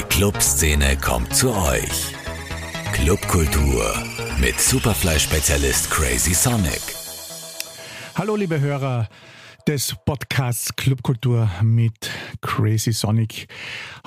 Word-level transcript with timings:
Die 0.00 0.06
Clubszene 0.06 0.96
kommt 0.96 1.36
zu 1.36 1.54
euch. 1.54 2.14
Clubkultur 2.94 3.92
mit 4.40 4.58
Superfly-Spezialist 4.58 5.90
Crazy 5.90 6.32
Sonic. 6.32 6.80
Hallo 8.14 8.34
liebe 8.34 8.58
Hörer 8.58 9.10
des 9.68 9.94
Podcasts 10.06 10.74
Clubkultur 10.74 11.50
mit 11.60 12.10
Crazy 12.40 12.92
Sonic. 12.92 13.46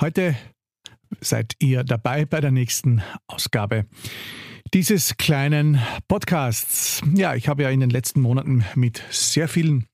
Heute 0.00 0.34
seid 1.20 1.52
ihr 1.60 1.84
dabei 1.84 2.24
bei 2.24 2.40
der 2.40 2.50
nächsten 2.50 3.00
Ausgabe 3.28 3.86
dieses 4.72 5.16
kleinen 5.16 5.80
Podcasts. 6.08 7.02
Ja, 7.14 7.36
ich 7.36 7.46
habe 7.46 7.62
ja 7.62 7.70
in 7.70 7.78
den 7.78 7.90
letzten 7.90 8.20
Monaten 8.20 8.64
mit 8.74 9.04
sehr 9.10 9.46
vielen 9.46 9.86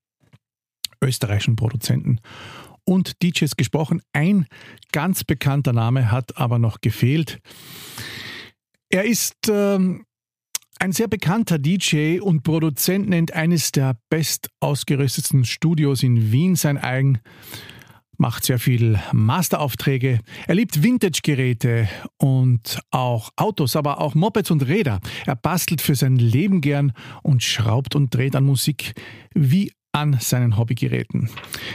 österreichischen 1.02 1.56
Produzenten 1.56 2.20
und 2.84 3.22
DJs 3.22 3.56
gesprochen. 3.56 4.02
Ein 4.12 4.46
ganz 4.92 5.24
bekannter 5.24 5.72
Name 5.72 6.10
hat 6.10 6.36
aber 6.36 6.58
noch 6.58 6.80
gefehlt. 6.80 7.38
Er 8.88 9.04
ist 9.04 9.48
ähm, 9.48 10.04
ein 10.80 10.92
sehr 10.92 11.08
bekannter 11.08 11.58
DJ 11.58 12.20
und 12.20 12.42
Produzent, 12.42 13.08
nennt 13.08 13.32
eines 13.32 13.70
der 13.70 13.96
best 14.08 14.48
ausgerüstetsten 14.60 15.44
Studios 15.44 16.02
in 16.02 16.32
Wien 16.32 16.56
sein 16.56 16.78
eigen, 16.78 17.20
macht 18.16 18.44
sehr 18.44 18.58
viel 18.58 18.98
Masteraufträge. 19.12 20.20
Er 20.46 20.54
liebt 20.54 20.82
Vintage-Geräte 20.82 21.88
und 22.18 22.80
auch 22.90 23.30
Autos, 23.36 23.76
aber 23.76 24.00
auch 24.00 24.14
Mopeds 24.14 24.50
und 24.50 24.66
Räder. 24.66 25.00
Er 25.26 25.36
bastelt 25.36 25.80
für 25.80 25.94
sein 25.94 26.16
Leben 26.16 26.60
gern 26.60 26.92
und 27.22 27.42
schraubt 27.42 27.94
und 27.94 28.14
dreht 28.14 28.34
an 28.34 28.44
Musik 28.44 28.94
wie 29.34 29.72
an 29.92 30.18
seinen 30.20 30.56
Hobbygeräten. 30.56 31.28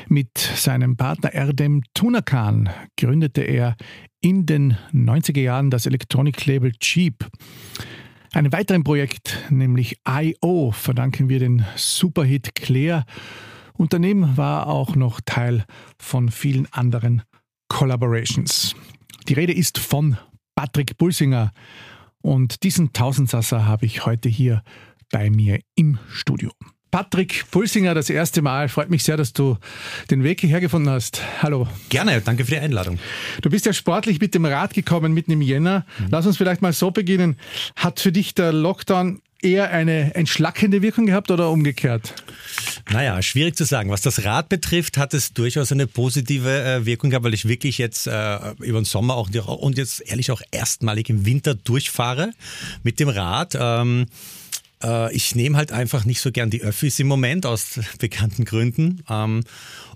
Mit 0.08 0.38
seinem 0.38 0.98
Partner 0.98 1.34
Erdem 1.34 1.84
Tunakan 1.94 2.70
gründete 2.98 3.42
er 3.42 3.76
in 4.22 4.46
den 4.46 4.78
90er 4.94 5.42
Jahren 5.42 5.70
das 5.70 5.86
Elektroniklabel 5.86 6.74
Cheap. 6.74 7.28
Einem 8.34 8.52
weiteren 8.52 8.84
Projekt, 8.84 9.46
nämlich 9.50 10.00
I.O., 10.08 10.72
verdanken 10.72 11.30
wir 11.30 11.40
den 11.40 11.66
Superhit 11.76 12.56
Claire. 12.56 13.06
Und 13.74 13.94
daneben 13.94 14.38
war 14.38 14.68
auch 14.68 14.96
noch 14.96 15.22
Teil 15.26 15.66
von 15.98 16.30
vielen 16.30 16.68
anderen 16.72 17.24
Collaborations. 17.70 18.76
Die 19.28 19.34
Rede 19.34 19.54
ist 19.54 19.78
von 19.78 20.18
Patrick 20.56 20.98
Bulsinger 20.98 21.52
und 22.22 22.64
diesen 22.64 22.94
Tausendsasser 22.94 23.66
habe 23.66 23.86
ich 23.86 24.06
heute 24.06 24.30
hier 24.30 24.64
bei 25.12 25.30
mir 25.30 25.60
im 25.76 26.00
Studio. 26.08 26.52
Patrick 26.96 27.44
Pulsinger 27.52 27.94
das 27.94 28.10
erste 28.10 28.42
Mal. 28.42 28.70
Freut 28.70 28.90
mich 28.90 29.04
sehr, 29.04 29.18
dass 29.18 29.34
du 29.34 29.58
den 30.10 30.24
Weg 30.24 30.40
hierher 30.40 30.62
gefunden 30.62 30.90
hast. 30.90 31.22
Hallo. 31.42 31.68
Gerne, 31.90 32.22
danke 32.22 32.46
für 32.46 32.52
die 32.52 32.58
Einladung. 32.58 33.00
Du 33.42 33.50
bist 33.50 33.66
ja 33.66 33.74
sportlich 33.74 34.22
mit 34.22 34.34
dem 34.34 34.46
Rad 34.46 34.74
gekommen 34.74 35.14
mitten 35.14 35.32
im 35.32 35.42
Jänner. 35.42 35.86
Mhm. 36.00 36.06
Lass 36.12 36.26
uns 36.26 36.38
vielleicht 36.38 36.62
mal 36.62 36.72
so 36.72 36.92
beginnen. 36.92 37.36
Hat 37.76 38.00
für 38.00 38.14
dich 38.14 38.34
der 38.34 38.54
Lockdown 38.54 39.22
eher 39.42 39.72
eine 39.72 40.16
entschlackende 40.16 40.82
Wirkung 40.82 41.06
gehabt 41.06 41.32
oder 41.32 41.50
umgekehrt? 41.50 42.14
Naja, 42.90 43.22
schwierig 43.22 43.58
zu 43.58 43.66
sagen. 43.66 43.90
Was 43.90 44.00
das 44.00 44.24
Rad 44.24 44.48
betrifft, 44.48 44.98
hat 44.98 45.14
es 45.14 45.34
durchaus 45.34 45.74
eine 45.74 45.88
positive 45.88 46.64
äh, 46.64 46.86
Wirkung 46.86 47.10
gehabt, 47.10 47.26
weil 47.26 47.34
ich 47.34 47.46
wirklich 47.46 47.78
jetzt 47.78 48.08
äh, 48.08 48.38
über 48.62 48.80
den 48.80 48.86
Sommer 48.86 49.16
auch 49.16 49.28
und 49.28 49.78
jetzt 49.78 50.00
ehrlich 50.10 50.32
auch 50.32 50.42
erstmalig 50.52 51.10
im 51.10 51.26
Winter 51.26 51.56
durchfahre 51.56 52.32
mit 52.84 53.02
dem 53.02 53.10
Rad. 53.10 53.58
Ähm, 53.60 54.04
äh, 54.04 54.06
ich 55.12 55.36
nehme 55.36 55.58
halt 55.58 55.72
einfach 55.72 56.06
nicht 56.06 56.22
so 56.22 56.32
gern 56.32 56.50
die 56.50 56.62
Öffis 56.62 57.00
im 57.00 57.08
Moment 57.08 57.46
aus 57.46 57.80
bekannten 58.00 58.46
Gründen. 58.46 59.04
Ähm, 59.10 59.44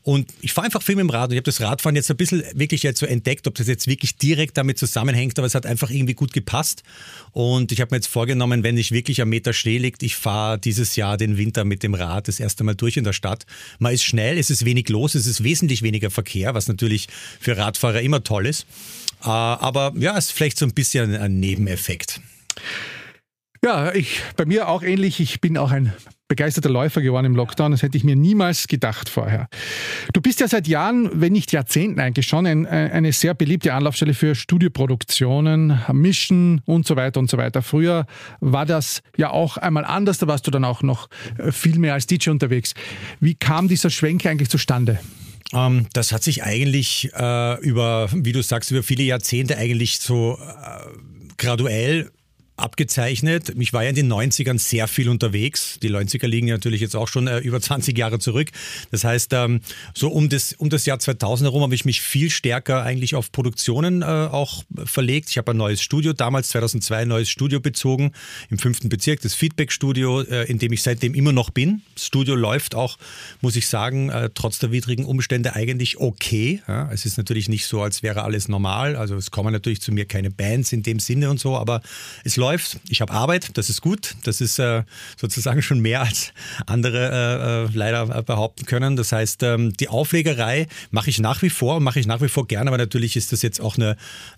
und 0.04 0.32
ich 0.42 0.54
fahre 0.54 0.66
einfach 0.66 0.82
viel 0.82 0.96
mit 0.96 1.04
dem 1.04 1.10
Rad 1.10 1.30
und 1.30 1.34
ich 1.34 1.38
habe 1.38 1.44
das 1.44 1.62
Radfahren 1.62 1.96
jetzt 1.96 2.10
ein 2.10 2.18
bisschen 2.18 2.44
wirklich 2.54 2.84
jetzt 2.84 3.00
so 3.00 3.06
entdeckt, 3.06 3.48
ob 3.48 3.56
das 3.56 3.68
jetzt 3.68 3.86
wirklich 3.88 4.16
direkt 4.16 4.58
damit 4.58 4.80
zusammenhängt, 4.80 5.38
aber 5.38 5.46
es 5.46 5.56
hat 5.56 5.66
einfach 5.66 5.90
irgendwie 5.90 6.14
gut 6.14 6.34
gepasst. 6.34 6.84
Und 7.32 7.72
ich 7.72 7.82
habe 7.82 7.92
mir 7.92 7.98
jetzt 7.98 8.08
vorgenommen, 8.08 8.64
wenn 8.64 8.78
ich 8.78 8.92
wirklich 8.92 9.22
am 9.22 9.30
Meter 9.30 9.54
Schnee 9.54 9.78
liegt, 9.78 10.02
ich 10.02 10.16
fahre 10.16 10.58
dieses 10.58 10.96
Jahr 10.96 11.18
den 11.18 11.38
Winter 11.38 11.66
mit 11.66 11.84
dem 11.84 11.94
Rad 11.94 12.28
das 12.28 12.40
erste 12.40 12.64
Mal 12.64 12.76
durch 12.76 12.98
in 12.98 13.04
der 13.04 13.14
Stadt. 13.14 13.46
Man 13.78 13.94
ist 13.94 14.04
schnell, 14.04 14.38
es 14.38 14.50
ist 14.50 14.66
wenig 14.66 14.90
los, 14.90 15.16
es 15.16 15.28
ist 15.28 15.44
wesentlich 15.44 15.82
weniger 15.82 16.10
Verkehr, 16.10 16.54
was 16.54 16.68
natürlich 16.68 17.08
für 17.40 17.58
Radfahrer 17.58 18.02
immer 18.02 18.24
toll 18.24 18.48
ist. 18.48 18.66
Äh, 19.22 19.28
aber 19.28 19.94
ja, 19.98 20.18
es 20.18 20.28
ist 20.28 20.32
vielleicht 20.32 20.58
so 20.58 20.66
ein 20.66 20.74
bisschen 20.74 21.16
ein 21.16 21.40
Nebeneffekt. 21.40 22.22
Ja, 23.64 23.94
ich, 23.94 24.22
bei 24.38 24.46
mir 24.46 24.70
auch 24.70 24.84
ähnlich. 24.84 25.20
Ich 25.20 25.42
bin 25.42 25.58
auch 25.58 25.72
ein 25.72 25.94
begeisterter 26.30 26.70
Läufer 26.70 27.02
geworden 27.02 27.26
im 27.26 27.36
Lockdown. 27.36 27.72
Das 27.72 27.82
hätte 27.82 27.98
ich 27.98 28.04
mir 28.06 28.16
niemals 28.16 28.68
gedacht 28.68 29.10
vorher. 29.10 29.50
Du 30.14 30.22
bist 30.22 30.40
ja 30.40 30.48
seit 30.48 30.68
Jahren, 30.68 31.10
wenn 31.20 31.34
nicht 31.34 31.52
Jahrzehnten 31.52 32.00
eigentlich 32.00 32.28
schon, 32.28 32.46
ein, 32.46 32.66
eine 32.66 33.12
sehr 33.12 33.34
beliebte 33.34 33.74
Anlaufstelle 33.74 34.14
für 34.14 34.36
Studioproduktionen, 34.36 35.82
Mischen 35.92 36.62
und 36.66 36.88
so 36.88 36.96
weiter 36.96 37.20
und 37.20 37.30
so 37.30 37.38
weiter. 37.38 37.62
Früher 37.62 38.06
war 38.40 38.66
das 38.66 39.02
ja 39.18 39.32
auch 39.32 39.58
einmal 39.58 39.84
anders. 39.84 40.20
Da 40.20 40.28
warst 40.28 40.48
du 40.48 40.52
dann 40.52 40.64
auch 40.64 40.84
noch 40.84 41.10
äh, 41.38 41.52
viel 41.52 41.80
mehr 41.80 41.96
als 41.96 42.08
DJ 42.08 42.30
unterwegs. 42.30 42.76
Wie 43.20 43.34
kam 43.34 43.68
dieser 43.68 43.90
Schwenk 43.90 44.26
eigentlich 44.26 44.50
zustande? 44.50 45.00
Ähm, 45.52 45.88
das 45.94 46.12
hat 46.12 46.24
sich 46.24 46.44
eigentlich 46.44 47.10
äh, 47.14 47.60
über, 47.62 48.08
wie 48.14 48.32
du 48.32 48.44
sagst, 48.44 48.72
über 48.72 48.84
viele 48.84 49.04
Jahrzehnte 49.04 49.58
eigentlich 49.58 50.00
so 50.00 50.38
äh, 50.40 51.36
graduell 51.38 52.12
abgezeichnet. 52.60 53.54
Ich 53.58 53.74
war 53.74 53.84
ja 53.84 53.90
in 53.90 53.96
den 53.96 54.12
90ern 54.12 54.60
sehr 54.60 54.88
viel 54.88 55.10
unterwegs. 55.10 55.80
Die 55.82 55.90
90er 55.90 56.28
liegen 56.28 56.48
ja 56.48 56.56
natürlich 56.56 56.82
jetzt 56.82 56.96
auch 56.96 57.08
schon 57.08 57.28
äh, 57.28 57.40
über 57.40 57.60
20 57.60 57.98
Jahre 57.98 58.20
zurück. 58.20 58.50
Das 58.92 59.04
heißt, 59.04 59.34
ähm, 59.34 59.62
so 59.94 60.10
um 60.10 60.30
das, 60.30 60.54
um 60.54 60.70
das 60.70 60.86
Jahr 60.86 61.00
2000 61.00 61.48
herum 61.48 61.64
habe 61.64 61.76
ich 61.76 61.86
mich 61.86 62.02
viel 62.02 62.30
stärker 62.30 62.84
eigentlich 62.84 63.16
auf 63.16 63.32
Produktionen 63.32 64.02
äh, 64.02 64.06
auch 64.06 64.64
verlegt. 64.86 65.30
Ich 65.30 65.38
habe 65.38 65.52
ein 65.52 65.58
neues 65.58 65.82
Studio, 65.82 66.14
damals 66.14 66.50
2002 66.50 66.98
ein 66.98 67.08
neues 67.08 67.30
Studio 67.30 67.60
bezogen 67.60 68.12
im 68.50 68.58
fünften 68.60 68.90
Bezirk, 68.90 69.22
das 69.22 69.34
Feedback-Studio, 69.34 70.22
äh, 70.22 70.46
in 70.46 70.60
dem 70.60 70.74
ich 70.74 70.84
seitdem 70.84 71.14
immer 71.14 71.32
noch 71.32 71.50
bin. 71.50 71.82
Das 71.96 72.06
Studio 72.06 72.36
läuft 72.36 72.76
auch, 72.76 72.98
muss 73.42 73.56
ich 73.56 73.68
sagen, 73.68 74.10
äh, 74.10 74.30
trotz 74.34 74.60
der 74.60 74.72
widrigen 74.72 75.06
Umstände 75.06 75.56
eigentlich 75.56 75.98
okay. 75.98 76.62
Ja, 76.68 76.92
es 76.92 77.06
ist 77.06 77.18
natürlich 77.18 77.50
nicht 77.50 77.66
so, 77.66 77.82
als 77.82 78.04
wäre 78.04 78.24
alles 78.24 78.48
normal. 78.48 78.96
Also 78.96 79.16
es 79.16 79.32
kommen 79.32 79.54
natürlich 79.54 79.82
zu 79.82 79.92
mir 79.92 80.06
keine 80.06 80.32
Bands 80.32 80.74
in 80.74 80.84
dem 80.84 81.00
Sinne 81.00 81.30
und 81.30 81.40
so, 81.40 81.58
aber 81.58 81.82
es 82.24 82.36
läuft 82.36 82.49
läuft. 82.50 82.80
Ich 82.90 83.02
habe 83.02 83.14
Arbeit, 83.14 83.58
das 83.58 83.70
ist 83.70 83.82
gut. 83.82 84.16
Das 84.24 84.42
ist 84.42 84.58
äh, 84.58 84.84
sozusagen 85.18 85.62
schon 85.62 85.80
mehr 85.80 86.02
als 86.02 86.34
andere 86.66 87.66
äh, 87.66 87.66
äh 87.66 87.78
leider 87.78 88.18
äh, 88.18 88.24
behaupten 88.24 88.66
können. 88.66 88.96
Das 88.96 89.12
heißt, 89.12 89.44
ähm, 89.44 89.74
die 89.74 89.88
Auflegerei 89.88 90.68
mache 90.90 91.12
ich 91.12 91.20
nach 91.20 91.42
wie 91.44 91.50
vor, 91.50 91.80
mache 91.80 92.00
ich 92.00 92.08
nach 92.08 92.22
wie 92.22 92.28
vor 92.28 92.48
gerne, 92.48 92.70
aber 92.70 92.78
natürlich 92.78 93.16
ist 93.16 93.32
das 93.32 93.44
jetzt 93.44 93.62
auch 93.62 93.78
eine, 93.78 93.98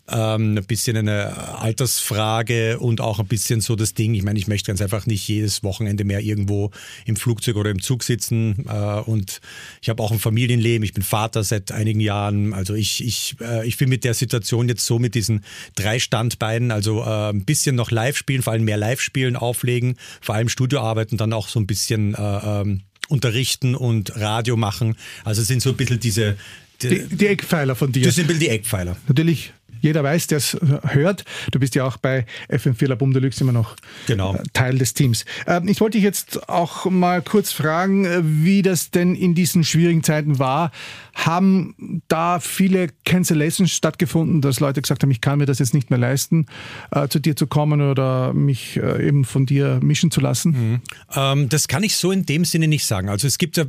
ähm, 0.09 0.57
ein 0.57 0.65
bisschen 0.65 0.97
eine 0.97 1.59
Altersfrage 1.59 2.79
und 2.79 2.99
auch 2.99 3.19
ein 3.19 3.27
bisschen 3.27 3.61
so 3.61 3.75
das 3.75 3.93
Ding. 3.93 4.13
Ich 4.13 4.23
meine, 4.23 4.39
ich 4.39 4.47
möchte 4.47 4.67
ganz 4.67 4.81
einfach 4.81 5.05
nicht 5.05 5.25
jedes 5.27 5.63
Wochenende 5.63 6.03
mehr 6.03 6.19
irgendwo 6.19 6.71
im 7.05 7.15
Flugzeug 7.15 7.55
oder 7.55 7.69
im 7.69 7.81
Zug 7.81 8.03
sitzen 8.03 8.65
äh, 8.67 8.99
und 9.05 9.39
ich 9.81 9.89
habe 9.89 10.03
auch 10.03 10.11
ein 10.11 10.19
Familienleben. 10.19 10.83
Ich 10.83 10.93
bin 10.93 11.03
Vater 11.03 11.43
seit 11.43 11.71
einigen 11.71 12.01
Jahren. 12.01 12.53
Also 12.53 12.73
ich, 12.73 13.05
ich, 13.05 13.37
äh, 13.39 13.65
ich 13.65 13.77
bin 13.77 13.89
mit 13.89 14.03
der 14.03 14.13
Situation 14.13 14.67
jetzt 14.67 14.85
so 14.85 14.99
mit 14.99 15.15
diesen 15.15 15.45
drei 15.75 15.99
Standbeinen, 15.99 16.71
also 16.71 17.03
ein 17.03 17.45
bisschen 17.45 17.75
noch 17.75 17.91
live 17.91 18.00
spielen, 18.15 18.41
vor 18.41 18.53
allem 18.53 18.63
mehr 18.63 18.77
live 18.77 19.01
spielen, 19.01 19.35
auflegen, 19.35 19.95
vor 20.21 20.35
allem 20.35 20.49
Studioarbeiten, 20.49 21.17
dann 21.17 21.33
auch 21.33 21.47
so 21.47 21.59
ein 21.59 21.67
bisschen 21.67 22.15
äh, 22.15 22.61
ähm, 22.61 22.81
unterrichten 23.07 23.75
und 23.75 24.15
Radio 24.15 24.57
machen. 24.57 24.95
Also 25.23 25.41
es 25.41 25.47
sind 25.47 25.61
so 25.61 25.71
ein 25.71 25.77
bisschen 25.77 25.99
diese 25.99 26.37
die, 26.81 27.07
die, 27.07 27.27
Eckpfeiler 27.27 27.75
von 27.75 27.91
dir. 27.91 28.03
Das 28.03 28.15
sind 28.15 28.25
ein 28.25 28.27
bisschen 28.27 28.39
die 28.39 28.49
Eckpfeiler. 28.49 28.95
Natürlich 29.07 29.53
jeder 29.81 30.03
weiß, 30.03 30.27
der 30.27 30.37
es 30.37 30.57
hört. 30.87 31.25
Du 31.51 31.59
bist 31.59 31.75
ja 31.75 31.83
auch 31.83 31.97
bei 31.97 32.25
FM4 32.49 32.87
Labum 32.87 33.13
Deluxe 33.13 33.41
immer 33.41 33.51
noch 33.51 33.75
genau. 34.07 34.35
Äh, 34.35 34.43
Teil 34.53 34.77
des 34.77 34.93
Teams. 34.93 35.25
Ähm, 35.47 35.67
ich 35.67 35.81
wollte 35.81 35.97
dich 35.97 36.03
jetzt 36.03 36.47
auch 36.49 36.85
mal 36.85 37.21
kurz 37.21 37.51
fragen, 37.51 38.05
äh, 38.05 38.21
wie 38.23 38.61
das 38.61 38.91
denn 38.91 39.15
in 39.15 39.35
diesen 39.35 39.63
schwierigen 39.63 40.03
Zeiten 40.03 40.39
war. 40.39 40.71
Haben 41.13 42.01
da 42.07 42.39
viele 42.39 42.87
Cancellations 43.05 43.71
stattgefunden, 43.71 44.41
dass 44.41 44.59
Leute 44.59 44.81
gesagt 44.81 45.03
haben, 45.03 45.11
ich 45.11 45.19
kann 45.19 45.39
mir 45.39 45.45
das 45.45 45.59
jetzt 45.59 45.73
nicht 45.73 45.89
mehr 45.89 45.99
leisten, 45.99 46.45
äh, 46.91 47.07
zu 47.07 47.19
dir 47.19 47.35
zu 47.35 47.47
kommen 47.47 47.81
oder 47.81 48.33
mich 48.33 48.77
eben 48.77 49.25
von 49.25 49.45
dir 49.45 49.79
mischen 49.81 50.11
zu 50.11 50.21
lassen? 50.21 50.51
Mhm. 50.51 50.81
Ähm, 51.13 51.49
das 51.49 51.67
kann 51.67 51.83
ich 51.83 51.95
so 51.95 52.11
in 52.11 52.25
dem 52.25 52.45
Sinne 52.45 52.67
nicht 52.67 52.85
sagen. 52.85 53.09
Also 53.09 53.27
es 53.27 53.37
gibt 53.37 53.57
ja 53.57 53.65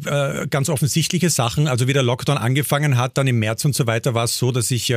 ganz 0.46 0.68
offensichtliche 0.68 1.30
Sachen. 1.30 1.66
Also 1.66 1.88
wie 1.88 1.92
der 1.92 2.02
Lockdown 2.02 2.36
angefangen 2.36 2.96
hat, 2.96 3.18
dann 3.18 3.26
im 3.26 3.38
März 3.38 3.64
und 3.64 3.74
so 3.74 3.86
weiter, 3.86 4.14
war 4.14 4.24
es 4.24 4.36
so, 4.36 4.52
dass 4.52 4.70
ich, 4.70 4.94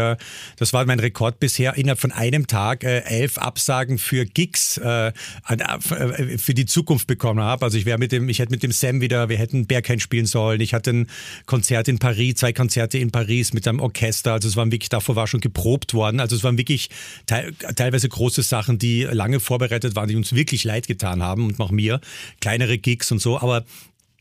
das 0.57 0.73
war 0.73 0.85
mein 0.85 0.99
Rekord 1.05 1.39
bisher 1.39 1.75
innerhalb 1.75 1.99
von 1.99 2.11
einem 2.11 2.47
Tag 2.47 2.83
äh, 2.83 2.99
elf 3.01 3.37
Absagen 3.37 3.97
für 3.97 4.25
Gigs 4.25 4.77
äh, 4.77 5.07
äh, 5.07 6.37
für 6.37 6.53
die 6.53 6.65
Zukunft 6.65 7.07
bekommen 7.07 7.39
habe. 7.39 7.65
Also 7.65 7.77
ich 7.77 7.85
wäre 7.85 7.97
mit 7.97 8.11
dem, 8.11 8.27
ich 8.27 8.39
hätte 8.39 8.51
mit 8.51 8.63
dem 8.63 8.71
Sam 8.71 9.01
wieder, 9.01 9.29
wir 9.29 9.37
hätten 9.37 9.67
Berghain 9.67 9.99
spielen 9.99 10.25
sollen. 10.25 10.59
Ich 10.61 10.73
hatte 10.73 10.91
ein 10.91 11.07
Konzert 11.45 11.87
in 11.87 11.99
Paris, 11.99 12.35
zwei 12.35 12.53
Konzerte 12.53 12.97
in 12.97 13.11
Paris 13.11 13.53
mit 13.53 13.67
einem 13.67 13.79
Orchester. 13.79 14.33
Also 14.33 14.47
es 14.47 14.55
waren 14.55 14.71
wirklich, 14.71 14.89
davor 14.89 15.15
war 15.15 15.27
schon 15.27 15.41
geprobt 15.41 15.93
worden. 15.93 16.19
Also 16.19 16.35
es 16.35 16.43
waren 16.43 16.57
wirklich 16.57 16.89
te 17.25 17.53
teilweise 17.75 18.09
große 18.09 18.41
Sachen, 18.41 18.79
die 18.79 19.03
lange 19.03 19.39
vorbereitet 19.39 19.95
waren, 19.95 20.07
die 20.07 20.15
uns 20.15 20.33
wirklich 20.33 20.63
leid 20.63 20.87
getan 20.87 21.21
haben 21.21 21.45
und 21.45 21.59
auch 21.59 21.71
mir. 21.71 22.01
Kleinere 22.41 22.77
Gigs 22.77 23.11
und 23.11 23.21
so. 23.21 23.39
Aber 23.39 23.65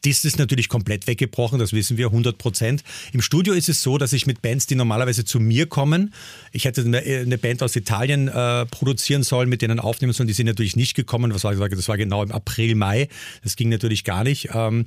Das 0.04 0.24
ist 0.24 0.38
natürlich 0.38 0.68
komplett 0.68 1.06
weggebrochen, 1.06 1.58
das 1.58 1.72
wissen 1.72 1.96
wir 1.96 2.06
100 2.06 2.36
Prozent. 2.36 2.84
Im 3.12 3.22
Studio 3.22 3.54
ist 3.54 3.68
es 3.68 3.82
so, 3.82 3.96
dass 3.96 4.12
ich 4.12 4.26
mit 4.26 4.42
Bands, 4.42 4.66
die 4.66 4.74
normalerweise 4.74 5.24
zu 5.24 5.40
mir 5.40 5.66
kommen, 5.66 6.12
ich 6.52 6.66
hätte 6.66 6.82
eine, 6.82 7.38
Band 7.38 7.62
aus 7.62 7.74
Italien 7.74 8.28
äh, 8.28 8.66
produzieren 8.66 9.22
sollen, 9.22 9.48
mit 9.48 9.62
denen 9.62 9.80
aufnehmen 9.80 10.12
sollen, 10.12 10.26
die 10.26 10.34
sind 10.34 10.46
natürlich 10.46 10.76
nicht 10.76 10.94
gekommen. 10.94 11.30
Das 11.30 11.44
war, 11.44 11.54
das 11.54 11.88
war 11.88 11.96
genau 11.96 12.22
im 12.22 12.32
April, 12.32 12.74
Mai. 12.74 13.08
Das 13.42 13.56
ging 13.56 13.70
natürlich 13.70 14.04
gar 14.04 14.24
nicht. 14.24 14.50
Ähm, 14.52 14.86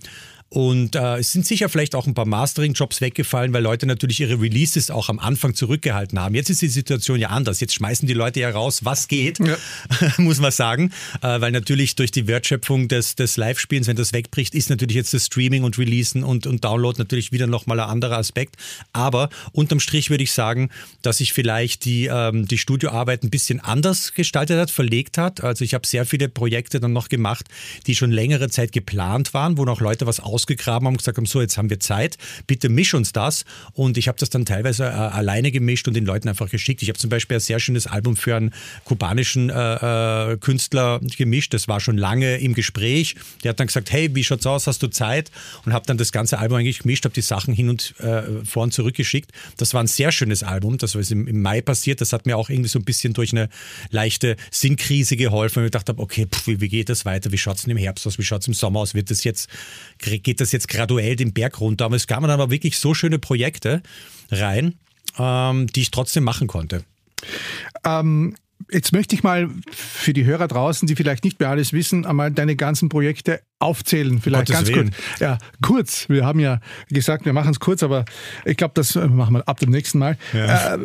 und 0.49 0.95
äh, 0.95 1.17
es 1.17 1.33
sind 1.33 1.45
sicher 1.45 1.67
vielleicht 1.67 1.93
auch 1.93 2.07
ein 2.07 2.13
paar 2.13 2.25
Mastering-Jobs 2.25 3.01
weggefallen, 3.01 3.51
weil 3.51 3.61
Leute 3.61 3.85
natürlich 3.85 4.21
ihre 4.21 4.39
Releases 4.39 4.89
auch 4.89 5.09
am 5.09 5.19
Anfang 5.19 5.55
zurückgehalten 5.55 6.17
haben. 6.19 6.35
Jetzt 6.35 6.49
ist 6.49 6.61
die 6.61 6.69
Situation 6.69 7.19
ja 7.19 7.29
anders. 7.29 7.59
Jetzt 7.59 7.73
schmeißen 7.73 8.07
die 8.07 8.13
Leute 8.13 8.39
ja 8.39 8.49
raus, 8.49 8.85
was 8.85 9.09
geht, 9.09 9.39
ja. 9.39 9.57
muss 10.17 10.39
man 10.39 10.51
sagen. 10.51 10.93
Äh, 11.21 11.41
weil 11.41 11.51
natürlich 11.51 11.95
durch 11.95 12.11
die 12.11 12.27
Wertschöpfung 12.27 12.87
des, 12.87 13.15
des 13.15 13.35
Live-Spielens, 13.35 13.87
wenn 13.87 13.97
das 13.97 14.13
wegbricht, 14.13 14.55
ist 14.55 14.69
natürlich 14.69 14.95
jetzt 14.95 15.13
das 15.13 15.25
Streaming 15.25 15.65
und 15.65 15.77
Releasen 15.77 16.23
und, 16.23 16.47
und 16.47 16.63
Download 16.63 16.97
natürlich 16.97 17.33
wieder 17.33 17.47
nochmal 17.47 17.81
ein 17.81 17.89
anderer 17.89 18.17
Aspekt. 18.17 18.55
Aber 18.93 19.29
unterm 19.51 19.81
Strich 19.81 20.09
würde 20.09 20.23
ich 20.23 20.31
sagen, 20.31 20.69
dass 21.01 21.17
sich 21.17 21.33
vielleicht 21.33 21.83
die, 21.83 22.05
ähm, 22.05 22.47
die 22.47 22.57
Studioarbeit 22.57 23.23
ein 23.23 23.29
bisschen 23.29 23.59
anders 23.59 24.13
gestaltet 24.13 24.57
hat, 24.57 24.71
verlegt 24.71 25.17
hat. 25.17 25.43
Also 25.43 25.65
ich 25.65 25.73
habe 25.73 25.85
sehr 25.85 26.05
viele 26.05 26.29
Projekte 26.29 26.79
dann 26.79 26.93
noch 26.93 27.09
gemacht, 27.09 27.47
die 27.85 27.95
schon 27.95 28.11
längere 28.11 28.49
Zeit 28.49 28.71
geplant 28.71 29.33
waren, 29.33 29.57
wo 29.57 29.65
noch 29.65 29.81
Leute 29.81 30.07
was 30.07 30.21
aus 30.21 30.36
ausgegraben 30.37 30.85
haben 30.85 30.93
und 30.93 30.97
gesagt 30.97 31.17
haben, 31.17 31.25
so, 31.25 31.41
jetzt 31.41 31.57
haben 31.57 31.71
wir 31.71 31.79
Zeit, 31.79 32.17
bitte 32.45 32.69
misch 32.69 32.93
uns 32.93 33.11
das. 33.11 33.43
Und 33.73 33.97
ich 33.97 34.07
habe 34.07 34.19
das 34.19 34.29
dann 34.29 34.45
teilweise 34.45 34.83
äh, 34.83 34.87
alleine 34.87 35.51
gemischt 35.51 35.87
und 35.87 35.95
den 35.95 36.05
Leuten 36.05 36.29
einfach 36.29 36.49
geschickt. 36.49 36.83
Ich 36.83 36.89
habe 36.89 36.99
zum 36.99 37.09
Beispiel 37.09 37.37
ein 37.37 37.41
sehr 37.41 37.59
schönes 37.59 37.87
Album 37.87 38.15
für 38.15 38.35
einen 38.35 38.53
kubanischen 38.83 39.49
äh, 39.49 40.33
äh, 40.33 40.37
Künstler 40.37 40.99
gemischt. 41.17 41.53
Das 41.55 41.67
war 41.67 41.79
schon 41.79 41.97
lange 41.97 42.37
im 42.37 42.53
Gespräch. 42.53 43.15
Der 43.43 43.49
hat 43.49 43.59
dann 43.59 43.67
gesagt, 43.67 43.91
hey, 43.91 44.13
wie 44.13 44.23
schaut's 44.23 44.45
aus? 44.45 44.67
Hast 44.67 44.83
du 44.83 44.87
Zeit? 44.87 45.31
Und 45.65 45.73
habe 45.73 45.85
dann 45.87 45.97
das 45.97 46.11
ganze 46.11 46.37
Album 46.37 46.59
eigentlich 46.59 46.79
gemischt, 46.79 47.05
habe 47.05 47.15
die 47.15 47.21
Sachen 47.21 47.53
hin 47.53 47.69
und 47.69 47.95
äh, 47.99 48.45
vor 48.45 48.63
und 48.63 48.73
zurück 48.73 48.95
geschickt. 48.95 49.31
Das 49.57 49.73
war 49.73 49.81
ein 49.81 49.87
sehr 49.87 50.11
schönes 50.11 50.43
Album. 50.43 50.77
Das 50.77 50.93
ist 50.93 51.11
im, 51.11 51.27
im 51.27 51.41
Mai 51.41 51.61
passiert. 51.61 52.01
Das 52.01 52.13
hat 52.13 52.25
mir 52.25 52.37
auch 52.37 52.49
irgendwie 52.49 52.69
so 52.69 52.79
ein 52.79 52.85
bisschen 52.85 53.13
durch 53.13 53.31
eine 53.31 53.49
leichte 53.89 54.35
Sinnkrise 54.51 55.17
geholfen, 55.17 55.57
weil 55.57 55.65
ich 55.65 55.71
gedacht 55.71 55.89
habe, 55.89 56.01
okay, 56.01 56.27
pff, 56.27 56.47
wie, 56.47 56.61
wie, 56.61 56.69
geht 56.69 56.89
das 56.89 57.05
weiter? 57.05 57.31
Wie 57.31 57.37
schaut's 57.37 57.63
denn 57.63 57.71
im 57.71 57.77
Herbst 57.77 58.05
aus? 58.05 58.17
Wie 58.17 58.23
schaut's 58.23 58.47
im 58.47 58.53
Sommer 58.53 58.81
aus? 58.81 58.93
Wird 58.93 59.09
das 59.09 59.23
jetzt 59.23 59.49
geht 60.27 60.41
das 60.41 60.51
jetzt 60.51 60.67
graduell 60.67 61.15
den 61.15 61.31
Berg 61.31 61.61
runter. 61.61 61.85
Aber 61.85 61.95
es 61.95 62.05
kamen 62.05 62.29
aber 62.29 62.51
wirklich 62.51 62.77
so 62.77 62.93
schöne 62.93 63.17
Projekte 63.17 63.81
rein, 64.29 64.73
ähm, 65.17 65.67
die 65.67 65.83
ich 65.83 65.91
trotzdem 65.91 66.25
machen 66.25 66.47
konnte. 66.47 66.83
Ähm, 67.85 68.35
jetzt 68.69 68.91
möchte 68.91 69.15
ich 69.15 69.23
mal 69.23 69.49
für 69.71 70.11
die 70.11 70.25
Hörer 70.25 70.49
draußen, 70.49 70.85
die 70.85 70.97
vielleicht 70.97 71.23
nicht 71.23 71.39
mehr 71.39 71.49
alles 71.49 71.71
wissen, 71.71 72.05
einmal 72.05 72.29
deine 72.29 72.57
ganzen 72.57 72.89
Projekte 72.89 73.39
aufzählen, 73.59 74.21
vielleicht 74.21 74.47
Gottes 74.47 74.55
ganz 74.55 74.67
Willen. 74.69 74.91
kurz. 74.91 75.19
Ja, 75.19 75.37
kurz. 75.61 76.09
Wir 76.09 76.25
haben 76.25 76.39
ja 76.39 76.59
gesagt, 76.89 77.25
wir 77.25 77.33
machen 77.33 77.51
es 77.51 77.59
kurz, 77.59 77.81
aber 77.81 78.05
ich 78.45 78.55
glaube, 78.57 78.73
das 78.75 78.95
machen 78.95 79.35
wir 79.35 79.47
ab 79.47 79.59
dem 79.59 79.71
nächsten 79.71 79.97
Mal. 79.99 80.17
Ja. 80.33 80.75
Äh, 80.75 80.79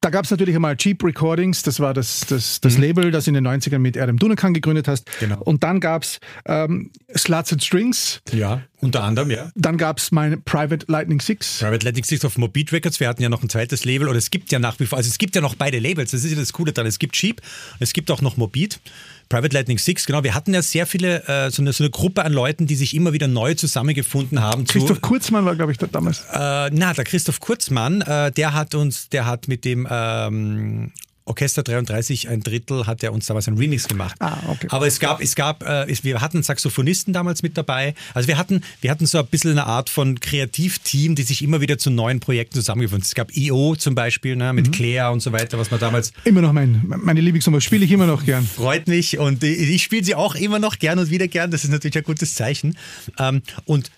da 0.00 0.10
gab 0.10 0.24
es 0.24 0.30
natürlich 0.30 0.54
einmal 0.54 0.76
Cheap 0.76 1.04
Recordings, 1.04 1.62
das 1.62 1.80
war 1.80 1.92
das, 1.92 2.20
das, 2.28 2.60
das 2.60 2.76
mhm. 2.76 2.82
Label, 2.82 3.10
das 3.10 3.26
in 3.26 3.34
den 3.34 3.46
90ern 3.46 3.78
mit 3.78 3.98
Adam 3.98 4.18
Dunekan 4.18 4.54
gegründet 4.54 4.88
hast. 4.88 5.08
Genau. 5.20 5.40
Und 5.40 5.64
dann 5.64 5.80
gab 5.80 6.02
es 6.02 6.18
ähm, 6.46 6.90
Sluts 7.14 7.52
and 7.52 7.62
Strings. 7.62 8.22
Ja, 8.32 8.62
unter 8.80 9.02
anderem, 9.02 9.30
ja. 9.30 9.50
Dann 9.54 9.76
gab 9.76 9.98
es 9.98 10.12
mein 10.12 10.42
Private 10.44 10.86
Lightning 10.88 11.20
Six. 11.20 11.58
Private 11.60 11.84
Lightning 11.84 12.04
Six 12.04 12.24
auf 12.24 12.38
Mobeat 12.38 12.72
Records. 12.72 13.00
Wir 13.00 13.08
hatten 13.08 13.22
ja 13.22 13.28
noch 13.28 13.42
ein 13.42 13.48
zweites 13.48 13.84
Label 13.84 14.08
oder 14.08 14.18
es 14.18 14.30
gibt 14.30 14.52
ja 14.52 14.58
nach 14.58 14.78
wie 14.80 14.86
vor, 14.86 14.98
also 14.98 15.08
es 15.08 15.18
gibt 15.18 15.34
ja 15.34 15.40
noch 15.40 15.54
beide 15.54 15.78
Labels, 15.78 16.10
das 16.10 16.24
ist 16.24 16.32
ja 16.32 16.38
das 16.38 16.52
Coole 16.52 16.72
daran. 16.72 16.86
Es 16.88 16.98
gibt 16.98 17.14
Cheap, 17.14 17.40
es 17.80 17.92
gibt 17.92 18.10
auch 18.10 18.22
noch 18.22 18.36
Mobeat. 18.36 18.80
Private 19.28 19.54
Lightning 19.54 19.78
Six, 19.78 20.06
genau. 20.06 20.22
Wir 20.22 20.34
hatten 20.34 20.54
ja 20.54 20.62
sehr 20.62 20.86
viele, 20.86 21.26
äh, 21.28 21.50
so, 21.50 21.62
eine, 21.62 21.72
so, 21.72 21.84
eine, 21.84 21.90
Gruppe 21.90 22.24
an 22.24 22.32
Leuten, 22.32 22.66
die 22.66 22.74
sich 22.74 22.94
immer 22.94 23.12
wieder 23.12 23.28
neu 23.28 23.54
zusammengefunden 23.54 24.40
haben. 24.40 24.64
Christoph 24.64 24.96
zu, 24.96 25.00
Kurzmann 25.00 25.44
war, 25.44 25.54
glaube 25.56 25.72
ich, 25.72 25.78
da 25.78 25.86
damals. 25.86 26.20
Äh, 26.32 26.70
na, 26.72 26.92
der 26.92 27.04
Christoph 27.04 27.40
Kurzmann, 27.40 28.00
äh, 28.02 28.32
der 28.32 28.54
hat 28.54 28.74
uns, 28.74 29.08
der 29.08 29.26
hat 29.26 29.48
mit 29.48 29.64
dem 29.64 29.86
ähm, 29.90 30.92
Orchester 31.26 31.62
33, 31.62 32.28
ein 32.28 32.40
Drittel, 32.40 32.86
hat 32.86 33.02
er 33.02 33.12
uns 33.12 33.26
damals 33.26 33.48
ein 33.48 33.56
Remix 33.56 33.88
gemacht. 33.88 34.14
Ah, 34.20 34.36
okay. 34.48 34.66
Aber 34.68 34.86
es 34.86 35.00
gab, 35.00 35.22
es 35.22 35.34
gab, 35.34 35.62
äh, 35.62 35.86
wir 36.02 36.20
hatten 36.20 36.42
Saxophonisten 36.42 37.14
damals 37.14 37.42
mit 37.42 37.56
dabei. 37.56 37.94
Also 38.12 38.28
wir 38.28 38.36
hatten, 38.36 38.62
wir 38.82 38.90
hatten 38.90 39.06
so 39.06 39.18
ein 39.18 39.26
bisschen 39.26 39.52
eine 39.52 39.64
Art 39.64 39.88
von 39.88 40.20
Kreativteam, 40.20 41.14
die 41.14 41.22
sich 41.22 41.42
immer 41.42 41.62
wieder 41.62 41.78
zu 41.78 41.90
neuen 41.90 42.20
Projekten 42.20 42.56
zusammengefunden. 42.56 43.06
Es 43.06 43.14
gab 43.14 43.34
I.O. 43.34 43.74
zum 43.74 43.94
Beispiel, 43.94 44.36
ne, 44.36 44.52
mit 44.52 44.66
mhm. 44.66 44.72
Claire 44.72 45.12
und 45.12 45.20
so 45.20 45.32
weiter, 45.32 45.58
was 45.58 45.70
man 45.70 45.80
damals. 45.80 46.12
Immer 46.24 46.42
noch 46.42 46.52
mein, 46.52 46.82
meine 46.86 47.22
Lieblingsnummer, 47.22 47.62
spiele 47.62 47.86
ich 47.86 47.92
immer 47.92 48.06
noch 48.06 48.24
gern. 48.26 48.44
Freut 48.46 48.86
mich 48.86 49.18
und 49.18 49.42
ich 49.42 49.82
spiele 49.82 50.04
sie 50.04 50.14
auch 50.14 50.34
immer 50.34 50.58
noch 50.58 50.78
gern 50.78 50.98
und 50.98 51.08
wieder 51.08 51.28
gern. 51.28 51.50
Das 51.50 51.64
ist 51.64 51.70
natürlich 51.70 51.96
ein 51.96 52.04
gutes 52.04 52.34
Zeichen. 52.34 52.76
Ähm, 53.18 53.42
und 53.64 53.90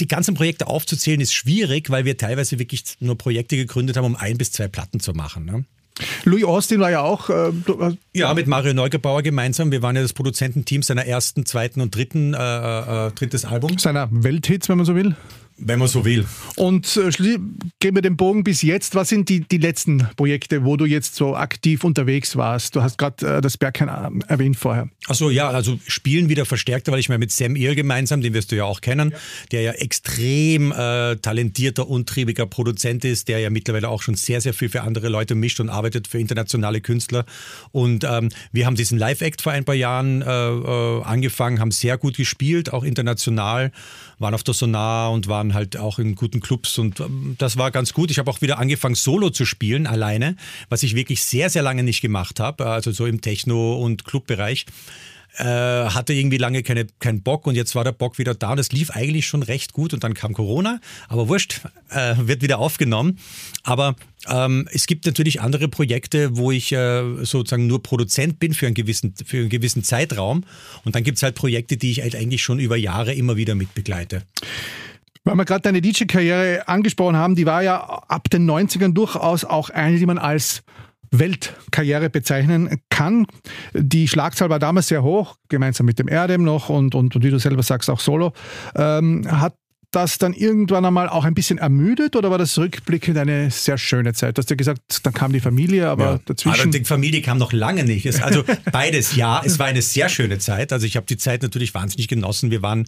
die 0.00 0.08
ganzen 0.08 0.34
Projekte 0.34 0.66
aufzuzählen 0.66 1.20
ist 1.20 1.32
schwierig, 1.32 1.90
weil 1.90 2.04
wir 2.04 2.16
teilweise 2.16 2.58
wirklich 2.58 2.84
nur 3.00 3.16
Projekte 3.16 3.56
gegründet 3.56 3.96
haben, 3.96 4.04
um 4.04 4.16
ein 4.16 4.38
bis 4.38 4.52
zwei 4.52 4.68
Platten 4.68 5.00
zu 5.00 5.12
machen. 5.12 5.44
Ne? 5.44 5.64
Louis 6.24 6.44
Austin 6.44 6.80
war 6.80 6.90
ja 6.90 7.00
auch. 7.00 7.28
Äh, 7.30 7.52
ja, 8.12 8.32
mit 8.34 8.46
Mario 8.46 8.74
Neugebauer 8.74 9.22
gemeinsam. 9.22 9.72
Wir 9.72 9.82
waren 9.82 9.96
ja 9.96 10.02
das 10.02 10.12
Produzententeam 10.12 10.82
seiner 10.82 11.06
ersten, 11.06 11.44
zweiten 11.46 11.80
und 11.80 11.94
dritten 11.94 12.34
äh, 12.34 12.38
äh, 12.38 13.06
äh 13.08 13.10
drittes 13.12 13.44
Albums. 13.44 13.82
Seiner 13.82 14.08
Welthits, 14.10 14.68
wenn 14.68 14.76
man 14.76 14.86
so 14.86 14.94
will. 14.94 15.16
Wenn 15.60 15.80
man 15.80 15.88
so 15.88 16.04
will. 16.04 16.24
Und 16.54 16.96
äh, 16.96 17.10
gehen 17.80 17.94
wir 17.94 18.02
den 18.02 18.16
Bogen 18.16 18.44
bis 18.44 18.62
jetzt. 18.62 18.94
Was 18.94 19.08
sind 19.08 19.28
die, 19.28 19.40
die 19.40 19.58
letzten 19.58 20.06
Projekte, 20.16 20.64
wo 20.64 20.76
du 20.76 20.84
jetzt 20.84 21.16
so 21.16 21.34
aktiv 21.34 21.82
unterwegs 21.82 22.36
warst? 22.36 22.76
Du 22.76 22.82
hast 22.82 22.96
gerade 22.96 23.38
äh, 23.38 23.40
das 23.40 23.58
Bergheim 23.58 24.20
äh, 24.20 24.24
erwähnt 24.32 24.56
vorher. 24.56 24.88
Achso, 25.08 25.30
ja, 25.30 25.48
also 25.48 25.78
spielen 25.86 26.28
wieder 26.28 26.44
verstärkter, 26.44 26.92
weil 26.92 27.00
ich 27.00 27.08
mal 27.08 27.18
mit 27.18 27.32
Sam 27.32 27.56
Ear 27.56 27.74
gemeinsam, 27.74 28.20
den 28.20 28.34
wirst 28.34 28.52
du 28.52 28.56
ja 28.56 28.64
auch 28.64 28.80
kennen, 28.80 29.10
ja. 29.10 29.18
der 29.50 29.62
ja 29.62 29.72
extrem 29.72 30.70
äh, 30.70 31.16
talentierter, 31.16 31.88
untriebiger 31.88 32.46
Produzent 32.46 33.04
ist, 33.04 33.26
der 33.26 33.40
ja 33.40 33.50
mittlerweile 33.50 33.88
auch 33.88 34.02
schon 34.02 34.14
sehr, 34.14 34.40
sehr 34.40 34.54
viel 34.54 34.68
für 34.68 34.82
andere 34.82 35.08
Leute 35.08 35.34
mischt 35.34 35.58
und 35.58 35.70
arbeitet 35.70 36.06
für 36.06 36.18
internationale 36.18 36.80
Künstler. 36.80 37.24
Und 37.72 38.04
ähm, 38.04 38.28
wir 38.52 38.66
haben 38.66 38.76
diesen 38.76 38.98
Live-Act 38.98 39.42
vor 39.42 39.52
ein 39.52 39.64
paar 39.64 39.74
Jahren 39.74 40.22
äh, 40.22 40.26
äh, 40.26 41.02
angefangen, 41.02 41.58
haben 41.60 41.72
sehr 41.72 41.98
gut 41.98 42.16
gespielt, 42.16 42.72
auch 42.72 42.84
international, 42.84 43.72
waren 44.18 44.34
auf 44.34 44.42
der 44.42 44.54
Sonar 44.54 45.12
und 45.12 45.28
waren 45.28 45.47
halt 45.54 45.76
auch 45.76 45.98
in 45.98 46.14
guten 46.14 46.40
Clubs 46.40 46.78
und 46.78 47.00
ähm, 47.00 47.36
das 47.38 47.56
war 47.56 47.70
ganz 47.70 47.92
gut. 47.92 48.10
Ich 48.10 48.18
habe 48.18 48.30
auch 48.30 48.40
wieder 48.40 48.58
angefangen, 48.58 48.94
Solo 48.94 49.30
zu 49.30 49.44
spielen, 49.44 49.86
alleine, 49.86 50.36
was 50.68 50.82
ich 50.82 50.94
wirklich 50.94 51.22
sehr, 51.22 51.50
sehr 51.50 51.62
lange 51.62 51.82
nicht 51.82 52.00
gemacht 52.00 52.40
habe, 52.40 52.66
also 52.66 52.92
so 52.92 53.06
im 53.06 53.20
Techno- 53.20 53.76
und 53.76 54.04
Clubbereich. 54.04 54.66
Äh, 55.36 55.44
hatte 55.44 56.14
irgendwie 56.14 56.38
lange 56.38 56.64
keine, 56.64 56.86
keinen 56.98 57.22
Bock 57.22 57.46
und 57.46 57.54
jetzt 57.54 57.76
war 57.76 57.84
der 57.84 57.92
Bock 57.92 58.18
wieder 58.18 58.34
da 58.34 58.52
und 58.52 58.58
es 58.58 58.72
lief 58.72 58.90
eigentlich 58.90 59.26
schon 59.26 59.44
recht 59.44 59.72
gut 59.72 59.94
und 59.94 60.02
dann 60.02 60.12
kam 60.12 60.32
Corona, 60.32 60.80
aber 61.06 61.28
wurscht, 61.28 61.60
äh, 61.90 62.16
wird 62.18 62.42
wieder 62.42 62.58
aufgenommen. 62.58 63.18
Aber 63.62 63.94
ähm, 64.28 64.68
es 64.72 64.88
gibt 64.88 65.06
natürlich 65.06 65.40
andere 65.40 65.68
Projekte, 65.68 66.36
wo 66.36 66.50
ich 66.50 66.72
äh, 66.72 67.24
sozusagen 67.24 67.68
nur 67.68 67.84
Produzent 67.84 68.40
bin 68.40 68.52
für 68.52 68.66
einen 68.66 68.74
gewissen, 68.74 69.14
für 69.24 69.36
einen 69.36 69.48
gewissen 69.48 69.84
Zeitraum 69.84 70.42
und 70.84 70.96
dann 70.96 71.04
gibt 71.04 71.18
es 71.18 71.22
halt 71.22 71.36
Projekte, 71.36 71.76
die 71.76 71.92
ich 71.92 72.00
halt 72.00 72.16
eigentlich 72.16 72.42
schon 72.42 72.58
über 72.58 72.76
Jahre 72.76 73.14
immer 73.14 73.36
wieder 73.36 73.54
mitbegleite. 73.54 74.22
Weil 75.28 75.36
wir 75.36 75.44
gerade 75.44 75.60
deine 75.60 75.82
DJ-Karriere 75.82 76.66
angesprochen 76.68 77.14
haben, 77.14 77.34
die 77.34 77.44
war 77.44 77.62
ja 77.62 77.82
ab 77.82 78.30
den 78.30 78.50
90ern 78.50 78.94
durchaus 78.94 79.44
auch 79.44 79.68
eine, 79.68 79.98
die 79.98 80.06
man 80.06 80.16
als 80.16 80.62
Weltkarriere 81.10 82.08
bezeichnen 82.08 82.80
kann. 82.88 83.26
Die 83.74 84.08
Schlagzahl 84.08 84.48
war 84.48 84.58
damals 84.58 84.88
sehr 84.88 85.02
hoch, 85.02 85.36
gemeinsam 85.50 85.84
mit 85.84 85.98
dem 85.98 86.08
Erdem 86.08 86.44
noch 86.44 86.70
und, 86.70 86.94
und, 86.94 87.14
und 87.14 87.22
wie 87.22 87.28
du 87.28 87.38
selber 87.38 87.62
sagst, 87.62 87.90
auch 87.90 88.00
solo. 88.00 88.32
Ähm, 88.74 89.30
hat 89.30 89.54
das 89.90 90.16
dann 90.16 90.32
irgendwann 90.32 90.86
einmal 90.86 91.10
auch 91.10 91.24
ein 91.26 91.34
bisschen 91.34 91.58
ermüdet 91.58 92.16
oder 92.16 92.30
war 92.30 92.38
das 92.38 92.56
rückblickend 92.56 93.18
eine 93.18 93.50
sehr 93.50 93.76
schöne 93.76 94.14
Zeit? 94.14 94.38
Du 94.38 94.40
hast 94.40 94.48
ja 94.48 94.56
gesagt, 94.56 94.80
dann 95.02 95.12
kam 95.12 95.34
die 95.34 95.40
Familie, 95.40 95.90
aber 95.90 96.04
ja. 96.04 96.20
dazwischen. 96.24 96.60
Aber 96.60 96.70
die 96.70 96.84
Familie 96.84 97.20
kam 97.20 97.36
noch 97.36 97.52
lange 97.52 97.84
nicht. 97.84 98.06
Also 98.22 98.44
beides, 98.72 99.14
ja. 99.14 99.42
Es 99.44 99.58
war 99.58 99.66
eine 99.66 99.82
sehr 99.82 100.08
schöne 100.08 100.38
Zeit. 100.38 100.72
Also 100.72 100.86
ich 100.86 100.96
habe 100.96 101.04
die 101.04 101.18
Zeit 101.18 101.42
natürlich 101.42 101.74
wahnsinnig 101.74 102.08
genossen. 102.08 102.50
Wir 102.50 102.62
waren 102.62 102.86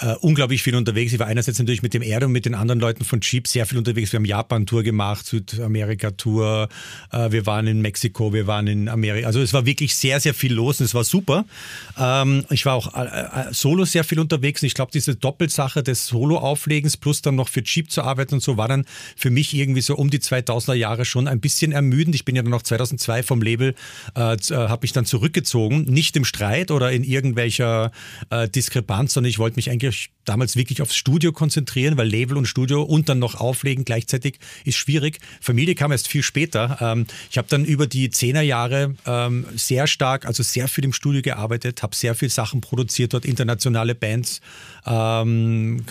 äh, 0.00 0.14
unglaublich 0.20 0.62
viel 0.62 0.74
unterwegs. 0.74 1.12
Ich 1.12 1.18
war 1.18 1.26
einerseits 1.26 1.58
natürlich 1.58 1.82
mit 1.82 1.94
dem 1.94 2.02
Erde 2.02 2.26
und 2.26 2.32
mit 2.32 2.44
den 2.44 2.54
anderen 2.54 2.80
Leuten 2.80 3.04
von 3.04 3.20
Jeep 3.20 3.46
sehr 3.46 3.66
viel 3.66 3.78
unterwegs. 3.78 4.12
Wir 4.12 4.18
haben 4.18 4.24
Japan-Tour 4.24 4.82
gemacht, 4.82 5.26
Südamerika-Tour, 5.26 6.68
äh, 7.12 7.30
wir 7.30 7.46
waren 7.46 7.66
in 7.66 7.80
Mexiko, 7.80 8.32
wir 8.32 8.46
waren 8.46 8.66
in 8.66 8.88
Amerika. 8.88 9.26
Also 9.26 9.40
es 9.40 9.52
war 9.52 9.66
wirklich 9.66 9.94
sehr, 9.94 10.18
sehr 10.18 10.34
viel 10.34 10.52
los 10.52 10.80
und 10.80 10.86
es 10.86 10.94
war 10.94 11.04
super. 11.04 11.44
Ähm, 11.98 12.44
ich 12.50 12.66
war 12.66 12.74
auch 12.74 12.94
äh, 12.94 13.50
äh 13.50 13.52
solo 13.52 13.84
sehr 13.84 14.04
viel 14.04 14.18
unterwegs 14.18 14.62
und 14.62 14.66
ich 14.66 14.74
glaube, 14.74 14.92
diese 14.92 15.14
Doppelsache 15.14 15.82
des 15.82 16.06
Solo 16.06 16.32
Solo-Auflegens 16.32 16.96
plus 16.96 17.20
dann 17.20 17.34
noch 17.34 17.48
für 17.48 17.62
Cheap 17.62 17.90
zu 17.90 18.02
arbeiten 18.02 18.34
und 18.34 18.42
so 18.42 18.56
war 18.56 18.68
dann 18.68 18.84
für 19.16 19.30
mich 19.30 19.54
irgendwie 19.54 19.80
so 19.80 19.96
um 19.96 20.08
die 20.08 20.18
2000er 20.18 20.74
Jahre 20.74 21.04
schon 21.04 21.28
ein 21.28 21.40
bisschen 21.40 21.72
ermüdend. 21.72 22.14
Ich 22.14 22.24
bin 22.24 22.36
ja 22.36 22.42
dann 22.42 22.50
noch 22.50 22.62
2002 22.62 23.22
vom 23.22 23.42
Label, 23.42 23.74
äh, 24.16 24.34
äh 24.34 24.54
habe 24.54 24.82
mich 24.82 24.92
dann 24.92 25.04
zurückgezogen, 25.04 25.82
nicht 25.84 26.16
im 26.16 26.24
Streit 26.24 26.70
oder 26.70 26.92
in 26.92 27.04
irgendwelcher 27.04 27.90
äh, 28.30 28.48
Diskrepanz, 28.48 29.14
sondern 29.14 29.30
ich 29.30 29.38
wollte 29.38 29.56
mich 29.56 29.70
eigentlich 29.70 29.81
damals 30.24 30.56
wirklich 30.56 30.82
aufs 30.82 30.94
Studio 30.94 31.32
konzentrieren, 31.32 31.96
weil 31.96 32.08
Label 32.08 32.36
und 32.36 32.46
Studio 32.46 32.82
und 32.82 33.08
dann 33.08 33.18
noch 33.18 33.34
auflegen 33.34 33.84
gleichzeitig 33.84 34.38
ist 34.64 34.76
schwierig. 34.76 35.18
Familie 35.40 35.74
kam 35.74 35.92
erst 35.92 36.08
viel 36.08 36.22
später. 36.22 36.78
Ähm, 36.80 37.06
ich 37.30 37.38
habe 37.38 37.48
dann 37.48 37.64
über 37.64 37.86
die 37.86 38.10
Zehnerjahre 38.10 38.94
ähm, 39.06 39.46
sehr 39.56 39.86
stark, 39.86 40.26
also 40.26 40.42
sehr 40.42 40.68
viel 40.68 40.84
im 40.84 40.92
Studio 40.92 41.22
gearbeitet, 41.22 41.82
habe 41.82 41.94
sehr 41.96 42.14
viel 42.14 42.28
Sachen 42.28 42.60
produziert 42.60 43.14
dort, 43.14 43.24
internationale 43.24 43.94
Bands. 43.94 44.40
Ähm, 44.86 45.84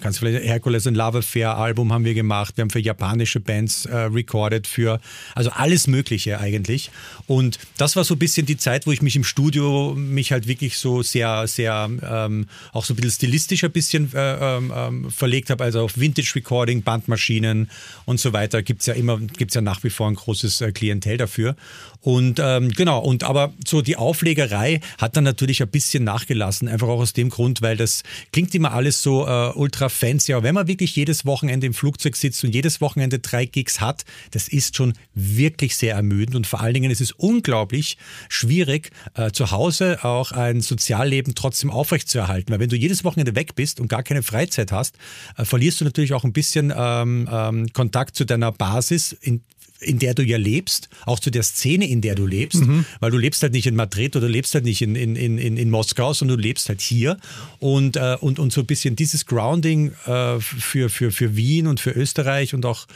kannst 0.00 0.18
vielleicht 0.18 0.44
Hercules 0.44 0.86
and 0.86 0.96
Lava 0.96 1.22
Fair 1.22 1.56
Album 1.56 1.92
haben 1.92 2.04
wir 2.04 2.14
gemacht. 2.14 2.56
Wir 2.56 2.62
haben 2.62 2.70
für 2.70 2.80
japanische 2.80 3.40
Bands 3.40 3.86
äh, 3.86 3.96
recorded, 3.96 4.66
für 4.66 5.00
also 5.34 5.50
alles 5.50 5.86
Mögliche 5.86 6.40
eigentlich. 6.40 6.90
Und 7.26 7.58
das 7.76 7.96
war 7.96 8.04
so 8.04 8.14
ein 8.14 8.18
bisschen 8.18 8.46
die 8.46 8.56
Zeit, 8.56 8.86
wo 8.86 8.92
ich 8.92 9.02
mich 9.02 9.16
im 9.16 9.24
Studio 9.24 9.94
mich 9.96 10.32
halt 10.32 10.46
wirklich 10.46 10.78
so 10.78 11.02
sehr, 11.02 11.46
sehr 11.46 11.90
ähm, 12.02 12.46
auch 12.72 12.84
so 12.84 12.94
ein 12.94 12.96
bisschen 12.96 13.12
stilistisch 13.12 13.64
ein 13.64 13.72
bisschen 13.72 14.12
äh, 14.14 14.56
ähm, 14.56 14.72
ähm 14.74 15.10
verlegt 15.10 15.50
habe. 15.50 15.64
Also 15.64 15.82
auf 15.82 15.98
Vintage 15.98 16.32
Recording, 16.36 16.82
Bandmaschinen 16.82 17.70
und 18.04 18.20
so 18.20 18.32
weiter 18.32 18.62
gibt 18.62 18.80
es 18.80 18.86
ja 18.86 18.94
immer, 18.94 19.18
gibt 19.18 19.50
es 19.50 19.54
ja 19.54 19.60
nach 19.60 19.82
wie 19.84 19.90
vor 19.90 20.08
ein 20.08 20.14
großes 20.14 20.60
äh, 20.60 20.72
Klientel 20.72 21.16
dafür. 21.16 21.56
Und 22.00 22.40
ähm, 22.42 22.70
genau, 22.70 23.00
und 23.00 23.24
aber 23.24 23.52
so 23.66 23.82
die 23.82 23.96
Auflegerei 23.96 24.80
hat 24.98 25.16
dann 25.16 25.24
natürlich 25.24 25.60
ein 25.62 25.68
bisschen 25.68 26.04
nachgelassen, 26.04 26.68
einfach 26.68 26.88
auch 26.88 27.00
aus 27.00 27.12
dem 27.12 27.28
Grund, 27.28 27.60
weil 27.60 27.76
das 27.76 28.04
klingt 28.32 28.54
immer 28.54 28.72
alles 28.72 29.02
so 29.02 29.26
äh, 29.26 29.50
ultra 29.88 30.06
fancy, 30.06 30.32
aber 30.32 30.42
wenn 30.44 30.54
man 30.54 30.68
wirklich 30.68 30.94
jedes 30.96 31.24
Wochenende 31.24 31.66
im 31.66 31.74
Flugzeug 31.74 32.16
sitzt 32.16 32.44
und 32.44 32.54
jedes 32.54 32.80
Wochenende 32.80 33.18
drei 33.18 33.46
Gigs 33.46 33.80
hat, 33.80 34.04
das 34.30 34.48
ist 34.48 34.76
schon 34.76 34.94
wirklich 35.14 35.76
sehr 35.76 35.94
ermüdend. 35.94 36.36
Und 36.36 36.46
vor 36.46 36.60
allen 36.60 36.74
Dingen 36.74 36.90
ist 36.90 37.00
es 37.00 37.12
unglaublich 37.12 37.98
schwierig, 38.28 38.90
äh, 39.14 39.30
zu 39.32 39.50
Hause 39.50 40.04
auch 40.04 40.32
ein 40.32 40.60
Sozialleben 40.60 41.34
trotzdem 41.34 41.70
aufrechtzuerhalten, 41.70 42.52
weil 42.52 42.60
wenn 42.60 42.68
du 42.68 42.76
jedes 42.76 43.04
Wochenende 43.04 43.34
weg 43.34 43.54
bist 43.54 43.80
und 43.80 43.88
gar 43.88 44.02
keine 44.02 44.22
Freizeit 44.22 44.72
hast, 44.72 44.96
äh, 45.36 45.44
verlierst 45.44 45.80
du 45.80 45.84
natürlich 45.84 46.12
auch 46.12 46.24
ein 46.24 46.32
bisschen 46.32 46.72
ähm, 46.76 47.28
ähm, 47.30 47.72
Kontakt 47.72 48.16
zu 48.16 48.24
deiner 48.24 48.52
Basis, 48.52 49.12
in, 49.12 49.42
in 49.80 49.98
der 49.98 50.14
du 50.14 50.22
ja 50.24 50.38
lebst, 50.38 50.88
auch 51.06 51.20
zu 51.20 51.30
der 51.30 51.42
Szene, 51.42 51.88
in 51.88 52.00
der 52.00 52.14
du 52.14 52.26
lebst, 52.26 52.66
mhm. 52.66 52.84
weil 53.00 53.10
du 53.10 53.18
lebst 53.18 53.42
halt 53.42 53.52
nicht 53.52 53.66
in 53.66 53.76
Madrid 53.76 54.16
oder 54.16 54.28
lebst 54.28 54.54
halt 54.54 54.64
nicht 54.64 54.82
in, 54.82 54.96
in, 54.96 55.14
in, 55.16 55.56
in 55.56 55.70
Moskau, 55.70 56.12
sondern 56.12 56.38
du 56.38 56.42
lebst 56.42 56.68
halt 56.68 56.80
hier 56.80 57.16
und, 57.60 57.96
äh, 57.96 58.16
und, 58.20 58.38
und 58.38 58.52
so 58.52 58.62
ein 58.62 58.66
bisschen 58.66 58.96
dieses 58.96 59.26
Grounding 59.26 59.92
äh, 60.06 60.40
für, 60.40 60.88
für, 60.88 61.12
für 61.12 61.36
Wien 61.36 61.66
und 61.66 61.80
für 61.80 61.90
Österreich 61.90 62.54
und 62.54 62.66
auch 62.66 62.86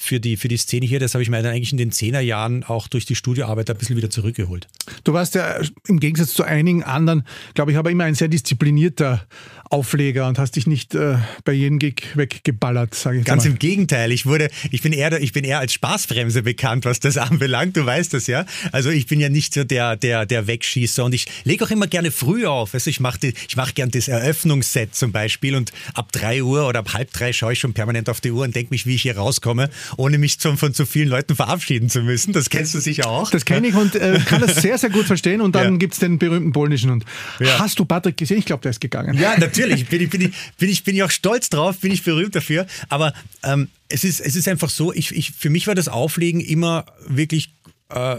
für 0.00 0.20
die, 0.20 0.36
für 0.36 0.48
die 0.48 0.56
Szene 0.56 0.86
hier, 0.86 1.00
das 1.00 1.14
habe 1.14 1.22
ich 1.22 1.30
mir 1.30 1.42
dann 1.42 1.52
eigentlich 1.52 1.72
in 1.72 1.78
den 1.78 1.92
Zehnerjahren 1.92 2.64
auch 2.64 2.88
durch 2.88 3.06
die 3.06 3.14
Studioarbeit 3.14 3.70
ein 3.70 3.76
bisschen 3.76 3.96
wieder 3.96 4.10
zurückgeholt. 4.10 4.68
Du 5.04 5.12
warst 5.12 5.34
ja 5.34 5.60
im 5.86 6.00
Gegensatz 6.00 6.34
zu 6.34 6.44
einigen 6.44 6.82
anderen, 6.82 7.24
glaube 7.54 7.72
ich, 7.72 7.78
aber 7.78 7.90
immer 7.90 8.04
ein 8.04 8.14
sehr 8.14 8.28
disziplinierter 8.28 9.26
Aufleger 9.72 10.28
und 10.28 10.38
hast 10.38 10.56
dich 10.56 10.66
nicht 10.66 10.94
äh, 10.94 11.16
bei 11.44 11.52
jedem 11.52 11.78
Gig 11.78 12.02
weggeballert, 12.14 12.94
sage 12.94 13.20
ich 13.20 13.24
Ganz 13.24 13.44
mal. 13.44 13.52
im 13.52 13.58
Gegenteil, 13.58 14.12
ich 14.12 14.26
wurde, 14.26 14.50
ich 14.70 14.82
bin 14.82 14.92
eher, 14.92 15.18
ich 15.20 15.32
bin 15.32 15.44
eher 15.44 15.60
als 15.60 15.72
Spaßbremse 15.72 16.42
bekannt, 16.42 16.84
was 16.84 17.00
das 17.00 17.16
anbelangt. 17.16 17.76
Du 17.76 17.86
weißt 17.86 18.12
das 18.12 18.26
ja. 18.26 18.44
Also 18.70 18.90
ich 18.90 19.06
bin 19.06 19.18
ja 19.18 19.30
nicht 19.30 19.54
so 19.54 19.64
der, 19.64 19.96
der, 19.96 20.26
der 20.26 20.46
Wegschießer 20.46 21.04
und 21.04 21.14
ich 21.14 21.26
lege 21.44 21.64
auch 21.64 21.70
immer 21.70 21.86
gerne 21.86 22.10
früh 22.10 22.44
auf. 22.46 22.74
Also 22.74 22.90
ich 22.90 23.00
mache, 23.00 23.32
ich 23.48 23.56
mache 23.56 23.72
gern 23.72 23.90
das 23.90 24.08
Eröffnungsset 24.08 24.94
zum 24.94 25.10
Beispiel 25.10 25.54
und 25.54 25.72
ab 25.94 26.12
drei 26.12 26.42
Uhr 26.42 26.68
oder 26.68 26.80
ab 26.80 26.92
halb 26.92 27.10
drei 27.12 27.32
schaue 27.32 27.54
ich 27.54 27.58
schon 27.58 27.72
permanent 27.72 28.10
auf 28.10 28.20
die 28.20 28.30
Uhr 28.30 28.44
und 28.44 28.54
denke 28.54 28.74
mich, 28.74 28.84
wie 28.84 28.94
ich 28.94 29.02
hier 29.02 29.16
rauskomme, 29.16 29.70
ohne 29.96 30.18
mich 30.18 30.38
zum, 30.38 30.58
von 30.58 30.74
zu 30.74 30.86
vielen 30.86 31.08
Leuten 31.08 31.36
verabschieden 31.36 31.88
zu 31.88 32.02
müssen. 32.02 32.32
Das 32.32 32.50
kennst 32.50 32.74
du 32.74 32.80
sicher 32.80 33.08
auch. 33.08 33.30
Das 33.30 33.44
kenne 33.44 33.68
ich 33.68 33.74
und 33.74 33.94
äh, 33.94 34.20
kann 34.24 34.40
das 34.40 34.56
sehr, 34.56 34.78
sehr 34.78 34.90
gut 34.90 35.06
verstehen. 35.06 35.40
Und 35.40 35.54
dann 35.54 35.72
ja. 35.72 35.78
gibt 35.78 35.94
es 35.94 36.00
den 36.00 36.18
berühmten 36.18 36.52
polnischen. 36.52 36.90
Und 36.90 37.04
ja. 37.40 37.58
hast 37.58 37.78
du 37.78 37.84
Patrick 37.84 38.16
gesehen? 38.16 38.38
Ich 38.38 38.44
glaube, 38.44 38.62
der 38.62 38.70
ist 38.70 38.80
gegangen. 38.80 39.16
Ja, 39.18 39.38
natürlich 39.38 39.62
natürlich, 39.62 39.88
bin 39.88 40.02
ich, 40.02 40.10
bin, 40.10 40.20
ich, 40.20 40.32
bin, 40.58 40.68
ich, 40.68 40.84
bin 40.84 40.96
ich 40.96 41.02
auch 41.02 41.10
stolz 41.10 41.50
drauf, 41.50 41.78
bin 41.78 41.92
ich 41.92 42.02
berühmt 42.02 42.34
dafür. 42.34 42.66
Aber 42.88 43.12
ähm, 43.42 43.68
es, 43.88 44.04
ist, 44.04 44.20
es 44.20 44.36
ist 44.36 44.48
einfach 44.48 44.70
so, 44.70 44.92
ich, 44.92 45.12
ich, 45.12 45.32
für 45.32 45.50
mich 45.50 45.66
war 45.66 45.74
das 45.74 45.88
Auflegen 45.88 46.40
immer 46.40 46.86
wirklich 47.06 47.54
äh, 47.88 48.16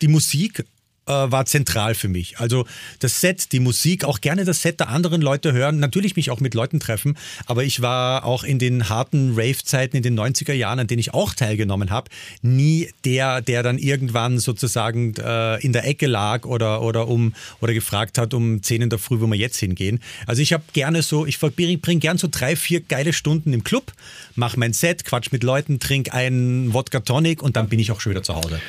die 0.00 0.08
Musik 0.08 0.64
äh, 1.06 1.12
war 1.12 1.46
zentral 1.46 1.94
für 1.94 2.08
mich. 2.08 2.38
Also 2.38 2.66
das 2.98 3.20
Set, 3.20 3.52
die 3.52 3.60
Musik, 3.60 4.04
auch 4.04 4.20
gerne 4.20 4.44
das 4.44 4.62
Set 4.62 4.80
der 4.80 4.88
anderen 4.88 5.22
Leute 5.22 5.52
hören, 5.52 5.78
natürlich 5.78 6.16
mich 6.16 6.30
auch 6.30 6.40
mit 6.40 6.54
Leuten 6.54 6.80
treffen, 6.80 7.16
aber 7.46 7.64
ich 7.64 7.82
war 7.82 8.24
auch 8.24 8.44
in 8.44 8.58
den 8.58 8.88
harten 8.88 9.32
Rave-Zeiten 9.36 9.96
in 9.96 10.02
den 10.02 10.18
90er 10.18 10.52
Jahren, 10.52 10.80
an 10.80 10.86
denen 10.86 11.00
ich 11.00 11.14
auch 11.14 11.34
teilgenommen 11.34 11.90
habe, 11.90 12.10
nie 12.42 12.90
der, 13.04 13.40
der 13.40 13.62
dann 13.62 13.78
irgendwann 13.78 14.38
sozusagen 14.38 15.14
äh, 15.16 15.56
in 15.64 15.72
der 15.72 15.86
Ecke 15.86 16.06
lag 16.06 16.44
oder, 16.44 16.82
oder, 16.82 17.08
um, 17.08 17.34
oder 17.60 17.72
gefragt 17.72 18.18
hat 18.18 18.34
um 18.34 18.62
10 18.62 18.82
in 18.82 18.90
der 18.90 18.98
Früh, 18.98 19.20
wo 19.20 19.26
wir 19.26 19.36
jetzt 19.36 19.58
hingehen. 19.58 20.00
Also 20.26 20.42
ich 20.42 20.52
habe 20.52 20.64
gerne 20.72 21.02
so, 21.02 21.26
ich 21.26 21.38
bringe 21.38 21.78
bring 21.78 22.00
gern 22.00 22.18
so 22.18 22.28
drei, 22.30 22.56
vier 22.56 22.80
geile 22.80 23.12
Stunden 23.12 23.52
im 23.52 23.64
Club, 23.64 23.92
mache 24.34 24.58
mein 24.58 24.72
Set, 24.72 25.04
quatsch 25.04 25.32
mit 25.32 25.42
Leuten, 25.42 25.78
trinke 25.78 26.12
einen 26.12 26.74
Wodka 26.74 27.00
Tonic 27.00 27.42
und 27.42 27.56
dann 27.56 27.68
bin 27.68 27.78
ich 27.78 27.92
auch 27.92 28.00
schon 28.00 28.10
wieder 28.10 28.22
zu 28.22 28.34
Hause. 28.34 28.60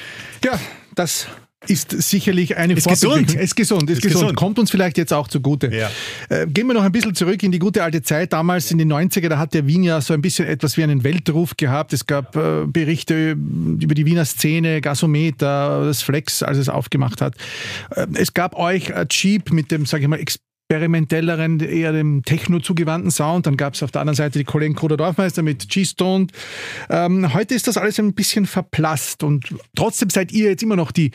Ja, 0.43 0.59
das 0.95 1.27
ist 1.65 1.91
sicherlich 1.91 2.55
eine 2.55 2.73
ist 2.73 2.87
gesund. 2.87 3.33
Ist 3.33 3.55
gesund, 3.55 3.89
ist, 3.89 3.97
ist 3.97 4.03
gesund. 4.03 4.21
gesund. 4.21 4.35
Kommt 4.35 4.59
uns 4.59 4.69
vielleicht 4.69 4.97
jetzt 4.97 5.11
auch 5.11 5.27
zugute. 5.27 5.73
Ja. 5.73 5.89
Äh, 6.29 6.45
gehen 6.47 6.67
wir 6.67 6.73
noch 6.73 6.83
ein 6.83 6.91
bisschen 6.91 7.15
zurück 7.15 7.41
in 7.41 7.51
die 7.51 7.59
gute 7.59 7.83
alte 7.83 8.01
Zeit. 8.03 8.31
Damals 8.31 8.71
in 8.71 8.77
den 8.77 8.91
90er, 8.91 9.27
da 9.27 9.39
hat 9.39 9.53
der 9.53 9.65
Wien 9.65 9.83
ja 9.83 9.99
so 9.99 10.13
ein 10.13 10.21
bisschen 10.21 10.47
etwas 10.47 10.77
wie 10.77 10.83
einen 10.83 11.03
Weltruf 11.03 11.57
gehabt. 11.57 11.93
Es 11.93 12.05
gab 12.05 12.35
äh, 12.35 12.65
Berichte 12.67 13.31
über 13.31 13.95
die 13.95 14.05
Wiener 14.05 14.25
Szene, 14.25 14.81
Gasometer, 14.81 15.85
das 15.85 16.03
Flex, 16.03 16.43
als 16.43 16.57
es 16.57 16.69
aufgemacht 16.69 17.21
hat. 17.21 17.35
Äh, 17.89 18.05
es 18.13 18.33
gab 18.33 18.55
euch 18.55 18.93
Cheap 19.09 19.51
mit 19.51 19.71
dem, 19.71 19.85
sage 19.85 20.03
ich 20.03 20.09
mal, 20.09 20.19
experimentelleren, 20.69 21.61
eher 21.61 21.93
dem 21.93 22.23
Techno 22.23 22.59
zugewandten 22.59 23.09
Sound. 23.09 23.45
Dann 23.45 23.55
gab 23.55 23.75
es 23.75 23.83
auf 23.83 23.91
der 23.91 24.01
anderen 24.01 24.17
Seite 24.17 24.37
die 24.37 24.43
Kollegen 24.43 24.75
Koda 24.75 24.97
Dorfmeister 24.97 25.41
mit 25.41 25.69
G-Stone. 25.69 26.27
Ähm, 26.89 27.33
heute 27.33 27.55
ist 27.55 27.67
das 27.67 27.77
alles 27.77 27.97
ein 27.99 28.13
bisschen 28.13 28.45
verblasst 28.45 29.23
und 29.23 29.55
trotzdem 29.77 30.09
seid 30.09 30.33
ihr 30.33 30.49
jetzt 30.49 30.63
immer 30.63 30.75
noch 30.75 30.91
die, 30.91 31.11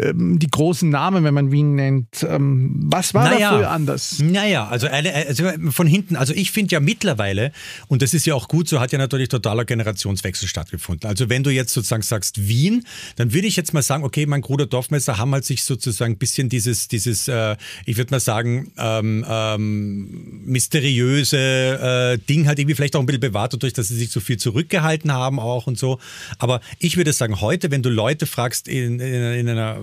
ähm, 0.00 0.40
die 0.40 0.48
großen 0.48 0.90
Namen, 0.90 1.22
wenn 1.22 1.34
man 1.34 1.52
Wien 1.52 1.76
nennt. 1.76 2.26
Ähm, 2.28 2.80
was 2.86 3.14
war 3.14 3.30
naja, 3.30 3.50
da 3.50 3.56
früher 3.56 3.70
anders? 3.70 4.18
Naja, 4.18 4.66
also, 4.66 4.88
also 4.88 5.50
von 5.70 5.86
hinten, 5.86 6.16
also 6.16 6.34
ich 6.34 6.50
finde 6.50 6.72
ja 6.72 6.80
mittlerweile, 6.80 7.52
und 7.86 8.02
das 8.02 8.12
ist 8.12 8.26
ja 8.26 8.34
auch 8.34 8.48
gut 8.48 8.68
so, 8.68 8.80
hat 8.80 8.90
ja 8.90 8.98
natürlich 8.98 9.28
totaler 9.28 9.64
Generationswechsel 9.64 10.48
stattgefunden. 10.48 11.08
Also 11.08 11.28
wenn 11.28 11.44
du 11.44 11.50
jetzt 11.50 11.72
sozusagen 11.72 12.02
sagst 12.02 12.48
Wien, 12.48 12.84
dann 13.14 13.32
würde 13.32 13.46
ich 13.46 13.54
jetzt 13.54 13.72
mal 13.72 13.82
sagen, 13.82 14.02
okay, 14.02 14.26
mein 14.26 14.40
Bruder 14.40 14.66
Dorfmeister 14.66 15.16
haben 15.16 15.30
halt 15.30 15.44
sich 15.44 15.62
sozusagen 15.62 16.14
ein 16.14 16.18
bisschen 16.18 16.48
dieses, 16.48 16.88
dieses 16.88 17.28
äh, 17.28 17.54
ich 17.84 17.98
würde 17.98 18.10
mal 18.10 18.18
sagen, 18.18 18.72
äh, 18.76 18.95
ähm, 18.98 19.24
ähm, 19.28 20.42
mysteriöse 20.44 21.38
äh, 21.38 22.18
Ding 22.28 22.46
halt 22.46 22.58
irgendwie 22.58 22.74
vielleicht 22.74 22.96
auch 22.96 23.00
ein 23.00 23.06
bisschen 23.06 23.20
bewahrt, 23.20 23.52
dadurch, 23.52 23.72
dass 23.72 23.88
sie 23.88 23.96
sich 23.96 24.10
so 24.10 24.20
viel 24.20 24.36
zurückgehalten 24.36 25.12
haben 25.12 25.38
auch 25.38 25.66
und 25.66 25.78
so. 25.78 25.98
Aber 26.38 26.60
ich 26.78 26.96
würde 26.96 27.12
sagen, 27.12 27.40
heute, 27.40 27.70
wenn 27.70 27.82
du 27.82 27.90
Leute 27.90 28.26
fragst 28.26 28.68
in, 28.68 29.00
in, 29.00 29.00
in 29.00 29.48
einer, 29.48 29.78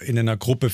äh, 0.00 0.04
in 0.06 0.18
einer 0.18 0.36
Gruppe 0.36 0.70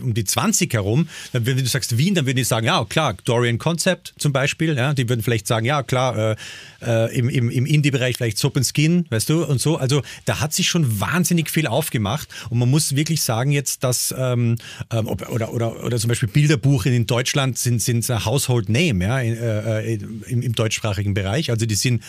um 0.00 0.14
die 0.14 0.24
20 0.24 0.72
herum, 0.72 1.08
dann, 1.32 1.46
wenn 1.46 1.56
du 1.56 1.66
sagst 1.66 1.96
Wien, 1.98 2.14
dann 2.14 2.26
würden 2.26 2.36
die 2.36 2.44
sagen, 2.44 2.66
ja 2.66 2.84
klar, 2.84 3.14
Dorian 3.24 3.58
Concept 3.58 4.14
zum 4.18 4.32
Beispiel, 4.32 4.76
ja, 4.76 4.94
die 4.94 5.08
würden 5.08 5.22
vielleicht 5.22 5.46
sagen, 5.46 5.66
ja 5.66 5.82
klar, 5.82 6.32
äh, 6.32 6.36
äh, 6.82 7.16
im, 7.16 7.28
im, 7.28 7.50
im 7.50 7.66
Indie-Bereich 7.66 8.16
vielleicht 8.16 8.38
Soap 8.38 8.56
and 8.56 8.66
Skin, 8.66 9.06
weißt 9.10 9.28
du, 9.28 9.44
und 9.44 9.60
so. 9.60 9.76
Also 9.76 10.02
da 10.24 10.40
hat 10.40 10.52
sich 10.52 10.68
schon 10.68 11.00
wahnsinnig 11.00 11.50
viel 11.50 11.66
aufgemacht 11.66 12.28
und 12.50 12.58
man 12.58 12.70
muss 12.70 12.96
wirklich 12.96 13.22
sagen 13.22 13.50
jetzt, 13.50 13.84
dass 13.84 14.14
ähm, 14.16 14.56
ähm 14.90 15.08
oder, 15.08 15.52
oder, 15.52 15.84
oder 15.84 15.98
zum 15.98 16.08
Beispiel 16.08 16.28
Bilderbuch 16.28 16.86
in 16.86 16.92
den 16.92 17.06
Deutschen 17.06 17.33
Deutschland 17.34 17.58
sind, 17.58 17.82
sind 17.82 18.08
Household 18.24 18.68
Name 18.68 19.04
ja, 19.04 19.18
äh, 19.18 19.94
äh, 19.94 19.98
im, 20.28 20.40
im 20.42 20.54
deutschsprachigen 20.54 21.14
Bereich. 21.14 21.50
Also 21.50 21.66
die 21.66 21.74
sind 21.74 22.02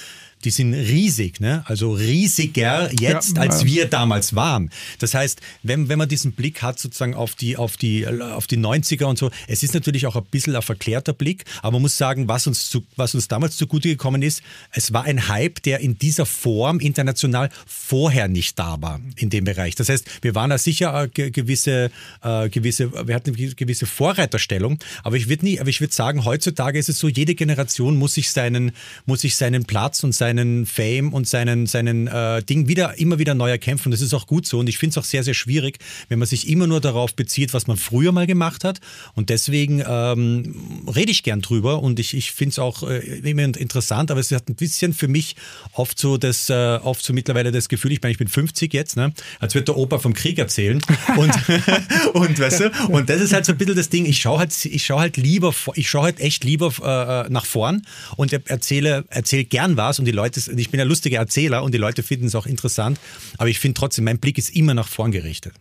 die 0.46 0.52
sind 0.52 0.74
riesig, 0.75 1.42
ne? 1.42 1.64
also 1.66 1.94
riesiger 1.94 2.92
jetzt, 2.94 3.36
ja, 3.36 3.42
als 3.42 3.66
wir 3.66 3.88
damals 3.88 4.36
waren. 4.36 4.70
Das 5.00 5.16
heißt, 5.16 5.42
wenn, 5.64 5.90
wenn 5.90 5.98
man 5.98 6.08
diesen 6.08 6.34
Blick 6.34 6.62
hat 6.62 6.80
sozusagen 6.80 7.16
auf 7.16 7.34
die, 7.34 7.58
auf, 7.58 7.78
die, 7.78 8.08
auf 8.08 8.46
die 8.46 8.58
90er 8.58 9.06
und 9.06 9.18
so, 9.18 9.32
es 9.48 9.64
ist 9.64 9.74
natürlich 9.74 10.06
auch 10.06 10.16
ein 10.16 10.25
bisschen 10.25 10.56
ein 10.56 10.62
verklärter 10.62 11.14
Blick, 11.14 11.46
aber 11.64 11.74
man 11.74 11.82
muss 11.82 11.98
sagen, 11.98 12.28
was 12.28 12.46
uns, 12.46 12.70
zu, 12.70 12.84
was 12.96 13.16
uns 13.16 13.28
damals 13.28 13.58
zugute 13.58 13.90
gekommen 13.90 14.22
ist, 14.22 14.44
es 14.72 14.94
war 14.94 15.06
ein 15.06 15.28
Hype, 15.28 15.64
der 15.64 15.80
in 15.80 15.98
dieser 15.98 16.28
Form 16.28 16.80
international 16.80 17.50
vorher 17.66 18.28
nicht 18.28 18.60
da 18.60 18.80
war 18.82 19.02
in 19.16 19.32
dem 19.32 19.46
Bereich. 19.46 19.74
Das 19.74 19.90
heißt, 19.90 20.08
wir 20.22 20.36
waren 20.36 20.52
da 20.52 20.60
sicher 20.60 21.08
gewisse, 21.08 21.90
äh, 22.22 22.50
gewisse, 22.50 23.08
wir 23.08 23.16
hatten 23.16 23.36
eine 23.36 23.56
gewisse 23.56 23.88
Vorreiterstellung, 23.88 24.78
aber 25.04 25.18
ich 25.18 25.28
würde 25.28 25.44
nie, 25.44 25.60
aber 25.60 25.70
ich 25.70 25.82
würde 25.82 25.94
sagen, 25.94 26.24
heutzutage 26.24 26.78
ist 26.78 26.90
es 26.90 27.00
so, 27.00 27.08
jede 27.08 27.34
Generation 27.34 27.98
muss 27.98 28.14
sich 28.14 28.30
seinen, 28.30 28.74
muss 29.08 29.22
sich 29.22 29.36
seinen 29.36 29.66
Platz 29.66 30.04
und 30.04 30.14
sein 30.14 30.35
seinen 30.36 30.65
Fame 30.65 31.13
und 31.13 31.27
seinen, 31.27 31.65
seinen 31.65 32.08
äh, 32.08 32.44
Ding 32.44 32.68
wieder, 32.68 32.98
immer 33.00 33.20
wieder 33.20 33.34
neu 33.34 33.50
erkämpfen. 33.50 33.92
Das 33.92 34.01
ist 34.01 34.13
auch 34.13 34.27
gut 34.27 34.46
so. 34.46 34.60
Und 34.60 34.68
ich 34.68 34.77
finde 34.77 34.92
es 34.92 34.98
auch 34.98 35.08
sehr, 35.08 35.24
sehr 35.24 35.34
schwierig, 35.34 35.77
wenn 36.10 36.20
man 36.20 36.27
sich 36.27 36.50
immer 36.50 36.68
nur 36.68 36.82
darauf 36.82 37.15
bezieht, 37.15 37.54
was 37.54 37.68
man 37.68 37.77
früher 37.77 38.12
mal 38.12 38.27
gemacht 38.27 38.63
hat. 38.63 38.80
Und 39.13 39.30
deswegen 39.30 39.84
ähm, 39.88 40.84
rede 40.94 41.12
ich 41.12 41.24
gern 41.24 41.42
drüber. 41.42 41.82
Und 41.82 42.00
ich, 42.00 42.13
ich 42.13 42.32
finde 42.32 42.51
es 42.51 42.60
auch 42.60 42.84
äh, 42.84 43.00
immer 43.30 43.44
interessant, 43.44 44.12
aber 44.12 44.20
es 44.20 44.32
hat 44.32 44.50
ein 44.50 44.56
bisschen 44.56 44.94
für 44.94 45.08
mich 45.08 45.36
oft 45.74 45.98
so 45.98 46.18
das, 46.18 46.50
äh, 46.50 46.80
oft 46.84 47.04
so 47.04 47.13
mittlerweile 47.13 47.51
das 47.51 47.70
Gefühl, 47.70 47.92
ich 47.92 48.01
meine, 48.01 48.12
ich 48.12 48.18
bin 48.18 48.27
50 48.27 48.74
jetzt, 48.74 48.98
ne? 48.98 49.13
als 49.39 49.56
wird 49.56 49.68
der 49.68 49.77
Opa 49.77 50.00
vom 50.00 50.13
Krieg 50.13 50.38
erzählen. 50.38 50.82
Und, 51.18 51.32
und 52.13 52.39
weißt 52.39 52.60
du, 52.60 52.72
und 52.89 53.10
das 53.10 53.22
ist 53.22 53.32
halt 53.32 53.46
so 53.46 53.54
ein 53.54 53.58
bisschen 53.58 53.75
das 53.75 53.89
Ding, 53.89 54.06
ich 54.06 54.20
schaue 54.20 54.39
halt, 54.39 54.65
ich 54.65 54.86
schaue 54.86 55.00
halt 55.00 55.18
lieber, 55.18 55.54
ich 55.75 55.89
schaue 55.89 56.04
halt 56.04 56.20
echt 56.20 56.44
lieber 56.44 56.74
äh, 56.82 57.32
nach 57.32 57.46
vorn 57.46 57.84
und 58.18 58.34
erzähle, 58.34 59.06
erzähle 59.10 59.46
gern 59.46 59.77
was. 59.77 60.00
Und 60.00 60.06
die 60.06 60.12
Leute, 60.12 60.25
ich 60.25 60.70
bin 60.70 60.79
ein 60.79 60.88
lustiger 60.88 61.20
Erzähler 61.20 61.63
und 61.63 61.74
die 61.74 61.77
Leute 61.77 62.03
finden 62.03 62.27
es 62.27 62.36
auch 62.36 62.46
interessant, 62.46 63.00
aber 63.38 63.50
ich 63.50 63.60
finde 63.60 63.79
trotzdem, 63.79 64.05
mein 64.05 64.20
Blick 64.20 64.38
ist 64.38 64.55
immer 64.55 64.74
nach 64.74 64.88
vorn 64.88 65.12
gerichtet. 65.12 65.53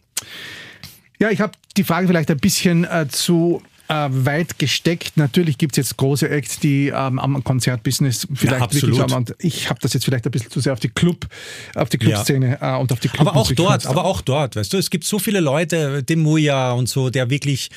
Ja, 1.21 1.31
ich 1.31 1.41
habe 1.41 1.53
die 1.77 1.85
Frage 1.85 2.07
vielleicht 2.07 2.31
ein 2.31 2.39
bisschen 2.39 2.85
äh, 2.85 3.07
zu 3.09 3.63
äh, 3.89 4.09
weit 4.11 4.59
gesteckt. 4.59 5.17
Natürlich 5.17 5.59
gibt 5.59 5.75
es 5.75 5.77
jetzt 5.77 5.97
große 5.97 6.29
Acts, 6.29 6.59
die 6.59 6.89
ähm, 6.89 7.19
am 7.19 7.45
Konzertbusiness 7.45 8.27
vielleicht 8.35 8.73
ja, 8.75 8.83
wirklich 8.83 9.01
haben. 9.01 9.27
ich 9.39 9.69
habe 9.69 9.79
das 9.81 9.93
jetzt 9.93 10.05
vielleicht 10.05 10.25
ein 10.27 10.31
bisschen 10.31 10.51
zu 10.51 10.61
sehr 10.61 10.73
auf 10.73 10.81
die 10.81 10.89
Club, 10.89 11.27
auf 11.75 11.89
die 11.89 11.99
Clubszene 11.99 12.59
ja. 12.61 12.77
äh, 12.77 12.81
und 12.81 12.93
auf 12.93 13.01
die 13.01 13.09
Club 13.09 13.29
Aber 13.29 13.37
auch 13.37 13.53
dort, 13.53 13.87
aber 13.87 14.05
auch 14.05 14.21
dort, 14.21 14.57
weißt 14.57 14.73
du, 14.73 14.79
es 14.79 14.91
gibt 14.91 15.05
so 15.05 15.19
viele 15.19 15.41
Leute, 15.41 16.03
dem 16.03 16.21
Muja 16.21 16.73
und 16.73 16.89
so, 16.89 17.11
der 17.11 17.31
wirklich 17.31 17.71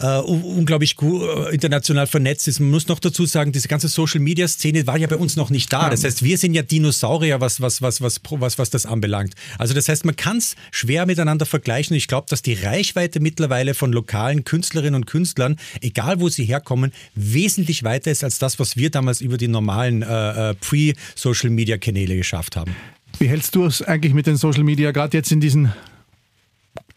äh, 0.00 0.18
unglaublich 0.18 0.96
gut, 0.96 1.22
äh, 1.22 1.54
international 1.54 2.06
vernetzt 2.06 2.48
ist. 2.48 2.60
Man 2.60 2.70
muss 2.70 2.88
noch 2.88 2.98
dazu 2.98 3.26
sagen, 3.26 3.52
diese 3.52 3.68
ganze 3.68 3.88
Social-Media-Szene 3.88 4.86
war 4.86 4.96
ja 4.96 5.06
bei 5.06 5.16
uns 5.16 5.36
noch 5.36 5.50
nicht 5.50 5.72
da. 5.72 5.90
Das 5.90 6.04
heißt, 6.04 6.22
wir 6.22 6.38
sind 6.38 6.54
ja 6.54 6.62
Dinosaurier, 6.62 7.40
was, 7.40 7.60
was, 7.60 7.82
was, 7.82 8.00
was, 8.00 8.20
was, 8.30 8.58
was 8.58 8.70
das 8.70 8.86
anbelangt. 8.86 9.34
Also 9.58 9.74
das 9.74 9.88
heißt, 9.88 10.04
man 10.04 10.16
kann 10.16 10.38
es 10.38 10.56
schwer 10.70 11.06
miteinander 11.06 11.46
vergleichen. 11.46 11.96
Ich 11.96 12.08
glaube, 12.08 12.26
dass 12.28 12.42
die 12.42 12.54
Reichweite 12.54 13.20
mittlerweile 13.20 13.74
von 13.74 13.92
lokalen 13.92 14.44
Künstlerinnen 14.44 14.94
und 14.94 15.06
Künstlern, 15.06 15.56
egal 15.80 16.20
wo 16.20 16.28
sie 16.28 16.44
herkommen, 16.44 16.92
wesentlich 17.14 17.84
weiter 17.84 18.10
ist 18.10 18.24
als 18.24 18.38
das, 18.38 18.58
was 18.58 18.76
wir 18.76 18.90
damals 18.90 19.20
über 19.20 19.36
die 19.36 19.48
normalen 19.48 20.02
äh, 20.02 20.50
äh 20.50 20.54
Pre-Social-Media-Kanäle 20.54 22.16
geschafft 22.16 22.56
haben. 22.56 22.74
Wie 23.18 23.28
hältst 23.28 23.54
du 23.54 23.64
es 23.64 23.82
eigentlich 23.82 24.14
mit 24.14 24.26
den 24.26 24.36
Social 24.36 24.64
Media, 24.64 24.90
gerade 24.90 25.16
jetzt 25.16 25.32
in 25.32 25.40
diesen 25.40 25.72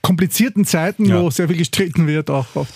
komplizierten 0.05 0.65
Zeiten, 0.65 1.05
ja. 1.05 1.21
wo 1.21 1.29
sehr 1.31 1.47
viel 1.47 1.57
gestritten 1.57 2.05
wird, 2.05 2.29
auch 2.29 2.45
oft? 2.55 2.73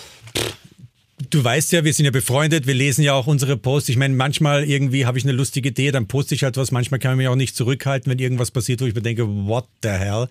Du 1.28 1.44
weißt 1.44 1.74
ja, 1.74 1.84
wir 1.84 1.94
sind 1.94 2.06
ja 2.06 2.12
befreundet, 2.12 2.66
wir 2.66 2.74
lesen 2.74 3.04
ja 3.04 3.14
auch 3.14 3.28
unsere 3.28 3.58
Posts. 3.58 3.90
Ich 3.90 3.98
meine, 3.98 4.16
manchmal 4.16 4.64
irgendwie 4.64 5.06
habe 5.06 5.18
ich 5.18 5.26
eine 5.26 5.34
lustige 5.34 5.68
Idee, 5.70 5.92
dann 5.92 6.08
poste 6.08 6.34
ich 6.34 6.44
halt 6.44 6.56
was. 6.56 6.72
Manchmal 6.72 6.98
kann 7.02 7.12
ich 7.12 7.18
mich 7.18 7.28
auch 7.28 7.36
nicht 7.36 7.58
zurückhalten, 7.58 8.10
wenn 8.10 8.20
irgendwas 8.20 8.52
passiert, 8.52 8.80
wo 8.80 8.86
ich 8.86 8.96
mir 8.96 9.02
denke, 9.02 9.28
what 9.28 9.66
the 9.84 9.90
hell. 9.90 10.30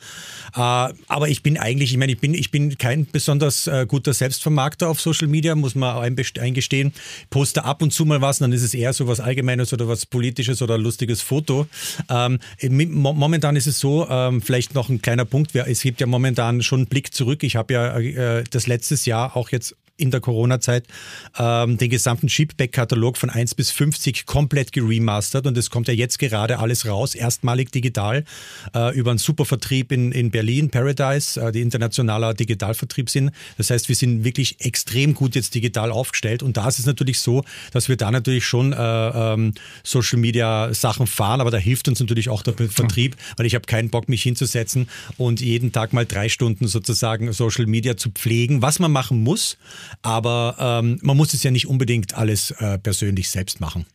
Äh, 0.54 0.58
aber 1.06 1.28
ich 1.28 1.42
bin 1.42 1.58
eigentlich, 1.58 1.92
ich 1.92 1.98
meine, 1.98 2.12
ich 2.12 2.20
bin, 2.20 2.32
ich 2.32 2.50
bin 2.50 2.78
kein 2.78 3.04
besonders 3.04 3.66
äh, 3.66 3.84
guter 3.86 4.14
Selbstvermarkter 4.14 4.88
auf 4.88 4.98
Social 4.98 5.28
Media, 5.28 5.54
muss 5.54 5.74
man 5.74 6.16
eingestehen. 6.40 6.94
Poste 7.28 7.64
ab 7.64 7.82
und 7.82 7.92
zu 7.92 8.06
mal 8.06 8.22
was, 8.22 8.38
dann 8.38 8.52
ist 8.52 8.62
es 8.62 8.72
eher 8.72 8.94
so 8.94 9.06
was 9.06 9.20
Allgemeines 9.20 9.74
oder 9.74 9.88
was 9.88 10.06
Politisches 10.06 10.62
oder 10.62 10.78
lustiges 10.78 11.20
Foto. 11.20 11.66
Ähm, 12.08 12.38
momentan 12.70 13.56
ist 13.56 13.66
es 13.66 13.78
so, 13.78 14.08
ähm, 14.08 14.40
vielleicht 14.40 14.74
noch 14.74 14.88
ein 14.88 15.02
kleiner 15.02 15.26
Punkt, 15.26 15.54
es 15.54 15.82
gibt 15.82 16.00
ja 16.00 16.06
momentan 16.06 16.62
schon 16.62 16.80
einen 16.80 16.86
Blick 16.86 17.12
zurück. 17.12 17.42
Ich 17.42 17.56
habe 17.56 17.74
ja 17.74 17.98
äh, 17.98 18.44
das 18.50 18.66
letztes 18.66 19.04
Jahr 19.04 19.36
auch 19.36 19.50
jetzt 19.50 19.76
in 19.98 20.10
der 20.10 20.20
Corona-Zeit 20.20 20.86
ähm, 21.38 21.76
den 21.76 21.90
gesamten 21.90 22.28
Chipback-Katalog 22.28 23.18
von 23.18 23.28
1 23.28 23.54
bis 23.54 23.70
50 23.70 24.24
komplett 24.24 24.72
geremastert. 24.72 25.46
Und 25.46 25.58
es 25.58 25.68
kommt 25.68 25.88
ja 25.88 25.94
jetzt 25.94 26.18
gerade 26.18 26.58
alles 26.58 26.86
raus, 26.86 27.14
erstmalig 27.14 27.70
digital 27.70 28.24
äh, 28.74 28.96
über 28.96 29.10
einen 29.10 29.18
Supervertrieb 29.18 29.92
in, 29.92 30.12
in 30.12 30.30
Berlin, 30.30 30.70
Paradise, 30.70 31.40
äh, 31.40 31.52
die 31.52 31.60
internationaler 31.60 32.32
Digitalvertrieb 32.32 33.10
sind. 33.10 33.32
Das 33.58 33.70
heißt, 33.70 33.88
wir 33.88 33.96
sind 33.96 34.24
wirklich 34.24 34.64
extrem 34.64 35.14
gut 35.14 35.34
jetzt 35.34 35.54
digital 35.54 35.90
aufgestellt. 35.90 36.42
Und 36.42 36.56
da 36.56 36.68
ist 36.68 36.78
es 36.78 36.86
natürlich 36.86 37.20
so, 37.20 37.44
dass 37.72 37.88
wir 37.88 37.96
da 37.96 38.10
natürlich 38.10 38.46
schon 38.46 38.72
äh, 38.72 38.76
ähm, 38.78 39.54
Social-Media-Sachen 39.82 41.06
fahren, 41.06 41.40
aber 41.40 41.50
da 41.50 41.58
hilft 41.58 41.88
uns 41.88 42.00
natürlich 42.00 42.28
auch 42.28 42.42
der 42.42 42.54
Vertrieb, 42.54 43.16
weil 43.36 43.46
ich 43.46 43.54
habe 43.54 43.66
keinen 43.66 43.90
Bock, 43.90 44.08
mich 44.08 44.22
hinzusetzen 44.22 44.88
und 45.16 45.40
jeden 45.40 45.72
Tag 45.72 45.92
mal 45.92 46.06
drei 46.06 46.28
Stunden 46.28 46.68
sozusagen 46.68 47.32
Social 47.32 47.66
Media 47.66 47.96
zu 47.96 48.10
pflegen, 48.10 48.62
was 48.62 48.78
man 48.78 48.92
machen 48.92 49.22
muss, 49.22 49.56
aber 50.02 50.56
ähm, 50.58 50.98
man 51.02 51.16
muss 51.16 51.34
es 51.34 51.42
ja 51.42 51.50
nicht 51.50 51.66
unbedingt 51.66 52.14
alles 52.14 52.50
äh, 52.52 52.78
persönlich 52.78 53.30
selbst 53.30 53.60
machen. 53.60 53.86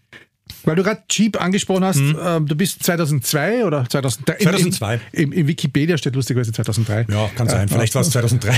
Weil 0.65 0.75
du 0.75 0.83
gerade 0.83 1.01
Jeep 1.09 1.41
angesprochen 1.41 1.83
hast, 1.83 1.99
mhm. 1.99 2.17
ähm, 2.23 2.47
du 2.47 2.55
bist 2.55 2.83
2002 2.83 3.65
oder 3.65 3.87
2003? 3.89 4.37
2002. 4.43 4.99
Im, 5.11 5.31
im, 5.31 5.47
Wikipedia 5.47 5.97
steht 5.97 6.15
lustigerweise 6.15 6.51
2003. 6.53 7.05
Ja, 7.09 7.29
kann 7.35 7.49
sein. 7.49 7.67
Äh, 7.67 7.71
Vielleicht 7.71 7.95
war 7.95 8.01
es 8.01 8.11
2003. 8.11 8.53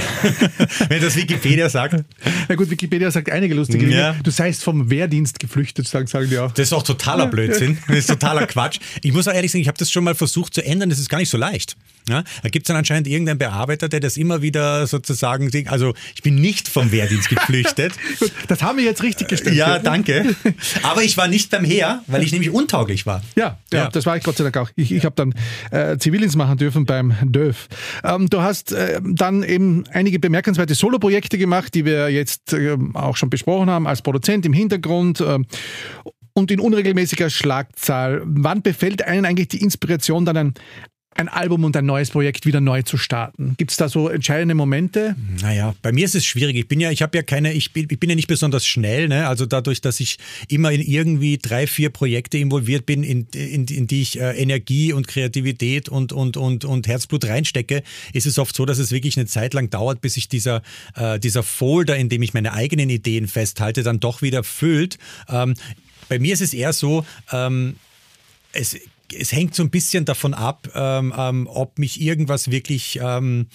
Wenn 0.89 1.01
das 1.01 1.15
Wikipedia 1.15 1.69
sagt. 1.69 2.03
Ja 2.47 2.55
gut, 2.55 2.69
Wikipedia 2.69 3.09
sagt 3.09 3.31
einige 3.31 3.55
lustige 3.55 3.85
Dinge. 3.85 3.97
Ja. 3.97 4.15
Du 4.23 4.31
seist 4.31 4.63
vom 4.63 4.89
Wehrdienst 4.89 5.39
geflüchtet, 5.39 5.87
sagen, 5.87 6.07
sagen 6.07 6.29
die 6.29 6.37
auch. 6.37 6.51
Das 6.51 6.67
ist 6.67 6.73
auch 6.73 6.83
totaler 6.83 7.27
Blödsinn. 7.27 7.77
Das 7.87 7.97
ist 7.97 8.07
totaler 8.07 8.45
Quatsch. 8.47 8.79
Ich 9.01 9.13
muss 9.13 9.27
auch 9.27 9.33
ehrlich 9.33 9.51
sagen, 9.51 9.61
ich 9.61 9.67
habe 9.67 9.77
das 9.77 9.91
schon 9.91 10.03
mal 10.03 10.15
versucht 10.15 10.53
zu 10.53 10.65
ändern. 10.65 10.89
Das 10.89 10.99
ist 10.99 11.09
gar 11.09 11.19
nicht 11.19 11.29
so 11.29 11.37
leicht. 11.37 11.75
Ja, 12.07 12.23
da 12.43 12.49
gibt 12.49 12.65
es 12.65 12.67
dann 12.67 12.77
anscheinend 12.77 13.07
irgendeinen 13.07 13.39
Bearbeiter, 13.39 13.89
der 13.89 13.99
das 13.99 14.15
immer 14.15 14.43
wieder 14.43 14.85
sozusagen, 14.85 15.49
also 15.67 15.95
ich 16.13 16.21
bin 16.21 16.35
nicht 16.35 16.67
vom 16.67 16.91
Wehrdienst 16.91 17.29
geflüchtet. 17.29 17.93
das 18.47 18.61
haben 18.61 18.77
wir 18.77 18.85
jetzt 18.85 19.01
richtig 19.01 19.27
gestellt. 19.27 19.55
Ja, 19.55 19.79
danke. 19.79 20.35
Aber 20.83 21.01
ich 21.01 21.17
war 21.17 21.27
nicht 21.27 21.49
beim 21.49 21.65
Heer, 21.65 21.94
weil 22.07 22.23
ich 22.23 22.31
nämlich 22.31 22.51
untauglich 22.51 23.05
war. 23.05 23.21
Ja, 23.35 23.57
ja, 23.71 23.79
ja. 23.79 23.89
das 23.89 24.05
war 24.05 24.17
ich 24.17 24.23
Gott 24.23 24.37
sei 24.37 24.43
Dank 24.43 24.57
auch. 24.57 24.69
Ich, 24.75 24.91
ich 24.91 25.05
habe 25.05 25.15
dann 25.15 25.33
äh, 25.71 25.97
Zivildienst 25.97 26.35
machen 26.35 26.57
dürfen 26.57 26.85
beim 26.85 27.13
DÖF. 27.21 27.67
Ähm, 28.03 28.29
du 28.29 28.41
hast 28.41 28.71
äh, 28.71 28.99
dann 29.03 29.43
eben 29.43 29.85
einige 29.91 30.19
bemerkenswerte 30.19 30.75
Soloprojekte 30.75 31.37
gemacht, 31.37 31.73
die 31.73 31.85
wir 31.85 32.09
jetzt 32.09 32.53
äh, 32.53 32.77
auch 32.93 33.17
schon 33.17 33.29
besprochen 33.29 33.69
haben, 33.69 33.87
als 33.87 34.01
Produzent 34.01 34.45
im 34.45 34.53
Hintergrund 34.53 35.21
äh, 35.21 35.39
und 36.33 36.51
in 36.51 36.59
unregelmäßiger 36.59 37.29
Schlagzahl. 37.29 38.21
Wann 38.25 38.61
befällt 38.61 39.03
einen 39.03 39.25
eigentlich 39.25 39.47
die 39.47 39.61
Inspiration, 39.61 40.25
dann 40.25 40.37
ein 40.37 40.53
ein 41.15 41.29
Album 41.29 41.63
und 41.63 41.75
ein 41.77 41.85
neues 41.85 42.09
Projekt 42.09 42.45
wieder 42.45 42.59
neu 42.59 42.81
zu 42.81 42.97
starten? 42.97 43.55
Gibt 43.57 43.71
es 43.71 43.77
da 43.77 43.87
so 43.87 44.09
entscheidende 44.09 44.53
Momente? 44.53 45.15
Naja, 45.41 45.73
bei 45.81 45.93
mir 45.93 46.05
ist 46.05 46.13
es 46.13 46.25
schwierig. 46.25 46.57
Ich 46.57 46.67
bin 46.67 46.81
ja, 46.81 46.91
ich 46.91 47.01
habe 47.01 47.17
ja 47.17 47.23
keine, 47.23 47.53
ich 47.53 47.71
bin, 47.71 47.87
ich 47.89 47.99
bin 47.99 48.09
ja 48.09 48.15
nicht 48.17 48.27
besonders 48.27 48.67
schnell. 48.67 49.07
Ne? 49.07 49.27
Also 49.27 49.45
dadurch, 49.45 49.79
dass 49.79 50.01
ich 50.01 50.17
immer 50.49 50.71
in 50.73 50.81
irgendwie 50.81 51.37
drei, 51.37 51.67
vier 51.67 51.89
Projekte 51.89 52.37
involviert 52.37 52.85
bin, 52.85 53.03
in, 53.03 53.27
in, 53.33 53.65
in 53.65 53.87
die 53.87 54.01
ich 54.01 54.19
äh, 54.19 54.31
Energie 54.33 54.91
und 54.91 55.07
Kreativität 55.07 55.87
und, 55.87 56.11
und, 56.11 56.35
und, 56.35 56.65
und 56.65 56.87
Herzblut 56.87 57.25
reinstecke, 57.25 57.81
ist 58.11 58.25
es 58.25 58.37
oft 58.37 58.53
so, 58.53 58.65
dass 58.65 58.77
es 58.77 58.91
wirklich 58.91 59.17
eine 59.17 59.25
Zeit 59.25 59.53
lang 59.53 59.69
dauert, 59.69 60.01
bis 60.01 60.15
sich 60.15 60.27
dieser, 60.27 60.63
äh, 60.95 61.17
dieser 61.17 61.43
Folder, 61.43 61.95
in 61.95 62.09
dem 62.09 62.21
ich 62.23 62.33
meine 62.33 62.51
eigenen 62.51 62.89
Ideen 62.89 63.27
festhalte, 63.27 63.83
dann 63.83 64.01
doch 64.01 64.21
wieder 64.21 64.43
füllt. 64.43 64.97
Ähm, 65.29 65.53
bei 66.09 66.19
mir 66.19 66.33
ist 66.33 66.41
es 66.41 66.53
eher 66.53 66.73
so, 66.73 67.05
ähm, 67.31 67.77
es 68.51 68.77
es 69.19 69.31
hängt 69.31 69.55
so 69.55 69.63
ein 69.63 69.69
bisschen 69.69 70.05
davon 70.05 70.33
ab, 70.33 70.69
ähm, 70.75 71.13
ähm, 71.17 71.47
ob 71.51 71.79
mich 71.79 72.01
irgendwas 72.01 72.51
wirklich 72.51 72.99
ähm, 73.01 73.47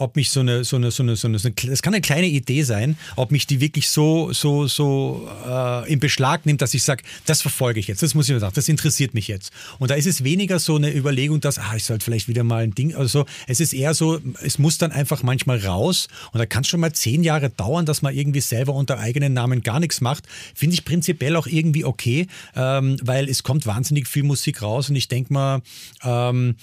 ob 0.00 0.16
mich 0.16 0.30
so 0.30 0.40
eine, 0.40 0.64
so 0.64 0.76
eine, 0.76 0.90
so 0.90 1.02
eine, 1.02 1.14
so 1.14 1.28
eine, 1.28 1.38
es 1.38 1.82
kann 1.82 1.92
eine 1.92 2.00
kleine 2.00 2.26
Idee 2.26 2.62
sein, 2.62 2.96
ob 3.16 3.30
mich 3.30 3.46
die 3.46 3.60
wirklich 3.60 3.90
so, 3.90 4.32
so, 4.32 4.66
so 4.66 5.28
äh, 5.46 5.92
in 5.92 6.00
Beschlag 6.00 6.46
nimmt, 6.46 6.62
dass 6.62 6.72
ich 6.72 6.82
sage, 6.82 7.02
das 7.26 7.42
verfolge 7.42 7.80
ich 7.80 7.86
jetzt, 7.86 8.02
das 8.02 8.14
muss 8.14 8.26
ich 8.26 8.34
mir 8.34 8.40
sagen, 8.40 8.54
das 8.54 8.68
interessiert 8.68 9.12
mich 9.12 9.28
jetzt. 9.28 9.52
Und 9.78 9.90
da 9.90 9.94
ist 9.94 10.06
es 10.06 10.24
weniger 10.24 10.58
so 10.58 10.76
eine 10.76 10.94
Überlegung, 10.94 11.40
dass, 11.40 11.58
ah, 11.58 11.74
ich 11.76 11.84
sollte 11.84 12.02
vielleicht 12.02 12.28
wieder 12.28 12.44
mal 12.44 12.62
ein 12.62 12.74
Ding, 12.74 12.94
also 12.94 13.26
es 13.46 13.60
ist 13.60 13.74
eher 13.74 13.92
so, 13.92 14.18
es 14.42 14.58
muss 14.58 14.78
dann 14.78 14.90
einfach 14.90 15.22
manchmal 15.22 15.58
raus 15.58 16.08
und 16.32 16.38
da 16.38 16.46
kann 16.46 16.62
es 16.62 16.68
schon 16.68 16.80
mal 16.80 16.92
zehn 16.92 17.22
Jahre 17.22 17.50
dauern, 17.50 17.84
dass 17.84 18.00
man 18.00 18.14
irgendwie 18.16 18.40
selber 18.40 18.72
unter 18.72 18.98
eigenen 18.98 19.34
Namen 19.34 19.60
gar 19.60 19.80
nichts 19.80 20.00
macht. 20.00 20.24
Finde 20.54 20.74
ich 20.74 20.86
prinzipiell 20.86 21.36
auch 21.36 21.46
irgendwie 21.46 21.84
okay, 21.84 22.26
ähm, 22.56 22.96
weil 23.02 23.28
es 23.28 23.42
kommt 23.42 23.66
wahnsinnig 23.66 24.08
viel 24.08 24.22
Musik 24.22 24.62
raus 24.62 24.88
und 24.88 24.96
ich 24.96 25.08
denke 25.08 25.30
mal, 25.32 25.60
ähm, 26.02 26.56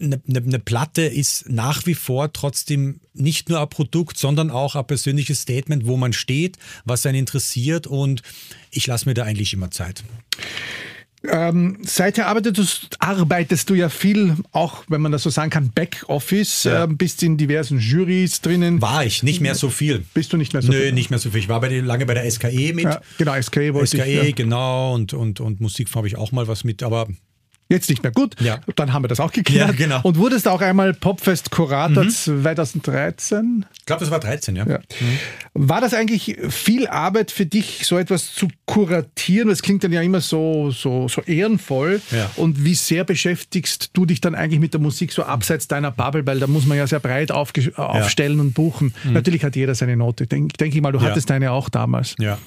eine, 0.00 0.20
eine, 0.28 0.38
eine 0.40 0.58
Platte 0.58 1.02
ist 1.02 1.48
nach 1.48 1.86
wie 1.86 1.94
vor 1.94 2.32
trotzdem 2.32 3.00
nicht 3.14 3.48
nur 3.48 3.60
ein 3.60 3.68
Produkt, 3.68 4.18
sondern 4.18 4.50
auch 4.50 4.76
ein 4.76 4.86
persönliches 4.86 5.42
Statement, 5.42 5.86
wo 5.86 5.96
man 5.96 6.12
steht, 6.12 6.58
was 6.84 7.06
einen 7.06 7.18
interessiert 7.18 7.86
und 7.86 8.22
ich 8.70 8.86
lasse 8.86 9.08
mir 9.08 9.14
da 9.14 9.24
eigentlich 9.24 9.52
immer 9.52 9.70
Zeit. 9.70 10.04
Ähm, 11.28 11.78
seither 11.82 12.28
arbeitest, 12.28 12.96
arbeitest 13.00 13.68
du 13.70 13.74
ja 13.74 13.88
viel, 13.88 14.36
auch 14.52 14.84
wenn 14.88 15.00
man 15.00 15.12
das 15.12 15.22
so 15.22 15.30
sagen 15.30 15.50
kann, 15.50 15.70
Backoffice, 15.70 16.64
ja. 16.64 16.84
ähm, 16.84 16.96
bist 16.96 17.22
in 17.22 17.36
diversen 17.36 17.78
Juries 17.78 18.42
drinnen. 18.42 18.80
War 18.80 19.04
ich, 19.04 19.22
nicht 19.22 19.40
mehr 19.40 19.54
so 19.54 19.70
viel. 19.70 20.04
Bist 20.14 20.32
du 20.32 20.36
nicht 20.36 20.52
mehr 20.52 20.62
so 20.62 20.70
Nö, 20.70 20.78
viel? 20.78 20.86
Nö, 20.88 20.92
nicht 20.92 21.10
mehr 21.10 21.18
so 21.18 21.30
viel. 21.30 21.40
Ich 21.40 21.48
war 21.48 21.60
bei 21.60 21.80
lange 21.80 22.06
bei 22.06 22.14
der 22.14 22.30
SKE 22.30 22.72
mit. 22.74 22.84
Ja, 22.84 23.00
genau, 23.18 23.40
SKE 23.40 23.74
wollte 23.74 23.96
SKE, 23.96 24.04
ich, 24.04 24.28
ja. 24.28 24.30
genau, 24.34 24.94
und, 24.94 25.14
und, 25.14 25.40
und 25.40 25.60
Musik 25.60 25.88
habe 25.94 26.06
ich 26.06 26.16
auch 26.16 26.32
mal 26.32 26.46
was 26.48 26.64
mit, 26.64 26.82
aber 26.82 27.08
Jetzt 27.68 27.90
nicht 27.90 28.02
mehr 28.02 28.12
gut. 28.12 28.40
Ja. 28.40 28.60
Dann 28.76 28.92
haben 28.92 29.02
wir 29.02 29.08
das 29.08 29.18
auch 29.18 29.32
geklärt. 29.32 29.70
Ja, 29.70 29.74
genau. 29.74 30.00
Und 30.04 30.18
wurdest 30.18 30.46
auch 30.46 30.60
einmal 30.60 30.94
Popfest-Kurator 30.94 32.08
2013. 32.08 33.66
Ich 33.76 33.86
glaube, 33.86 34.00
das 34.00 34.10
war 34.12 34.20
13, 34.20 34.54
ja. 34.54 34.66
Ja. 34.68 34.78
War 35.54 35.80
das 35.80 35.92
eigentlich 35.92 36.36
viel 36.48 36.86
Arbeit 36.86 37.32
für 37.32 37.44
dich, 37.44 37.84
so 37.84 37.98
etwas 37.98 38.34
zu 38.34 38.48
kuratieren? 38.66 39.48
Das 39.48 39.62
klingt 39.62 39.82
dann 39.82 39.92
ja 39.92 40.00
immer 40.00 40.20
so, 40.20 40.70
so, 40.70 41.08
so 41.08 41.22
ehrenvoll. 41.22 42.00
Ja. 42.12 42.30
Und 42.36 42.64
wie 42.64 42.74
sehr 42.74 43.02
beschäftigst 43.02 43.90
du 43.94 44.06
dich 44.06 44.20
dann 44.20 44.36
eigentlich 44.36 44.60
mit 44.60 44.72
der 44.72 44.80
Musik 44.80 45.10
so 45.10 45.24
abseits 45.24 45.66
deiner 45.66 45.90
Bubble? 45.90 46.24
Weil 46.24 46.38
da 46.38 46.46
muss 46.46 46.66
man 46.66 46.78
ja 46.78 46.86
sehr 46.86 47.00
breit 47.00 47.32
aufstellen 47.32 48.38
und 48.38 48.52
buchen. 48.54 48.94
Natürlich 49.04 49.42
hat 49.42 49.56
jeder 49.56 49.74
seine 49.74 49.96
Note. 49.96 50.28
Denke 50.28 50.56
denk 50.56 50.72
ich 50.72 50.80
mal, 50.80 50.92
du 50.92 51.00
hattest 51.00 51.30
deine 51.30 51.50
auch 51.50 51.68
damals. 51.68 52.14
Ja. 52.20 52.38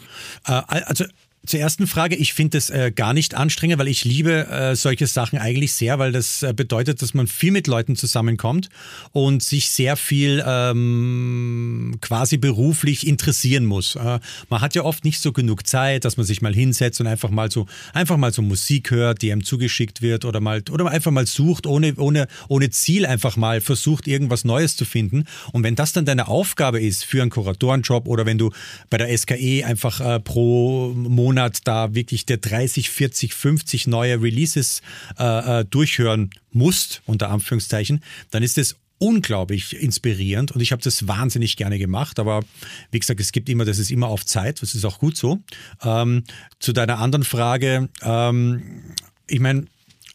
Äh, 0.48 0.62
also 0.70 1.04
zur 1.46 1.60
ersten 1.60 1.88
Frage, 1.88 2.16
ich 2.16 2.34
finde 2.34 2.58
es 2.58 2.70
äh, 2.70 2.92
gar 2.94 3.14
nicht 3.14 3.34
anstrengend, 3.34 3.80
weil 3.80 3.88
ich 3.88 4.04
liebe 4.04 4.48
äh, 4.48 4.76
solche 4.76 5.08
Sachen 5.08 5.40
eigentlich 5.40 5.72
sehr, 5.72 5.98
weil 5.98 6.12
das 6.12 6.44
äh, 6.44 6.54
bedeutet, 6.54 7.02
dass 7.02 7.14
man 7.14 7.28
viel 7.28 7.52
mit 7.52 7.66
Leuten 7.68 7.96
zusammenkommt 7.96 8.70
und 9.14 9.42
sich 9.42 9.70
sehr 9.70 9.96
viel 9.96 10.44
ähm, 10.46 11.98
quasi 12.02 12.38
beruflich 12.38 13.08
interessieren 13.08 13.66
muss. 13.66 13.96
Äh, 13.96 14.20
man 14.50 14.62
hat 14.62 14.76
ja 14.76 14.84
oft 14.84 15.06
nicht 15.06 15.22
so 15.22 15.32
genug 15.32 15.66
Zeit, 15.66 16.04
dass 16.04 16.18
man 16.18 16.26
sich 16.26 16.42
mal 16.42 16.54
hinsetzt 16.54 17.00
und 17.00 17.08
einfach 17.08 17.30
mal 17.30 17.50
so 17.50 17.68
einfach 17.94 18.18
mal 18.18 18.34
so 18.34 18.42
Musik 18.42 18.92
hört, 18.92 19.22
die 19.22 19.32
einem 19.32 19.44
zugeschickt 19.44 20.02
wird 20.02 20.26
oder 20.26 20.42
mal 20.42 20.62
oder 20.70 20.88
einfach 20.88 21.12
mal 21.12 21.26
sucht 21.26 21.66
ohne 21.66 21.96
ohne 21.96 22.28
ohne 22.50 22.70
Ziel 22.70 23.06
einfach 23.06 23.38
mal 23.38 23.62
versucht 23.62 24.08
irgendwas 24.08 24.44
Neues 24.44 24.76
zu 24.76 24.84
finden 24.84 25.24
und 25.54 25.64
wenn 25.64 25.76
das 25.76 25.94
dann 25.94 26.06
deine 26.06 26.28
Aufgabe 26.28 26.82
ist 26.82 27.06
für 27.06 27.22
einen 27.22 27.32
Kuratorenjob 27.32 28.08
oder 28.08 28.26
wenn 28.26 28.38
du 28.38 28.52
bei 28.90 28.98
der 28.98 29.18
SKE 29.18 29.66
einfach 29.66 30.02
äh, 30.02 30.20
pro 30.20 30.94
Monat 30.94 31.29
da 31.64 31.94
wirklich 31.96 32.26
der 32.26 32.38
30, 32.38 32.90
40, 32.90 33.34
50 33.34 33.88
neue 33.88 34.22
Releases 34.22 34.82
äh, 35.18 35.60
äh, 35.62 35.66
durchhören 35.66 36.30
musst, 36.52 37.02
unter 37.06 37.30
Anführungszeichen, 37.30 38.04
dann 38.32 38.44
ist 38.44 38.58
es 38.58 38.76
unglaublich 39.00 39.82
inspirierend 39.82 40.52
und 40.52 40.62
ich 40.62 40.72
habe 40.72 40.82
das 40.82 41.08
wahnsinnig 41.08 41.56
gerne 41.56 41.80
gemacht, 41.80 42.20
aber 42.20 42.44
wie 42.92 43.00
gesagt, 43.00 43.20
es 43.20 43.32
gibt 43.32 43.50
immer, 43.50 43.66
das 43.66 43.80
ist 43.80 43.92
immer 43.92 44.08
auf 44.08 44.26
Zeit, 44.26 44.62
das 44.62 44.76
ist 44.76 44.84
auch 44.86 45.00
gut 45.00 45.16
so. 45.16 45.40
Ähm, 45.84 46.24
zu 46.60 46.74
deiner 46.74 47.00
anderen 47.00 47.24
Frage, 47.24 47.90
ähm, 48.02 48.84
ich 49.28 49.40
meine, 49.40 49.66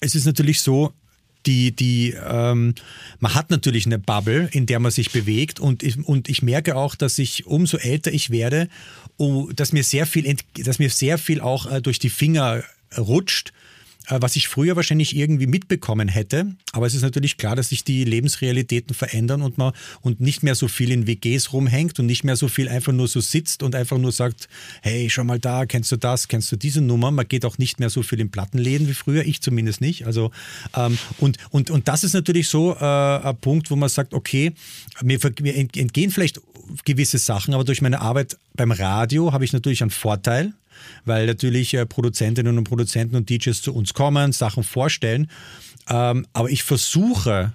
es 0.00 0.14
ist 0.14 0.26
natürlich 0.26 0.60
so, 0.60 0.92
die, 1.46 1.74
die, 1.74 2.14
ähm, 2.26 2.74
man 3.20 3.34
hat 3.34 3.50
natürlich 3.50 3.86
eine 3.86 3.98
Bubble, 3.98 4.48
in 4.52 4.66
der 4.66 4.80
man 4.80 4.90
sich 4.90 5.10
bewegt 5.10 5.60
und 5.60 5.82
ich, 5.82 5.96
und 5.98 6.28
ich 6.28 6.42
merke 6.42 6.76
auch, 6.76 6.94
dass 6.94 7.18
ich 7.18 7.46
umso 7.46 7.76
älter 7.76 8.12
ich 8.12 8.30
werde, 8.30 8.68
oh, 9.16 9.50
dass 9.54 9.72
mir 9.72 9.84
sehr 9.84 10.06
viel, 10.06 10.36
dass 10.64 10.78
mir 10.78 10.90
sehr 10.90 11.18
viel 11.18 11.40
auch 11.40 11.70
äh, 11.70 11.80
durch 11.80 11.98
die 11.98 12.10
Finger 12.10 12.64
rutscht, 12.96 13.52
was 14.08 14.36
ich 14.36 14.48
früher 14.48 14.76
wahrscheinlich 14.76 15.16
irgendwie 15.16 15.46
mitbekommen 15.46 16.08
hätte. 16.08 16.54
Aber 16.72 16.86
es 16.86 16.94
ist 16.94 17.02
natürlich 17.02 17.36
klar, 17.36 17.56
dass 17.56 17.70
sich 17.70 17.84
die 17.84 18.04
Lebensrealitäten 18.04 18.94
verändern 18.94 19.42
und 19.42 19.58
man 19.58 19.72
und 20.02 20.20
nicht 20.20 20.42
mehr 20.42 20.54
so 20.54 20.68
viel 20.68 20.90
in 20.90 21.06
WGs 21.06 21.52
rumhängt 21.52 21.98
und 21.98 22.06
nicht 22.06 22.24
mehr 22.24 22.36
so 22.36 22.48
viel 22.48 22.68
einfach 22.68 22.92
nur 22.92 23.08
so 23.08 23.20
sitzt 23.20 23.62
und 23.62 23.74
einfach 23.74 23.98
nur 23.98 24.12
sagt, 24.12 24.48
hey, 24.82 25.08
schau 25.10 25.24
mal 25.24 25.38
da, 25.38 25.66
kennst 25.66 25.90
du 25.92 25.96
das, 25.96 26.28
kennst 26.28 26.50
du 26.52 26.56
diese 26.56 26.80
Nummer? 26.80 27.10
Man 27.10 27.26
geht 27.28 27.44
auch 27.44 27.58
nicht 27.58 27.80
mehr 27.80 27.90
so 27.90 28.02
viel 28.02 28.20
in 28.20 28.30
Plattenläden 28.30 28.88
wie 28.88 28.94
früher, 28.94 29.24
ich 29.24 29.40
zumindest 29.40 29.80
nicht. 29.80 30.06
Also 30.06 30.30
ähm, 30.76 30.98
und, 31.18 31.38
und, 31.50 31.70
und 31.70 31.88
das 31.88 32.04
ist 32.04 32.12
natürlich 32.12 32.48
so 32.48 32.74
äh, 32.74 32.84
ein 32.84 33.36
Punkt, 33.38 33.70
wo 33.70 33.76
man 33.76 33.88
sagt, 33.88 34.14
okay, 34.14 34.52
mir, 35.02 35.18
mir 35.40 35.54
ent- 35.56 35.76
entgehen 35.76 36.10
vielleicht 36.10 36.40
gewisse 36.84 37.18
Sachen, 37.18 37.54
aber 37.54 37.64
durch 37.64 37.82
meine 37.82 38.00
Arbeit 38.00 38.38
beim 38.54 38.72
Radio 38.72 39.32
habe 39.32 39.44
ich 39.44 39.52
natürlich 39.52 39.82
einen 39.82 39.90
Vorteil 39.90 40.54
weil 41.04 41.26
natürlich 41.26 41.74
äh, 41.74 41.86
Produzentinnen 41.86 42.56
und 42.58 42.64
Produzenten 42.64 43.16
und 43.16 43.28
DJs 43.30 43.60
zu 43.60 43.74
uns 43.74 43.94
kommen, 43.94 44.32
Sachen 44.32 44.62
vorstellen. 44.62 45.30
Ähm, 45.88 46.26
aber 46.32 46.50
ich 46.50 46.62
versuche, 46.62 47.54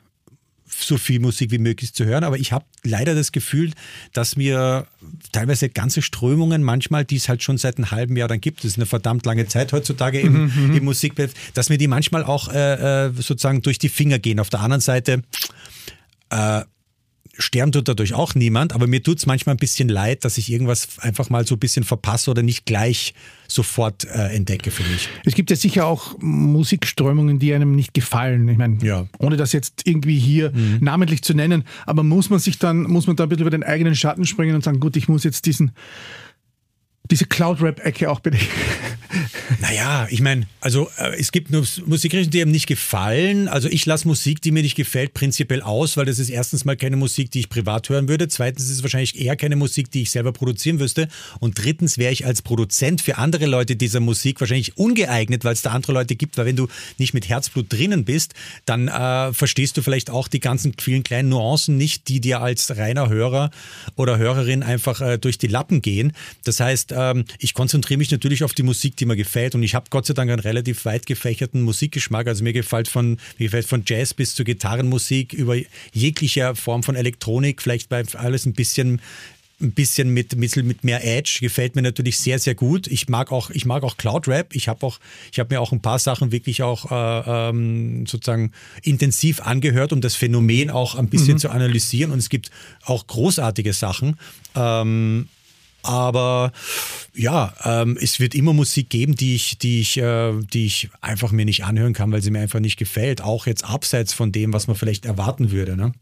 so 0.70 0.98
viel 0.98 1.20
Musik 1.20 1.52
wie 1.52 1.58
möglich 1.58 1.94
zu 1.94 2.06
hören, 2.06 2.24
aber 2.24 2.38
ich 2.38 2.52
habe 2.52 2.66
leider 2.84 3.16
das 3.16 3.32
Gefühl, 3.32 3.72
dass 4.14 4.36
mir 4.36 4.88
teilweise 5.32 5.70
ganze 5.70 6.02
Strömungen 6.02 6.64
manchmal, 6.64 7.06
die 7.06 7.16
es 7.16 7.28
halt 7.28 7.44
schon 7.44 7.58
seit 7.58 7.78
einem 7.78 7.92
halben 7.92 8.16
Jahr 8.16 8.28
dann 8.28 8.42
gibt, 8.42 8.60
das 8.60 8.72
ist 8.72 8.78
eine 8.78 8.86
verdammt 8.86 9.26
lange 9.26 9.48
Zeit 9.48 9.74
heutzutage 9.74 10.20
im, 10.20 10.52
im 10.76 10.84
Musikbild, 10.86 11.34
dass 11.54 11.70
mir 11.70 11.78
die 11.78 11.88
manchmal 11.88 12.24
auch 12.24 12.50
äh, 12.50 13.08
äh, 13.08 13.14
sozusagen 13.14 13.62
durch 13.62 13.80
die 13.80 13.90
Finger 13.90 14.20
gehen. 14.20 14.40
Auf 14.40 14.50
der 14.50 14.62
anderen 14.62 14.82
Seite 14.82 15.24
äh, 16.30 16.62
sterben 17.40 17.72
tut 17.72 17.88
dadurch 17.88 18.14
auch 18.14 18.36
niemand, 18.36 18.74
aber 18.74 18.86
mir 18.88 19.02
tut 19.02 19.18
es 19.18 19.26
manchmal 19.26 19.56
ein 19.56 19.60
bisschen 19.60 19.90
leid, 19.90 20.26
dass 20.26 20.38
ich 20.38 20.52
irgendwas 20.52 21.00
einfach 21.00 21.30
mal 21.30 21.48
so 21.48 21.56
ein 21.56 21.60
bisschen 21.60 21.84
verpasse 21.84 22.30
oder 22.30 22.42
nicht 22.44 22.66
gleich 22.66 23.14
sofort 23.48 24.06
äh, 24.06 24.28
entdecke 24.36 24.70
für 24.70 24.84
mich. 24.84 25.10
Es 25.26 25.34
gibt 25.34 25.50
ja 25.50 25.56
sicher 25.56 25.88
auch 25.88 26.16
Musikströmungen, 26.20 27.40
die 27.40 27.54
einem 27.54 27.76
nicht 27.76 27.94
gefallen. 27.94 28.48
Ich 28.50 28.58
meine, 28.58 28.78
Ja. 28.84 29.08
ohne 29.18 29.38
das 29.38 29.54
jetzt 29.54 29.82
irgendwie 29.88 30.20
hier 30.20 30.52
namentlich 30.80 31.24
zu 31.24 31.34
nennen, 31.34 31.64
aber 31.86 32.04
muss 32.04 32.30
man 32.30 32.40
sich 32.40 32.60
dann, 32.60 32.84
muss 32.84 33.08
man 33.08 33.16
da 33.16 33.24
ein 33.24 33.30
bisschen 33.30 33.42
über 33.42 33.50
den 33.50 33.64
eigenen 33.64 33.96
Schatten 33.96 34.26
springen 34.26 34.56
und 34.56 34.64
sagen, 34.64 34.80
gut, 34.80 34.96
ich 34.98 35.08
muss 35.08 35.24
jetzt 35.24 35.46
diesen, 35.46 35.72
diese 37.12 37.26
Cloud-Rap-Ecke 37.26 38.10
auch 38.10 38.20
bitte. 38.20 38.38
Naja, 39.62 40.08
ich 40.12 40.22
meine, 40.22 40.46
also 40.62 40.90
äh, 40.98 41.20
es 41.20 41.32
gibt 41.32 41.50
nur 41.50 41.66
Musikrichtungen, 41.86 42.30
die 42.30 42.42
einem 42.42 42.52
nicht 42.52 42.68
gefallen. 42.68 43.48
Also 43.48 43.68
ich 43.68 43.86
lasse 43.86 44.08
Musik, 44.08 44.42
die 44.42 44.52
mir 44.52 44.62
nicht 44.62 44.76
gefällt, 44.76 45.16
prinzipiell 45.16 45.64
aus, 45.64 45.98
weil 45.98 46.06
das 46.06 46.20
ist 46.20 46.30
erstens 46.30 46.66
mal 46.66 46.78
keine 46.78 46.96
Musik, 46.96 47.32
die 47.32 47.40
ich 47.40 47.50
privat 47.50 47.90
hören 47.90 48.08
würde. 48.08 48.28
Zweitens 48.28 48.66
ist 48.66 48.72
es 48.72 48.84
wahrscheinlich 48.84 49.20
eher 49.20 49.36
keine 49.36 49.56
Musik, 49.56 49.90
die 49.90 50.04
ich 50.04 50.12
selber 50.12 50.32
produzieren 50.32 50.78
müsste. 50.78 51.08
Und 51.40 51.58
drittens 51.58 51.98
wäre 51.98 52.14
ich 52.14 52.26
als 52.28 52.44
Produzent 52.44 53.02
für 53.02 53.18
andere 53.18 53.48
Leute 53.48 53.76
dieser 53.76 54.00
Musik 54.00 54.40
wahrscheinlich 54.40 54.78
ungeeignet, 54.78 55.44
weil 55.44 55.54
es 55.54 55.64
da 55.64 55.72
andere 55.72 55.94
Leute 55.94 56.16
gibt. 56.16 56.38
Weil 56.38 56.46
wenn 56.46 56.56
du 56.56 56.68
nicht 57.00 57.16
mit 57.16 57.28
Herzblut 57.28 57.72
drinnen 57.74 58.06
bist, 58.06 58.36
dann 58.66 58.88
äh, 58.88 59.34
verstehst 59.34 59.76
du 59.78 59.82
vielleicht 59.82 60.12
auch 60.12 60.28
die 60.28 60.40
ganzen 60.40 60.74
vielen 60.80 61.04
kleinen 61.04 61.30
Nuancen 61.30 61.78
nicht, 61.78 62.08
die 62.08 62.22
dir 62.22 62.42
als 62.42 62.78
reiner 62.78 63.10
Hörer 63.10 63.50
oder 63.96 64.20
Hörerin 64.20 64.62
einfach 64.62 65.02
äh, 65.02 65.18
durch 65.18 65.40
die 65.40 65.48
Lappen 65.48 65.82
gehen. 65.82 66.14
Das 66.44 66.60
heißt, 66.60 66.92
ähm, 67.00 67.26
ich 67.40 67.54
konzentriere 67.54 67.98
mich 67.98 68.12
natürlich 68.12 68.44
auf 68.44 68.54
die 68.54 68.64
Musik, 68.64 68.98
die 68.98 69.06
mir 69.06 69.16
gefällt. 69.16 69.56
Und 69.56 69.64
ich 69.64 69.76
habe 69.76 69.88
Gott 69.90 70.06
sei 70.06 70.14
Dank 70.14 70.30
einen 70.30 70.40
relativ 70.40 70.86
weit 70.86 71.06
gefächerten 71.06 71.62
Musikgeschmack. 71.62 72.28
Also 72.28 72.44
mir 72.44 72.54
gefällt 72.54 72.88
von, 72.88 73.18
mir 73.38 73.46
gefällt 73.46 73.66
von 73.66 73.84
Jazz 73.86 74.14
bis 74.14 74.36
zur 74.36 74.46
Gitarrenmusik 74.46 75.34
über 75.34 75.56
jeglicher 75.94 76.56
Form 76.56 76.84
von 76.84 76.96
Elektronik, 76.96 77.62
vielleicht 77.62 77.90
bei 77.90 78.04
alles 78.16 78.46
ein 78.46 78.54
bisschen 78.54 79.02
ein 79.62 79.74
bisschen 79.74 80.14
mit, 80.14 80.38
mit, 80.38 80.56
mit 80.56 80.86
mehr 80.86 81.06
Edge 81.06 81.40
gefällt 81.42 81.76
mir 81.76 81.82
natürlich 81.82 82.18
sehr 82.18 82.40
sehr 82.40 82.56
gut. 82.56 82.88
Ich 82.88 83.10
mag 83.10 83.30
auch 83.30 83.50
ich 83.50 83.66
mag 83.66 83.84
auch 83.84 83.98
Cloud 83.98 84.30
Rap. 84.30 84.56
Ich 84.56 84.70
habe 84.70 84.86
auch 84.86 85.00
ich 85.34 85.40
habe 85.40 85.54
mir 85.54 85.60
auch 85.60 85.74
ein 85.74 85.82
paar 85.82 86.00
Sachen 86.00 86.32
wirklich 86.32 86.64
auch 86.64 86.90
äh, 86.90 87.50
ähm, 87.50 88.06
sozusagen 88.06 88.54
intensiv 88.84 89.42
angehört, 89.42 89.92
um 89.92 90.00
das 90.00 90.16
Phänomen 90.16 90.70
auch 90.70 90.96
ein 90.96 91.10
bisschen 91.10 91.40
zu 91.40 91.50
analysieren. 91.50 92.12
Und 92.12 92.20
es 92.20 92.30
gibt 92.30 92.52
auch 92.86 93.06
großartige 93.06 93.74
Sachen. 93.74 94.18
Ähm, 94.56 95.28
aber 95.84 96.52
ja, 97.14 97.54
ähm, 97.64 97.98
es 98.00 98.20
wird 98.20 98.36
immer 98.36 98.54
Musik 98.54 98.90
geben, 98.90 99.16
die 99.16 99.36
ich, 99.36 99.58
die 99.58 99.82
ich, 99.82 99.98
äh, 99.98 100.34
die 100.54 100.66
ich 100.66 100.90
einfach 101.02 101.32
mir 101.32 101.46
nicht 101.46 101.64
anhören 101.64 101.94
kann, 101.94 102.12
weil 102.12 102.22
sie 102.22 102.32
mir 102.32 102.40
einfach 102.40 102.60
nicht 102.60 102.78
gefällt. 102.78 103.22
Auch 103.22 103.48
jetzt 103.48 103.64
abseits 103.64 104.14
von 104.14 104.32
dem, 104.32 104.54
was 104.54 104.68
man 104.68 104.76
vielleicht 104.76 105.06
erwarten 105.06 105.52
würde. 105.52 105.76
Ne? 105.76 105.94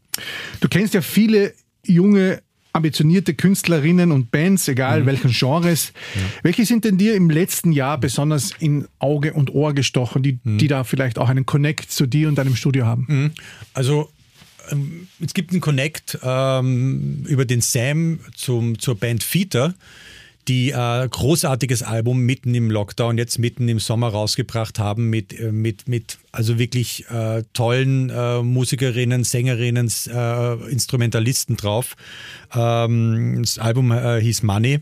Du 0.60 0.68
kennst 0.68 0.94
ja 0.94 1.00
viele 1.00 1.54
junge, 1.84 2.42
ambitionierte 2.72 3.34
Künstlerinnen 3.34 4.12
und 4.12 4.30
Bands, 4.30 4.68
egal 4.68 5.06
welchen 5.06 5.30
Genres. 5.32 5.92
Welche 6.42 6.64
sind 6.66 6.84
denn 6.84 6.98
dir 6.98 7.14
im 7.14 7.30
letzten 7.30 7.72
Jahr 7.72 7.98
besonders 7.98 8.52
in 8.58 8.86
Auge 8.98 9.32
und 9.32 9.52
Ohr 9.52 9.72
gestochen, 9.72 10.22
die, 10.22 10.38
die 10.44 10.68
da 10.68 10.84
vielleicht 10.84 11.18
auch 11.18 11.28
einen 11.28 11.46
Connect 11.46 11.90
zu 11.90 12.06
dir 12.06 12.28
und 12.28 12.36
deinem 12.36 12.54
Studio 12.54 12.86
haben? 12.86 13.06
Also 13.72 14.02
ähm, 14.02 14.17
es 15.24 15.34
gibt 15.34 15.52
einen 15.52 15.60
Connect 15.60 16.18
ähm, 16.22 17.24
über 17.26 17.44
den 17.44 17.60
Sam 17.60 18.20
zum, 18.34 18.78
zur 18.78 18.96
Band 18.96 19.22
Feeder, 19.22 19.74
die 20.48 20.70
äh, 20.70 21.08
großartiges 21.08 21.82
Album 21.82 22.20
mitten 22.20 22.54
im 22.54 22.70
Lockdown, 22.70 23.18
jetzt 23.18 23.38
mitten 23.38 23.68
im 23.68 23.78
Sommer 23.78 24.08
rausgebracht 24.08 24.78
haben 24.78 25.10
mit, 25.10 25.38
äh, 25.38 25.52
mit, 25.52 25.88
mit 25.88 26.18
also 26.32 26.58
wirklich 26.58 27.08
äh, 27.10 27.42
tollen 27.52 28.10
äh, 28.10 28.42
Musikerinnen, 28.42 29.24
Sängerinnen, 29.24 29.92
äh, 30.06 30.54
Instrumentalisten 30.70 31.56
drauf. 31.56 31.96
Ähm, 32.54 33.38
das 33.42 33.58
Album 33.58 33.92
äh, 33.92 34.20
hieß 34.20 34.42
Money. 34.42 34.80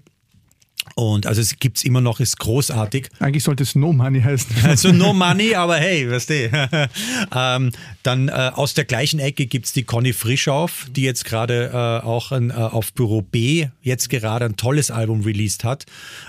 Und 0.95 1.27
also 1.27 1.41
es 1.41 1.59
gibt 1.59 1.79
es 1.79 1.85
immer 1.85 2.01
noch, 2.01 2.21
ist 2.21 2.39
großartig. 2.39 3.09
Eigentlich 3.19 3.45
sollte 3.45 3.63
es 3.63 3.75
No 3.75 3.93
Money 3.93 4.23
heißen. 4.23 4.57
Also 4.65 4.93
no 4.93 5.13
money, 5.13 5.55
aber 5.55 5.77
hey, 5.77 6.11
weißt 6.11 6.31
du. 6.31 6.35
ähm, 7.35 7.73
dann 8.03 8.29
äh, 8.29 8.33
aus 8.55 8.75
der 8.75 8.85
gleichen 8.85 9.21
Ecke 9.21 9.47
gibt's 9.47 9.73
die 9.73 9.85
Conny 9.85 10.13
Frischauf, 10.13 10.87
die 10.91 11.03
jetzt 11.03 11.25
gerade 11.25 11.71
äh, 11.73 12.07
auch 12.07 12.33
ein, 12.33 12.51
äh, 12.51 12.55
auf 12.55 12.93
Büro 12.93 13.23
B 13.23 13.69
jetzt 13.83 14.11
gerade 14.11 14.45
ein 14.45 14.57
tolles 14.57 14.91
Album 14.91 15.23
released 15.23 15.65
hat. 15.65 15.87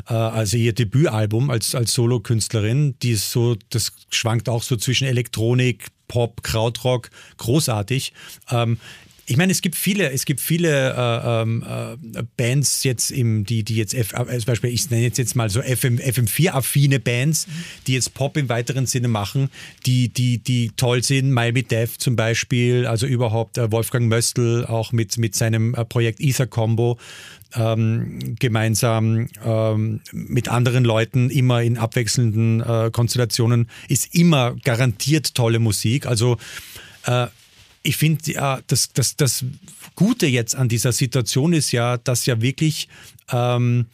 Äh, 0.07 0.13
also 0.13 0.57
ihr 0.57 0.73
Debütalbum 0.73 1.49
als, 1.49 1.75
als 1.75 1.93
Solokünstlerin, 1.93 2.95
die 3.01 3.11
ist 3.11 3.31
so, 3.31 3.55
das 3.69 3.93
schwankt 4.09 4.49
auch 4.49 4.63
so 4.63 4.75
zwischen 4.75 5.07
Elektronik, 5.07 5.87
Pop, 6.07 6.43
Krautrock, 6.43 7.09
großartig. 7.37 8.13
Ähm, 8.49 8.77
ich 9.29 9.35
meine, 9.35 9.51
es 9.51 9.61
gibt 9.61 9.75
viele, 9.75 10.09
es 10.11 10.23
gibt 10.23 10.39
viele 10.39 10.93
äh, 10.93 11.41
ähm, 11.41 11.63
äh, 11.67 12.23
Bands 12.37 12.85
jetzt 12.85 13.11
im, 13.11 13.43
die, 13.43 13.63
die 13.63 13.75
jetzt, 13.75 13.93
F, 13.93 14.13
äh, 14.13 14.25
zum 14.25 14.45
Beispiel, 14.45 14.69
ich 14.69 14.89
nenne 14.89 15.03
jetzt, 15.03 15.17
jetzt 15.17 15.35
mal 15.35 15.49
so 15.49 15.61
FM, 15.61 15.97
FM4-affine 15.97 16.99
Bands, 16.99 17.45
die 17.87 17.93
jetzt 17.93 18.13
Pop 18.13 18.37
im 18.37 18.47
weiteren 18.47 18.85
Sinne 18.85 19.09
machen, 19.09 19.49
die, 19.85 20.07
die, 20.07 20.37
die 20.37 20.71
toll 20.77 21.03
sind. 21.03 21.31
Miami 21.31 21.63
Death 21.63 21.89
zum 21.97 22.15
Beispiel, 22.15 22.87
also 22.87 23.05
überhaupt 23.05 23.57
äh, 23.57 23.69
Wolfgang 23.69 24.07
Möstl 24.07 24.65
auch 24.65 24.93
mit, 24.93 25.17
mit 25.17 25.35
seinem 25.35 25.75
äh, 25.75 25.83
Projekt 25.83 26.21
Ether 26.21 26.47
Combo. 26.47 26.97
Ähm, 27.55 28.35
gemeinsam 28.39 29.29
ähm, 29.43 30.01
mit 30.11 30.49
anderen 30.49 30.83
Leuten 30.83 31.29
immer 31.29 31.63
in 31.63 31.77
abwechselnden 31.77 32.59
äh, 32.59 32.91
Konstellationen 32.91 33.69
ist 33.87 34.13
immer 34.13 34.55
garantiert 34.65 35.33
tolle 35.33 35.59
Musik. 35.59 36.07
Also 36.07 36.37
äh, 37.05 37.27
ich 37.87 37.95
finde 37.95 38.33
ja, 38.33 38.59
das, 38.67 38.91
das, 38.91 39.15
das 39.15 39.45
Gute 39.95 40.27
jetzt 40.27 40.55
an 40.55 40.67
dieser 40.67 40.91
Situation 40.91 41.53
ist 41.53 41.71
ja, 41.71 41.97
dass 41.97 42.25
ja 42.25 42.41
wirklich 42.41 42.89
ähm, 43.31 43.85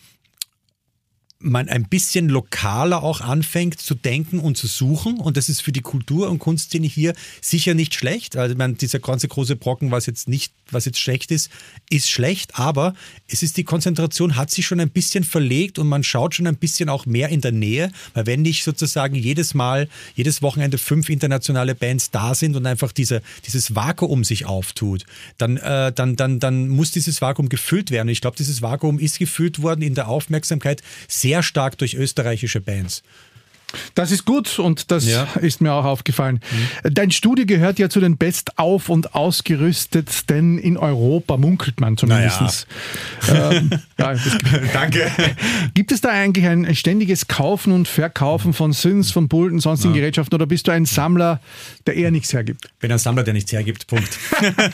man 1.44 1.70
ein 1.70 1.84
bisschen 1.84 2.30
lokaler 2.30 3.04
auch 3.04 3.22
anfängt 3.22 3.80
zu 3.80 3.96
denken 3.96 4.40
und 4.40 4.58
zu 4.58 4.68
suchen. 4.68 5.20
Und 5.20 5.38
das 5.38 5.50
ist 5.50 5.62
für 5.62 5.72
die 5.72 5.82
Kultur- 5.82 6.30
und 6.30 6.40
Kunstszene 6.40 6.88
hier 6.88 7.14
sicher 7.42 7.74
nicht 7.74 7.94
schlecht. 7.94 8.36
Also 8.36 8.56
man, 8.56 8.78
dieser 8.78 9.00
ganze 9.00 9.28
große 9.28 9.56
Brocken, 9.56 9.92
was 9.92 10.06
jetzt 10.06 10.28
nicht, 10.28 10.54
was 10.72 10.86
jetzt 10.86 11.00
schlecht 11.00 11.32
ist, 11.32 11.50
ist 11.90 12.10
schlecht. 12.10 12.58
Aber 12.58 12.96
es 13.28 13.44
ist 13.44 13.58
die 13.58 13.64
Konzentration 13.64 14.36
hat 14.36 14.52
sich 14.52 14.66
schon 14.66 14.80
ein 14.80 14.90
bisschen 14.90 15.24
verlegt 15.24 15.80
und 15.80 15.88
man 15.88 16.04
schaut 16.04 16.36
schon 16.36 16.48
ein 16.48 16.56
bisschen 16.56 16.90
auch 16.90 17.06
mehr 17.06 17.30
in 17.30 17.42
der 17.42 17.52
Nähe. 17.52 17.92
Weil 18.14 18.26
wenn 18.26 18.42
nicht 18.42 18.64
sozusagen 18.64 19.16
jedes 19.16 19.54
Mal, 19.54 19.90
jedes 20.16 20.42
Wochenende 20.42 20.78
fünf 20.78 21.10
internationale 21.10 21.76
Bands 21.76 22.10
da 22.12 22.36
sind 22.36 22.56
und 22.56 22.66
einfach 22.66 22.92
diese, 22.92 23.22
dieses 23.46 23.76
Vakuum 23.76 24.24
sich 24.24 24.46
auftut, 24.46 25.06
dann, 25.38 25.58
äh, 25.58 25.92
dann, 25.92 26.16
dann, 26.16 26.40
dann 26.40 26.70
muss 26.70 26.92
dieses 26.92 27.22
Vakuum 27.22 27.50
gefüllt 27.50 27.92
werden. 27.92 28.08
Ich 28.08 28.22
glaube, 28.22 28.38
dieses 28.38 28.62
Vakuum 28.62 28.98
ist 28.98 29.20
gefüllt 29.20 29.62
worden 29.62 29.82
in 29.82 29.94
der 29.94 30.08
Aufmerksamkeit 30.08 30.82
sehr 31.08 31.33
sehr 31.34 31.42
stark 31.42 31.80
durch 31.80 31.96
österreichische 31.96 32.62
Bands. 32.62 33.02
Das 33.96 34.12
ist 34.12 34.26
gut 34.26 34.60
und 34.60 34.92
das 34.92 35.06
ja. 35.06 35.28
ist 35.42 35.62
mir 35.62 35.74
auch 35.74 35.86
aufgefallen. 35.86 36.40
Mhm. 36.84 36.94
Dein 36.94 37.12
Studio 37.12 37.46
gehört 37.46 37.80
ja 37.80 37.90
zu 37.90 38.00
den 38.00 38.18
bestauf- 38.18 38.90
und 38.90 39.16
ausgerüstetsten 39.16 40.60
in 40.60 40.78
Europa, 40.78 41.38
munkelt 41.38 41.80
man 41.80 41.98
zumindest. 41.98 42.68
Naja. 43.28 43.52
Ähm, 43.52 43.70
ja, 44.00 44.16
Danke. 44.74 45.12
Gibt 45.74 45.92
es 45.92 46.02
da 46.02 46.10
eigentlich 46.10 46.46
ein 46.46 46.76
ständiges 46.76 47.28
Kaufen 47.28 47.74
und 47.74 47.88
Verkaufen 47.88 48.54
von 48.54 48.74
Synths, 48.74 49.12
von 49.12 49.30
Pulten, 49.30 49.60
sonstigen 49.60 49.94
ja. 49.94 50.02
Gerätschaften 50.02 50.36
oder 50.36 50.46
bist 50.46 50.68
du 50.68 50.72
ein 50.72 50.86
Sammler, 50.86 51.40
der 51.86 51.96
eher 51.96 52.12
nichts 52.12 52.34
hergibt? 52.34 52.66
Ich 52.66 52.80
bin 52.80 52.92
ein 52.92 53.00
Sammler, 53.00 53.24
der 53.24 53.34
nichts 53.34 53.52
hergibt, 53.52 53.88
Punkt. 53.88 54.18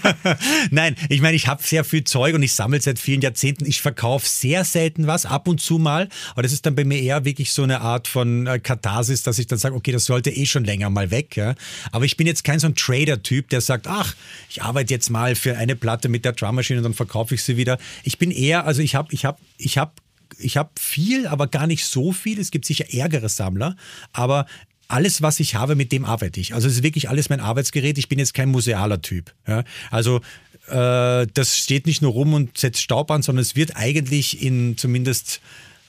Nein, 0.72 0.96
ich 1.10 1.22
meine, 1.22 1.36
ich 1.36 1.48
habe 1.48 1.64
sehr 1.64 1.84
viel 1.84 2.04
Zeug 2.04 2.36
und 2.36 2.44
ich 2.44 2.54
sammle 2.54 2.82
seit 2.82 3.00
vielen 3.00 3.22
Jahrzehnten. 3.22 3.66
Ich 3.66 3.82
verkaufe 3.82 4.28
sehr 4.28 4.64
selten 4.64 5.08
was, 5.08 5.26
ab 5.26 5.48
und 5.48 5.62
zu 5.62 5.78
mal, 5.78 6.10
aber 6.32 6.44
das 6.44 6.52
ist 6.52 6.66
dann 6.66 6.76
bei 6.76 6.84
mir 6.84 7.00
eher 7.02 7.26
wirklich 7.26 7.52
so 7.52 7.64
eine 7.64 7.82
Art 7.82 8.08
von 8.08 8.48
äh, 8.48 8.60
Katalog 8.60 8.89
Basis, 8.90 9.22
dass 9.22 9.38
ich 9.38 9.46
dann 9.46 9.60
sage, 9.60 9.76
okay, 9.76 9.92
das 9.92 10.06
sollte 10.06 10.32
eh 10.32 10.48
schon 10.48 10.66
länger 10.66 10.90
mal 10.90 11.12
weg. 11.12 11.38
Ja? 11.38 11.54
Aber 11.92 12.06
ich 12.06 12.18
bin 12.18 12.26
jetzt 12.26 12.44
kein 12.44 12.60
so 12.60 12.66
ein 12.66 12.76
Trader-Typ, 12.76 13.50
der 13.50 13.62
sagt, 13.62 13.88
ach, 13.88 14.16
ich 14.50 14.64
arbeite 14.64 14.92
jetzt 14.92 15.10
mal 15.12 15.36
für 15.36 15.56
eine 15.58 15.76
Platte 15.76 16.10
mit 16.10 16.26
der 16.26 16.34
Drum 16.34 16.56
Machine 16.56 16.80
und 16.80 16.84
dann 16.84 16.96
verkaufe 16.96 17.36
ich 17.36 17.44
sie 17.44 17.56
wieder. 17.56 17.78
Ich 18.04 18.18
bin 18.18 18.32
eher, 18.32 18.66
also 18.66 18.82
ich 18.82 18.96
habe, 18.96 19.14
ich 19.14 19.26
habe, 19.26 19.38
ich 19.58 19.78
habe 19.78 19.92
ich 20.38 20.58
habe 20.58 20.70
viel, 20.80 21.28
aber 21.28 21.48
gar 21.48 21.68
nicht 21.68 21.86
so 21.86 22.12
viel. 22.12 22.40
Es 22.40 22.52
gibt 22.52 22.66
sicher 22.66 22.86
ärgere 22.94 23.30
Sammler, 23.30 23.76
aber 24.14 24.46
alles, 24.88 25.22
was 25.22 25.40
ich 25.40 25.56
habe, 25.56 25.76
mit 25.76 25.92
dem 25.92 26.06
arbeite 26.06 26.40
ich. 26.40 26.54
Also 26.54 26.68
es 26.68 26.76
ist 26.76 26.84
wirklich 26.84 27.10
alles 27.10 27.30
mein 27.30 27.40
Arbeitsgerät. 27.40 27.98
Ich 27.98 28.10
bin 28.10 28.18
jetzt 28.18 28.34
kein 28.34 28.50
musealer 28.50 29.02
Typ. 29.02 29.34
Ja? 29.48 29.64
Also 29.92 30.22
äh, 30.68 31.28
das 31.34 31.58
steht 31.58 31.86
nicht 31.86 32.02
nur 32.02 32.14
rum 32.14 32.34
und 32.34 32.58
setzt 32.58 32.82
Staub 32.82 33.12
an, 33.12 33.22
sondern 33.22 33.42
es 33.42 33.56
wird 33.56 33.76
eigentlich 33.76 34.42
in 34.42 34.78
zumindest 34.78 35.42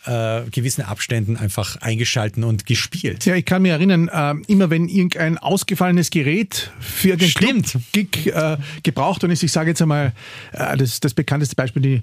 äh, 0.06 0.42
gewissen 0.50 0.82
Abständen 0.82 1.36
einfach 1.36 1.76
eingeschalten 1.76 2.44
und 2.44 2.66
gespielt. 2.66 3.26
Ja, 3.26 3.34
ich 3.34 3.44
kann 3.44 3.62
mich 3.62 3.72
erinnern, 3.72 4.08
äh, 4.08 4.34
immer 4.50 4.70
wenn 4.70 4.88
irgendein 4.88 5.38
ausgefallenes 5.38 6.10
Gerät 6.10 6.70
für 6.80 7.16
den 7.16 7.28
Stimmt. 7.28 7.76
Gig 7.92 8.26
äh, 8.26 8.56
gebraucht 8.82 9.24
und 9.24 9.30
ist, 9.30 9.42
ich 9.42 9.52
sage 9.52 9.70
jetzt 9.70 9.82
einmal, 9.82 10.12
äh, 10.52 10.76
das, 10.76 11.00
das 11.00 11.14
bekannteste 11.14 11.56
Beispiel, 11.56 11.82
die 11.82 12.02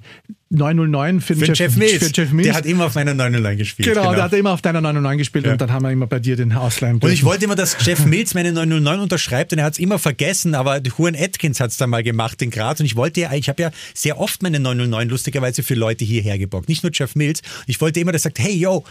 909 0.49 1.21
für, 1.21 1.35
für 1.35 1.45
Jeff, 1.45 1.57
Jeff, 1.57 1.75
Mills. 1.75 2.07
für 2.07 2.11
Jeff 2.13 2.31
Mills. 2.31 2.47
Der 2.47 2.55
hat 2.55 2.65
immer 2.65 2.85
auf 2.85 2.95
meiner 2.95 3.13
909 3.13 3.57
gespielt. 3.57 3.89
Genau, 3.89 4.01
genau, 4.01 4.15
der 4.15 4.23
hat 4.23 4.33
immer 4.33 4.51
auf 4.51 4.61
deiner 4.61 4.79
909 4.79 5.17
gespielt 5.17 5.45
ja. 5.45 5.51
und 5.51 5.61
dann 5.61 5.71
haben 5.71 5.83
wir 5.83 5.91
immer 5.91 6.07
bei 6.07 6.19
dir 6.19 6.35
den 6.35 6.53
ausleihen 6.53 6.99
Und 6.99 7.11
ich 7.11 7.23
wollte 7.23 7.45
immer, 7.45 7.55
dass 7.55 7.77
Jeff 7.85 8.05
Mills 8.05 8.33
meine 8.33 8.53
909 8.53 8.99
unterschreibt 8.99 9.51
und 9.51 9.59
er 9.59 9.65
hat 9.65 9.73
es 9.73 9.79
immer 9.79 9.99
vergessen, 9.99 10.55
aber 10.55 10.79
Juan 10.81 11.15
Atkins 11.15 11.59
hat 11.59 11.71
es 11.71 11.77
dann 11.77 11.89
mal 11.89 12.03
gemacht 12.03 12.41
in 12.41 12.49
Graz 12.49 12.79
und 12.79 12.85
ich 12.85 12.95
wollte 12.95 13.21
ja, 13.21 13.33
ich 13.33 13.49
habe 13.49 13.61
ja 13.61 13.71
sehr 13.93 14.19
oft 14.19 14.41
meine 14.41 14.59
909 14.59 15.09
lustigerweise 15.09 15.63
für 15.63 15.75
Leute 15.75 16.05
hierher 16.05 16.37
geborgt, 16.37 16.69
nicht 16.69 16.83
nur 16.83 16.91
Jeff 16.93 17.15
Mills. 17.15 17.41
Ich 17.65 17.81
wollte 17.81 17.99
immer, 17.99 18.13
dass 18.13 18.21
er 18.21 18.29
sagt, 18.29 18.39
hey 18.39 18.55
yo, 18.55 18.83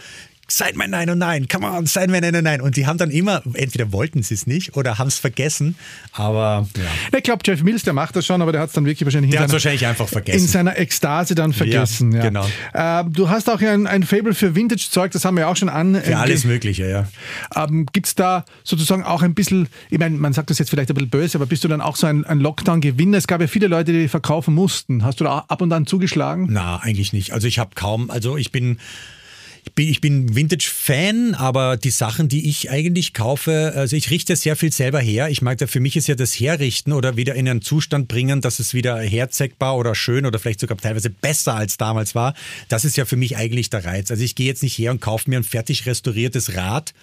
seid 0.47 0.75
mein 0.75 0.89
Nein 0.89 1.09
und 1.09 1.17
Nein, 1.17 1.47
come 1.47 1.67
on, 1.67 1.85
seid 1.85 2.09
mein 2.09 2.21
Nein 2.21 2.35
und 2.35 2.43
Nein. 2.43 2.61
Und 2.61 2.77
die 2.77 2.87
haben 2.87 2.97
dann 2.97 3.11
immer, 3.11 3.41
entweder 3.53 3.91
wollten 3.91 4.23
sie 4.23 4.33
es 4.33 4.47
nicht 4.47 4.75
oder 4.75 4.97
haben 4.97 5.07
es 5.07 5.19
vergessen, 5.19 5.75
aber 6.13 6.67
ja. 6.77 7.17
Ich 7.17 7.23
glaube, 7.23 7.41
Jeff 7.45 7.63
Mills, 7.63 7.83
der 7.83 7.93
macht 7.93 8.15
das 8.15 8.25
schon, 8.25 8.41
aber 8.41 8.51
der 8.51 8.61
hat 8.61 8.69
es 8.69 8.73
dann 8.73 8.85
wirklich 8.85 9.05
wahrscheinlich, 9.05 9.31
der 9.31 9.51
wahrscheinlich 9.51 9.85
einfach 9.85 10.07
vergessen. 10.07 10.39
in 10.39 10.47
seiner 10.47 10.77
Ekstase 10.77 11.35
dann 11.35 11.53
vergessen. 11.53 12.11
Ja, 12.11 12.19
ja. 12.19 12.23
genau. 12.25 12.47
Äh, 12.73 13.03
du 13.09 13.29
hast 13.29 13.49
auch 13.49 13.61
ein, 13.61 13.87
ein 13.87 14.03
Fable 14.03 14.33
für 14.33 14.55
Vintage-Zeug, 14.55 15.11
das 15.11 15.25
haben 15.25 15.37
wir 15.37 15.49
auch 15.49 15.55
schon 15.55 15.69
an. 15.69 15.95
Für 15.95 16.11
äh, 16.11 16.15
alles 16.15 16.45
Mögliche, 16.45 16.87
ja. 16.89 17.07
Ähm, 17.55 17.85
Gibt 17.91 18.07
es 18.07 18.15
da 18.15 18.45
sozusagen 18.63 19.03
auch 19.03 19.21
ein 19.21 19.33
bisschen, 19.33 19.67
ich 19.89 19.99
meine, 19.99 20.17
man 20.17 20.33
sagt 20.33 20.49
das 20.49 20.59
jetzt 20.59 20.69
vielleicht 20.69 20.89
ein 20.89 20.95
bisschen 20.95 21.09
böse, 21.09 21.37
aber 21.37 21.45
bist 21.45 21.63
du 21.63 21.67
dann 21.67 21.81
auch 21.81 21.95
so 21.95 22.07
ein, 22.07 22.25
ein 22.25 22.39
Lockdown-Gewinner? 22.39 23.17
Es 23.17 23.27
gab 23.27 23.41
ja 23.41 23.47
viele 23.47 23.67
Leute, 23.67 23.91
die 23.91 24.07
verkaufen 24.07 24.53
mussten. 24.53 25.03
Hast 25.03 25.19
du 25.19 25.25
da 25.25 25.45
ab 25.47 25.61
und 25.61 25.73
an 25.73 25.85
zugeschlagen? 25.85 26.47
Na, 26.49 26.77
eigentlich 26.77 27.13
nicht. 27.13 27.33
Also 27.33 27.47
ich 27.47 27.59
habe 27.59 27.71
kaum, 27.75 28.09
also 28.09 28.37
ich 28.37 28.51
bin 28.51 28.77
bin, 29.73 29.89
ich 29.89 30.01
bin 30.01 30.35
Vintage-Fan, 30.35 31.35
aber 31.35 31.77
die 31.77 31.89
Sachen, 31.89 32.27
die 32.27 32.49
ich 32.49 32.69
eigentlich 32.69 33.13
kaufe, 33.13 33.73
also 33.75 33.95
ich 33.95 34.09
richte 34.11 34.35
sehr 34.35 34.55
viel 34.55 34.71
selber 34.71 34.99
her. 34.99 35.29
Ich 35.29 35.41
mag 35.41 35.57
da, 35.57 35.67
für 35.67 35.79
mich 35.79 35.95
ist 35.95 36.07
ja 36.07 36.15
das 36.15 36.33
Herrichten 36.33 36.93
oder 36.93 37.17
wieder 37.17 37.35
in 37.35 37.47
einen 37.47 37.61
Zustand 37.61 38.07
bringen, 38.07 38.41
dass 38.41 38.59
es 38.59 38.73
wieder 38.73 38.97
herzeigbar 38.99 39.77
oder 39.77 39.95
schön 39.95 40.25
oder 40.25 40.39
vielleicht 40.39 40.59
sogar 40.59 40.77
teilweise 40.77 41.09
besser 41.09 41.55
als 41.55 41.77
damals 41.77 42.15
war. 42.15 42.33
Das 42.69 42.85
ist 42.85 42.97
ja 42.97 43.05
für 43.05 43.15
mich 43.15 43.37
eigentlich 43.37 43.69
der 43.69 43.85
Reiz. 43.85 44.11
Also 44.11 44.23
ich 44.23 44.35
gehe 44.35 44.47
jetzt 44.47 44.63
nicht 44.63 44.77
her 44.77 44.91
und 44.91 45.01
kaufe 45.01 45.29
mir 45.29 45.37
ein 45.37 45.43
fertig 45.43 45.85
restauriertes 45.85 46.55
Rad 46.55 46.93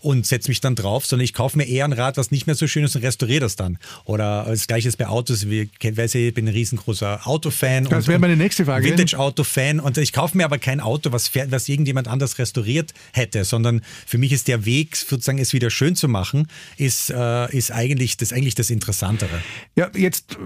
und 0.00 0.26
setze 0.26 0.48
mich 0.48 0.62
dann 0.62 0.76
drauf, 0.76 1.04
sondern 1.04 1.24
ich 1.24 1.34
kaufe 1.34 1.58
mir 1.58 1.68
eher 1.68 1.84
ein 1.84 1.92
Rad, 1.92 2.16
was 2.16 2.30
nicht 2.30 2.46
mehr 2.46 2.56
so 2.56 2.66
schön 2.66 2.84
ist 2.84 2.96
und 2.96 3.02
restauriere 3.02 3.40
das 3.40 3.56
dann. 3.56 3.78
Oder 4.06 4.46
das 4.48 4.66
gleiche 4.66 4.88
ist 4.88 4.96
bei 4.96 5.06
Autos. 5.06 5.42
Ich 5.42 6.34
bin 6.34 6.48
ein 6.48 6.48
riesengroßer 6.48 7.26
Autofan. 7.26 7.84
Das 7.84 8.08
wäre 8.08 8.18
meine 8.18 8.36
nächste 8.36 8.64
Frage. 8.64 8.88
Vintage-Auto-Fan. 8.88 9.78
Und 9.78 9.98
ich 9.98 10.14
kaufe 10.14 10.38
mir 10.38 10.46
aber 10.46 10.56
kein 10.56 10.80
Auto, 10.80 11.12
was, 11.12 11.30
was 11.34 11.68
irgendjemand 11.68 12.08
anders 12.10 12.38
restauriert 12.38 12.92
hätte, 13.12 13.44
sondern 13.44 13.82
für 14.06 14.18
mich 14.18 14.32
ist 14.32 14.48
der 14.48 14.64
Weg, 14.64 14.96
sozusagen 14.96 15.38
es 15.38 15.52
wieder 15.52 15.70
schön 15.70 15.96
zu 15.96 16.08
machen, 16.08 16.48
ist, 16.76 17.10
äh, 17.10 17.56
ist 17.56 17.72
eigentlich, 17.72 18.16
das, 18.16 18.32
eigentlich 18.32 18.54
das 18.54 18.70
Interessantere. 18.70 19.40
Ja, 19.76 19.90
jetzt, 19.94 20.36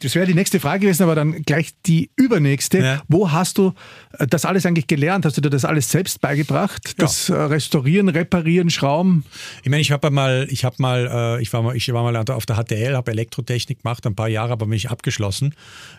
das 0.00 0.14
wäre 0.14 0.26
die 0.26 0.34
nächste 0.34 0.60
Frage 0.60 0.80
gewesen, 0.80 1.02
aber 1.02 1.14
dann 1.14 1.42
gleich 1.42 1.70
die 1.86 2.10
übernächste. 2.16 2.78
Ja. 2.78 3.02
Wo 3.08 3.30
hast 3.30 3.58
du 3.58 3.74
äh, 4.18 4.26
das 4.26 4.44
alles 4.44 4.66
eigentlich 4.66 4.86
gelernt? 4.86 5.24
Hast 5.24 5.36
du 5.36 5.40
dir 5.40 5.50
das 5.50 5.64
alles 5.64 5.90
selbst 5.90 6.20
beigebracht? 6.20 6.94
Das 6.98 7.28
ja. 7.28 7.36
Äh, 7.36 7.42
Restaurieren, 7.44 8.08
Reparieren, 8.08 8.70
Schrauben? 8.70 9.24
Ich 9.62 9.70
meine, 9.70 9.80
ich 9.80 9.90
habe 9.90 10.10
mal, 10.10 10.46
ich 10.50 10.64
habe 10.64 10.76
mal, 10.78 11.36
äh, 11.38 11.42
ich 11.42 11.52
war 11.52 11.62
mal, 11.62 11.76
ich 11.76 11.92
war 11.92 12.02
mal 12.02 12.16
auf 12.16 12.46
der 12.46 12.56
HTL, 12.56 12.94
habe 12.94 13.10
Elektrotechnik 13.10 13.82
gemacht, 13.82 14.06
ein 14.06 14.14
paar 14.14 14.28
Jahre, 14.28 14.52
aber 14.52 14.66
mich 14.66 14.90
abgeschlossen. 14.90 15.54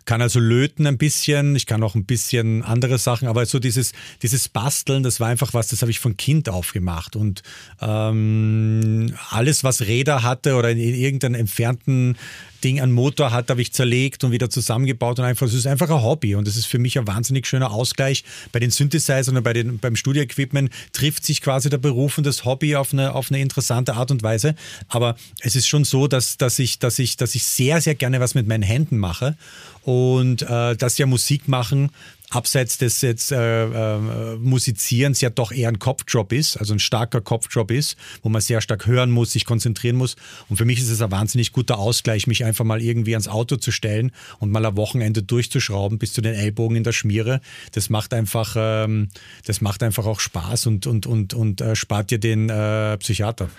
Kann 0.06 0.22
also 0.22 0.40
löten 0.40 0.88
ein 0.88 0.98
bisschen, 0.98 1.56
ich 1.56 1.66
kann 1.66 1.84
auch 1.84 1.96
ein 1.96 2.06
bisschen 2.06 2.64
andere 2.64 2.98
Sachen, 2.98 3.28
aber 3.28 3.46
so 3.46 3.60
dieses, 3.60 3.92
dieses 4.22 4.50
Basteln, 4.50 5.04
das 5.04 5.11
war 5.20 5.28
einfach 5.28 5.54
was, 5.54 5.68
das 5.68 5.82
habe 5.82 5.92
ich 5.92 6.00
von 6.00 6.18
Kind 6.18 6.50
auf 6.50 6.74
gemacht 6.74 7.16
und 7.16 7.44
ähm, 7.82 9.14
alles, 9.30 9.64
was 9.64 9.82
Räder 9.82 10.24
hatte 10.24 10.56
oder 10.56 10.70
in, 10.70 10.78
in 10.78 10.96
irgendeinem 10.96 11.36
entfernten 11.36 12.18
Ding 12.64 12.80
an 12.80 12.92
Motor 12.92 13.32
hat, 13.32 13.50
habe 13.50 13.62
ich 13.62 13.74
zerlegt 13.74 14.24
und 14.24 14.32
wieder 14.32 14.50
zusammengebaut 14.50 15.20
und 15.20 15.26
einfach, 15.26 15.48
es 15.48 15.54
ist 15.54 15.68
einfach 15.68 15.90
ein 15.90 16.02
Hobby 16.02 16.36
und 16.36 16.48
es 16.48 16.58
ist 16.58 16.68
für 16.68 16.80
mich 16.80 16.98
ein 16.98 17.08
wahnsinnig 17.08 17.48
schöner 17.48 17.72
Ausgleich. 17.72 18.24
Bei 18.52 18.60
den 18.60 18.72
Synthesizern 18.72 19.38
und 19.38 19.44
bei 19.44 19.54
den, 19.54 19.80
beim 19.80 19.96
Studio-Equipment 19.96 20.72
trifft 20.94 21.26
sich 21.26 21.42
quasi 21.42 21.70
der 21.70 21.80
Beruf 21.80 22.18
und 22.18 22.26
das 22.26 22.46
Hobby 22.46 22.76
auf 22.76 22.94
eine, 22.94 23.14
auf 23.16 23.32
eine 23.32 23.42
interessante 23.42 23.96
Art 23.96 24.12
und 24.12 24.24
Weise. 24.24 24.56
Aber 24.88 25.16
es 25.40 25.56
ist 25.56 25.68
schon 25.68 25.84
so, 25.84 26.08
dass, 26.08 26.38
dass, 26.38 26.60
ich, 26.60 26.80
dass, 26.80 27.00
ich, 27.00 27.18
dass 27.18 27.36
ich 27.36 27.44
sehr, 27.44 27.82
sehr 27.82 27.96
gerne 27.96 28.20
was 28.20 28.36
mit 28.36 28.48
meinen 28.48 28.64
Händen 28.64 28.98
mache 28.98 29.36
und 29.84 30.44
äh, 30.44 30.76
dass 30.76 30.98
ja 30.98 31.06
Musik 31.06 31.48
machen 31.48 31.90
abseits 32.32 32.78
des 32.78 33.02
jetzt 33.02 33.32
äh, 33.32 33.66
äh, 33.66 34.38
Musizierens 34.38 35.20
ja 35.22 35.30
doch 35.30 35.52
eher 35.52 35.68
ein 35.68 35.80
Kopfjob 35.80 36.32
ist, 36.32 36.58
also 36.58 36.74
ein 36.74 36.80
starker 36.80 37.20
Kopfjob 37.20 37.72
ist, 37.72 37.98
wo 38.24 38.30
man 38.30 38.42
sehr 38.42 38.62
stark 38.62 38.88
hören 38.88 39.12
muss, 39.12 39.34
sich 39.34 39.46
konzentrieren 39.46 39.98
muss. 39.98 40.16
Und 40.48 40.56
für 40.56 40.66
mich 40.66 40.80
ist 40.80 40.90
es 40.90 41.02
ein 41.02 41.12
wahnsinnig 41.12 41.52
guter 41.52 41.78
Ausgleich, 41.78 42.28
mich 42.28 42.46
einfach 42.46 42.64
mal 42.64 42.82
irgendwie 42.82 43.14
ans 43.14 43.28
Auto 43.28 43.58
zu 43.58 43.72
stellen 43.72 44.12
und 44.40 44.50
mal 44.50 44.66
am 44.66 44.78
Wochenende 44.78 45.22
durchzuschrauben 45.22 46.00
bis 46.00 46.14
zu 46.14 46.22
den 46.22 46.34
Ellbogen 46.34 46.78
in 46.78 46.84
der 46.84 46.94
Schmiere. 46.94 47.42
Das 47.74 47.90
macht 47.90 48.14
einfach, 48.14 48.56
ähm, 48.58 49.10
das 49.46 49.60
macht 49.60 49.84
einfach 49.84 50.06
auch 50.06 50.22
Spaß 50.22 50.68
und, 50.68 50.88
und, 50.88 51.06
und, 51.06 51.34
und 51.34 51.60
äh, 51.60 51.76
spart 51.76 52.12
dir 52.12 52.20
den 52.20 52.50
äh, 52.50 52.98
Psychiater. 52.98 53.50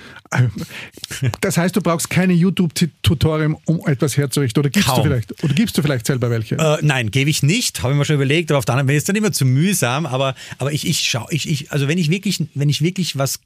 Das 1.42 1.58
heißt, 1.58 1.76
du 1.76 1.82
brauchst 1.82 2.08
keine 2.08 2.32
YouTube-Tutorial, 2.32 3.56
um 3.66 3.86
etwas 3.86 4.16
herzurichten 4.16 4.60
oder 4.60 4.70
gibst, 4.70 4.88
du 4.88 5.02
vielleicht, 5.02 5.44
oder 5.44 5.52
gibst 5.52 5.76
du 5.76 5.82
vielleicht 5.82 6.06
selber 6.06 6.30
welche? 6.30 6.56
Äh, 6.56 6.78
nein, 6.80 7.10
gebe 7.10 7.28
ich 7.28 7.42
nicht, 7.42 7.82
habe 7.82 7.92
ich 7.92 7.98
mir 7.98 8.06
schon 8.06 8.16
überlegt, 8.16 8.50
aber 8.50 8.61
auf 8.62 8.66
der 8.66 8.74
anderen 8.74 8.86
Seite 8.86 8.96
ist 8.96 9.08
dann 9.08 9.16
immer 9.16 9.32
zu 9.32 9.44
mühsam, 9.44 10.06
aber, 10.06 10.36
aber 10.58 10.72
ich, 10.72 10.86
ich 10.86 11.00
schaue, 11.00 11.26
ich, 11.30 11.48
ich, 11.50 11.72
also 11.72 11.88
wenn 11.88 11.98
ich 11.98 12.10
wirklich, 12.10 12.44
wenn 12.54 12.68
ich 12.68 12.80
wirklich 12.80 13.18
was 13.18 13.40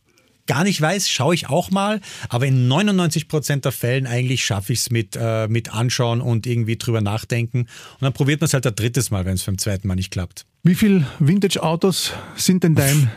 gar 0.47 0.63
nicht 0.63 0.79
weiß, 0.79 1.09
schaue 1.09 1.35
ich 1.35 1.49
auch 1.49 1.71
mal. 1.71 2.03
Aber 2.29 2.47
in 2.47 2.69
99 2.69 3.27
Prozent 3.27 3.65
der 3.65 3.73
Fällen 3.73 4.07
eigentlich 4.07 4.45
schaffe 4.45 4.75
ich 4.75 4.81
es 4.81 4.91
mit, 4.91 5.17
äh, 5.19 5.49
mit 5.49 5.73
anschauen 5.73 6.21
und 6.21 6.47
irgendwie 6.47 6.77
drüber 6.77 7.01
nachdenken. 7.01 7.61
Und 7.61 8.03
dann 8.03 8.13
probiert 8.13 8.43
man 8.43 8.47
es 8.47 8.55
halt 8.55 8.67
ein 8.67 8.77
drittes 8.77 9.11
Mal, 9.11 9.25
wenn 9.25 9.35
es 9.35 9.43
beim 9.43 9.57
zweiten 9.57 9.89
Mal 9.89 9.95
nicht 9.95 10.11
klappt. 10.11 10.45
Wie 10.63 10.75
viele 10.75 11.07
Vintage-Autos 11.19 12.13
sind 12.37 12.63
denn 12.63 12.75
dein 12.75 13.11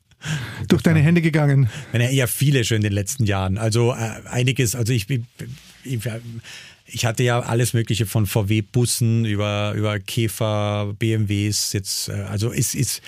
durch 0.68 0.82
deine 0.82 1.00
Hände 1.00 1.20
gegangen? 1.20 1.68
Ja, 1.92 2.26
viele 2.26 2.64
schon 2.64 2.76
in 2.76 2.82
den 2.82 2.92
letzten 2.92 3.26
Jahren. 3.26 3.58
Also 3.58 3.92
äh, 3.92 4.22
einiges, 4.30 4.74
also 4.74 4.92
ich, 4.92 5.06
ich, 5.84 6.00
ich 6.86 7.04
hatte 7.04 7.22
ja 7.22 7.40
alles 7.40 7.72
Mögliche 7.72 8.06
von 8.06 8.26
VW-Bussen 8.26 9.24
über, 9.24 9.74
über 9.76 9.98
Käfer, 9.98 10.94
BMWs, 10.98 11.72
jetzt, 11.72 12.08
äh, 12.08 12.12
also 12.12 12.52
es 12.52 12.74
ist, 12.74 13.02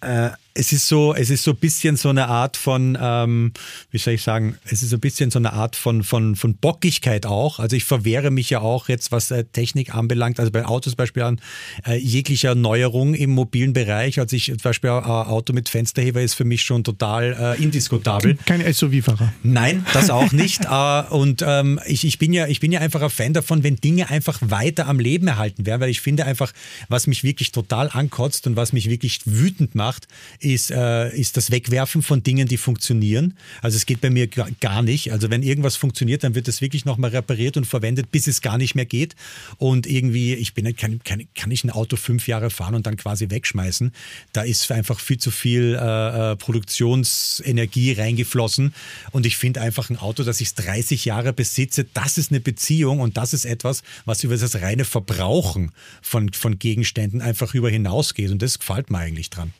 äh, 0.00 0.30
es 0.54 0.72
ist 0.72 0.88
so, 0.88 1.14
es 1.14 1.30
ist 1.30 1.44
so 1.44 1.52
ein 1.52 1.56
bisschen 1.56 1.96
so 1.96 2.08
eine 2.08 2.28
Art 2.28 2.56
von, 2.56 2.98
ähm, 3.00 3.52
wie 3.90 3.98
soll 3.98 4.14
ich 4.14 4.22
sagen, 4.22 4.56
es 4.64 4.82
ist 4.82 4.92
ein 4.92 5.00
bisschen 5.00 5.30
so 5.30 5.38
eine 5.38 5.52
Art 5.52 5.76
von, 5.76 6.02
von, 6.02 6.34
von 6.34 6.56
Bockigkeit 6.56 7.24
auch. 7.24 7.60
Also 7.60 7.76
ich 7.76 7.84
verwehre 7.84 8.30
mich 8.30 8.50
ja 8.50 8.60
auch 8.60 8.88
jetzt, 8.88 9.12
was 9.12 9.30
äh, 9.30 9.44
Technik 9.44 9.94
anbelangt, 9.94 10.40
also 10.40 10.50
bei 10.50 10.66
Autos 10.66 10.96
Beispiel 10.96 11.22
an 11.22 11.40
äh, 11.86 11.96
jeglicher 11.96 12.54
Neuerung 12.54 13.14
im 13.14 13.30
mobilen 13.30 13.72
Bereich. 13.72 14.18
Also 14.18 14.34
ich 14.34 14.46
zum 14.46 14.58
Beispiel 14.58 14.90
ein 14.90 15.04
Auto 15.04 15.52
mit 15.52 15.68
Fensterheber 15.68 16.20
ist 16.20 16.34
für 16.34 16.44
mich 16.44 16.62
schon 16.62 16.82
total 16.82 17.56
äh, 17.58 17.62
indiskutabel. 17.62 18.36
Kein 18.44 18.60
SUV-Fahrer. 18.60 19.32
Nein, 19.42 19.86
das 19.92 20.10
auch 20.10 20.32
nicht. 20.32 20.64
äh, 20.64 21.02
und 21.10 21.44
ähm, 21.46 21.78
ich, 21.86 22.04
ich, 22.04 22.18
bin 22.18 22.32
ja, 22.32 22.48
ich 22.48 22.58
bin 22.58 22.72
ja 22.72 22.80
einfach 22.80 23.02
ein 23.02 23.10
Fan 23.10 23.34
davon, 23.34 23.62
wenn 23.62 23.76
Dinge 23.76 24.10
einfach 24.10 24.38
weiter 24.42 24.88
am 24.88 24.98
Leben 24.98 25.28
erhalten 25.28 25.64
werden, 25.64 25.80
weil 25.80 25.90
ich 25.90 26.00
finde 26.00 26.24
einfach, 26.26 26.52
was 26.88 27.06
mich 27.06 27.22
wirklich 27.22 27.52
total 27.52 27.88
ankotzt 27.92 28.48
und 28.48 28.56
was 28.56 28.72
mich 28.72 28.90
wirklich 28.90 29.20
wütend 29.26 29.76
macht, 29.76 30.08
ist, 30.40 30.70
äh, 30.70 31.14
ist 31.16 31.36
das 31.36 31.50
Wegwerfen 31.50 32.02
von 32.02 32.22
Dingen, 32.22 32.48
die 32.48 32.56
funktionieren. 32.56 33.34
Also 33.62 33.76
es 33.76 33.86
geht 33.86 34.00
bei 34.00 34.10
mir 34.10 34.26
gar 34.26 34.82
nicht. 34.82 35.12
Also 35.12 35.30
wenn 35.30 35.42
irgendwas 35.42 35.76
funktioniert, 35.76 36.24
dann 36.24 36.34
wird 36.34 36.48
es 36.48 36.60
wirklich 36.60 36.84
nochmal 36.84 37.10
repariert 37.10 37.56
und 37.56 37.66
verwendet, 37.66 38.10
bis 38.10 38.26
es 38.26 38.40
gar 38.40 38.58
nicht 38.58 38.74
mehr 38.74 38.86
geht. 38.86 39.14
Und 39.58 39.86
irgendwie, 39.86 40.34
ich 40.34 40.54
bin, 40.54 40.74
kann, 40.76 41.00
kann, 41.04 41.22
kann 41.34 41.50
ich 41.50 41.64
ein 41.64 41.70
Auto 41.70 41.96
fünf 41.96 42.26
Jahre 42.26 42.50
fahren 42.50 42.74
und 42.74 42.86
dann 42.86 42.96
quasi 42.96 43.30
wegschmeißen. 43.30 43.92
Da 44.32 44.42
ist 44.42 44.70
einfach 44.72 44.98
viel 44.98 45.18
zu 45.18 45.30
viel 45.30 45.78
äh, 45.80 46.32
äh 46.32 46.36
Produktionsenergie 46.36 47.92
reingeflossen. 47.92 48.74
Und 49.10 49.26
ich 49.26 49.36
finde 49.36 49.60
einfach 49.60 49.90
ein 49.90 49.98
Auto, 49.98 50.22
das 50.22 50.40
ich 50.40 50.54
30 50.54 51.04
Jahre 51.04 51.32
besitze, 51.32 51.84
das 51.92 52.18
ist 52.18 52.30
eine 52.30 52.40
Beziehung 52.40 53.00
und 53.00 53.16
das 53.16 53.34
ist 53.34 53.44
etwas, 53.44 53.82
was 54.04 54.24
über 54.24 54.36
das 54.36 54.62
reine 54.62 54.84
Verbrauchen 54.84 55.72
von, 56.00 56.32
von 56.32 56.58
Gegenständen 56.58 57.20
einfach 57.20 57.54
über 57.54 57.68
hinausgeht. 57.68 58.30
Und 58.30 58.40
das 58.40 58.58
gefällt 58.58 58.90
mir 58.90 58.98
eigentlich 58.98 59.30
dran. 59.30 59.52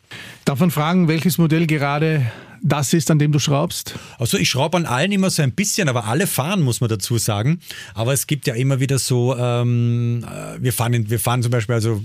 Darf 0.45 0.61
fragen, 0.71 1.09
welches 1.09 1.39
Modell 1.39 1.67
gerade 1.67 2.31
das 2.63 2.93
ist, 2.93 3.11
an 3.11 3.19
dem 3.19 3.33
du 3.33 3.39
schraubst? 3.39 3.95
Also 4.19 4.39
ich 4.39 4.49
schraube 4.49 4.77
an 4.77 4.87
allen 4.87 5.13
immer 5.13 5.31
so 5.31 5.43
ein 5.43 5.53
bisschen, 5.53 5.89
aber 5.89 6.05
alle 6.05 6.27
fahren, 6.27 6.63
muss 6.63 6.81
man 6.81 6.91
dazu 6.91 7.19
sagen. 7.19 7.61
Aber 7.95 8.13
es 8.13 8.27
gibt 8.27 8.47
ja 8.47 8.55
immer 8.55 8.81
wieder 8.81 8.99
so, 8.99 9.37
ähm, 9.37 10.25
äh, 10.25 10.63
wir, 10.63 10.73
fahren 10.73 11.11
wir 11.11 11.21
fahren 11.21 11.43
zum 11.43 11.51
Beispiel, 11.51 11.75
also 11.75 12.01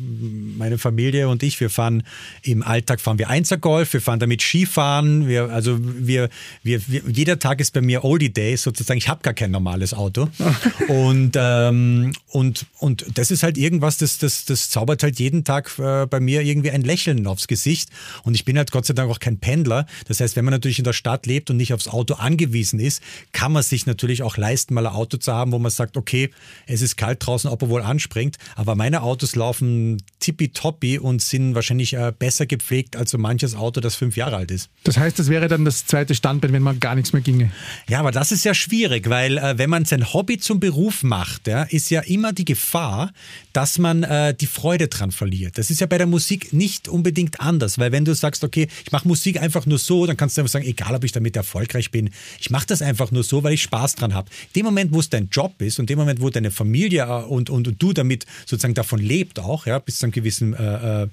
meine 0.58 0.78
Familie 0.78 1.28
und 1.30 1.44
ich, 1.44 1.60
wir 1.60 1.70
fahren 1.70 2.04
im 2.42 2.64
Alltag 2.64 3.02
fahren 3.02 3.20
wir 3.20 3.30
Einzelgolf, 3.30 3.94
wir 3.94 4.02
fahren 4.02 4.20
damit 4.20 4.42
Skifahren, 4.42 5.28
wir, 5.28 5.50
also 5.50 5.78
wir, 5.82 6.30
wir, 6.64 6.82
wir, 6.88 7.02
jeder 7.08 7.40
Tag 7.40 7.60
ist 7.60 7.72
bei 7.72 7.82
mir 7.82 8.04
Oldie 8.04 8.32
Day 8.32 8.56
sozusagen. 8.56 8.98
Ich 8.98 9.10
habe 9.10 9.22
gar 9.22 9.34
kein 9.34 9.52
normales 9.52 9.94
Auto. 9.94 10.30
und, 10.88 11.34
ähm, 11.36 12.14
und, 12.30 12.66
und 12.80 13.06
das 13.16 13.32
ist 13.32 13.44
halt 13.44 13.58
irgendwas, 13.58 13.98
das, 13.98 14.18
das, 14.18 14.46
das 14.46 14.70
zaubert 14.70 15.04
halt 15.04 15.20
jeden 15.20 15.44
Tag 15.44 15.78
äh, 15.80 16.06
bei 16.06 16.20
mir 16.20 16.42
irgendwie 16.42 16.72
ein 16.72 16.82
Lächeln 16.82 17.28
aufs 17.28 17.48
Gesicht. 17.48 17.90
Und 18.24 18.36
ich 18.36 18.46
bin 18.46 18.58
halt 18.58 18.72
Gott 18.72 18.86
sei 18.86 18.94
Dank 18.94 19.12
auch 19.12 19.20
kein 19.20 19.40
Pendler. 19.40 19.86
Das 20.08 20.20
heißt, 20.20 20.36
wenn 20.36 20.45
wenn 20.46 20.52
man 20.52 20.60
natürlich 20.60 20.78
in 20.78 20.84
der 20.84 20.94
Stadt 20.94 21.26
lebt 21.26 21.50
und 21.50 21.58
nicht 21.58 21.74
aufs 21.74 21.88
Auto 21.88 22.14
angewiesen 22.14 22.80
ist, 22.80 23.02
kann 23.32 23.52
man 23.52 23.64
sich 23.64 23.88
natürlich 23.88 24.22
auch 24.22 24.38
leisten, 24.38 24.76
mal 24.76 24.86
ein 24.86 24.94
Auto 24.94 25.18
zu 25.18 25.34
haben, 25.34 25.52
wo 25.52 25.58
man 25.58 25.72
sagt, 25.72 25.98
okay, 25.98 26.30
es 26.68 26.84
ist 26.84 26.98
kalt 26.98 27.26
draußen, 27.26 27.50
ob 27.50 27.64
er 27.64 27.70
wohl 27.70 27.82
anspringt. 27.82 28.38
Aber 28.56 28.76
meine 28.76 29.02
Autos 29.02 29.36
laufen 29.36 29.98
tippitoppi 30.20 31.00
und 31.00 31.24
sind 31.24 31.56
wahrscheinlich 31.56 31.94
äh, 31.94 32.14
besser 32.18 32.46
gepflegt 32.46 32.96
als 32.96 33.10
so 33.10 33.18
manches 33.18 33.56
Auto, 33.56 33.82
das 33.82 33.96
fünf 33.96 34.18
Jahre 34.18 34.36
alt 34.36 34.52
ist. 34.52 34.70
Das 34.84 34.98
heißt, 34.98 35.18
das 35.18 35.30
wäre 35.30 35.48
dann 35.48 35.66
das 35.66 35.88
zweite 35.88 36.14
Standbein, 36.14 36.54
wenn 36.54 36.62
man 36.62 36.80
gar 36.80 36.94
nichts 36.94 37.12
mehr 37.12 37.24
ginge. 37.24 37.52
Ja, 37.90 38.02
aber 38.02 38.12
das 38.12 38.32
ist 38.32 38.46
ja 38.46 38.54
schwierig, 38.54 39.10
weil 39.10 39.40
äh, 39.40 39.58
wenn 39.58 39.72
man 39.72 39.86
sein 39.86 40.14
Hobby 40.14 40.38
zum 40.38 40.60
Beruf 40.60 41.02
macht, 41.02 41.48
ja, 41.48 41.64
ist 41.64 41.90
ja 41.90 42.02
immer 42.02 42.34
die 42.34 42.46
Gefahr, 42.46 43.12
dass 43.52 43.80
man 43.80 44.04
äh, 44.04 44.36
die 44.36 44.46
Freude 44.46 44.90
dran 44.90 45.10
verliert. 45.10 45.58
Das 45.58 45.72
ist 45.72 45.82
ja 45.82 45.88
bei 45.88 45.98
der 45.98 46.08
Musik 46.08 46.54
nicht 46.54 46.88
unbedingt 46.88 47.40
anders, 47.40 47.80
weil 47.80 47.92
wenn 47.92 48.06
du 48.06 48.14
sagst, 48.14 48.44
okay, 48.44 48.68
ich 48.86 48.92
mache 48.92 49.08
Musik 49.08 49.42
einfach 49.42 49.66
nur 49.66 49.80
so, 49.80 50.06
dann 50.06 50.18
kannst 50.18 50.35
kannst 50.36 50.38
du 50.38 50.42
einfach 50.42 50.52
sagen, 50.52 50.66
egal 50.66 50.96
ob 50.96 51.04
ich 51.04 51.12
damit 51.12 51.36
erfolgreich 51.36 51.92
bin, 51.92 52.10
ich 52.40 52.50
mache 52.50 52.68
das 52.68 52.82
einfach 52.82 53.12
nur 53.12 53.24
so, 53.24 53.44
weil 53.44 53.54
ich 53.54 53.62
Spaß 53.64 53.96
dran 53.96 54.14
habe. 54.14 54.30
Dem 54.56 54.66
Moment, 54.66 54.94
wo 54.94 55.00
es 55.00 55.10
dein 55.10 55.30
Job 55.30 55.62
ist 55.62 55.80
und 55.80 55.90
dem 55.90 55.98
Moment, 55.98 56.22
wo 56.22 56.30
deine 56.30 56.52
Familie 56.52 57.04
äh, 57.04 57.24
und, 57.24 57.50
und, 57.50 57.68
und 57.68 57.82
du 57.82 57.94
damit 57.94 58.26
sozusagen 58.46 58.74
davon 58.74 59.00
lebt 59.00 59.40
auch, 59.40 59.66
ja, 59.66 59.80
bis 59.80 60.00
zu 60.00 60.06
einem 60.06 60.12
gewissen 60.12 60.54
äh, 60.54 61.04
äh, 61.04 61.08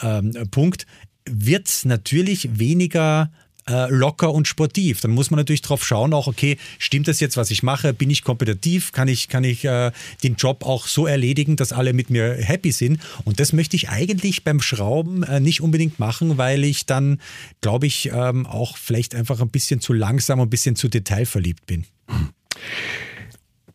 äh, 0.00 0.46
Punkt, 0.46 0.86
wird 1.24 1.68
es 1.68 1.84
natürlich 1.84 2.58
weniger 2.58 3.30
äh, 3.68 3.90
locker 3.90 4.32
und 4.32 4.48
sportiv. 4.48 5.00
Dann 5.00 5.12
muss 5.12 5.30
man 5.30 5.38
natürlich 5.38 5.62
drauf 5.62 5.84
schauen, 5.84 6.12
auch, 6.12 6.26
okay, 6.26 6.58
stimmt 6.78 7.08
das 7.08 7.20
jetzt, 7.20 7.36
was 7.36 7.50
ich 7.50 7.62
mache? 7.62 7.92
Bin 7.92 8.10
ich 8.10 8.24
kompetitiv? 8.24 8.92
Kann 8.92 9.08
ich, 9.08 9.28
kann 9.28 9.44
ich 9.44 9.64
äh, 9.64 9.92
den 10.22 10.36
Job 10.36 10.64
auch 10.64 10.86
so 10.86 11.06
erledigen, 11.06 11.56
dass 11.56 11.72
alle 11.72 11.92
mit 11.92 12.10
mir 12.10 12.34
happy 12.34 12.72
sind? 12.72 13.00
Und 13.24 13.40
das 13.40 13.52
möchte 13.52 13.76
ich 13.76 13.88
eigentlich 13.88 14.44
beim 14.44 14.60
Schrauben 14.60 15.22
äh, 15.22 15.40
nicht 15.40 15.60
unbedingt 15.60 15.98
machen, 15.98 16.38
weil 16.38 16.64
ich 16.64 16.86
dann, 16.86 17.20
glaube 17.60 17.86
ich, 17.86 18.10
ähm, 18.12 18.46
auch 18.46 18.76
vielleicht 18.76 19.14
einfach 19.14 19.40
ein 19.40 19.50
bisschen 19.50 19.80
zu 19.80 19.92
langsam 19.92 20.40
und 20.40 20.48
ein 20.48 20.50
bisschen 20.50 20.76
zu 20.76 20.88
detailverliebt 20.88 21.66
bin. 21.66 21.84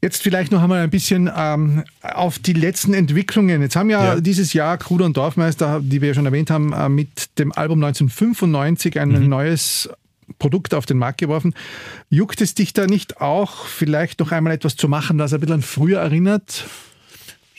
Jetzt 0.02 0.22
vielleicht 0.22 0.52
noch 0.52 0.62
einmal 0.62 0.82
ein 0.82 0.92
bisschen 0.92 1.30
ähm, 1.36 1.84
auf 2.02 2.38
die 2.38 2.54
letzten 2.54 2.94
Entwicklungen. 2.94 3.62
Jetzt 3.62 3.76
haben 3.76 3.90
ja, 3.90 4.16
ja. 4.16 4.20
dieses 4.22 4.54
Jahr 4.54 4.78
Kruder 4.78 5.06
und 5.06 5.18
Dorfmeister, 5.18 5.82
die 5.84 6.02
wir 6.02 6.10
ja 6.10 6.14
schon 6.14 6.28
erwähnt 6.28 6.52
haben, 6.52 6.72
äh, 6.72 6.88
mit 6.88 7.40
dem 7.40 7.52
Album 7.52 7.84
1995 7.84 9.00
ein 9.00 9.10
mhm. 9.10 9.28
neues 9.28 9.90
Produkt 10.38 10.76
auf 10.76 10.86
den 10.86 10.98
Markt 10.98 11.20
geworfen. 11.20 11.56
Juckt 12.10 12.42
es 12.42 12.54
dich 12.54 12.74
da 12.74 12.86
nicht 12.86 13.22
auch, 13.22 13.66
vielleicht 13.66 14.20
noch 14.20 14.32
einmal 14.32 14.54
etwas 14.54 14.76
zu 14.76 14.88
machen, 14.88 15.18
das 15.18 15.34
ein 15.34 15.40
bisschen 15.40 15.56
an 15.56 15.62
früher 15.64 16.00
erinnert? 16.00 16.66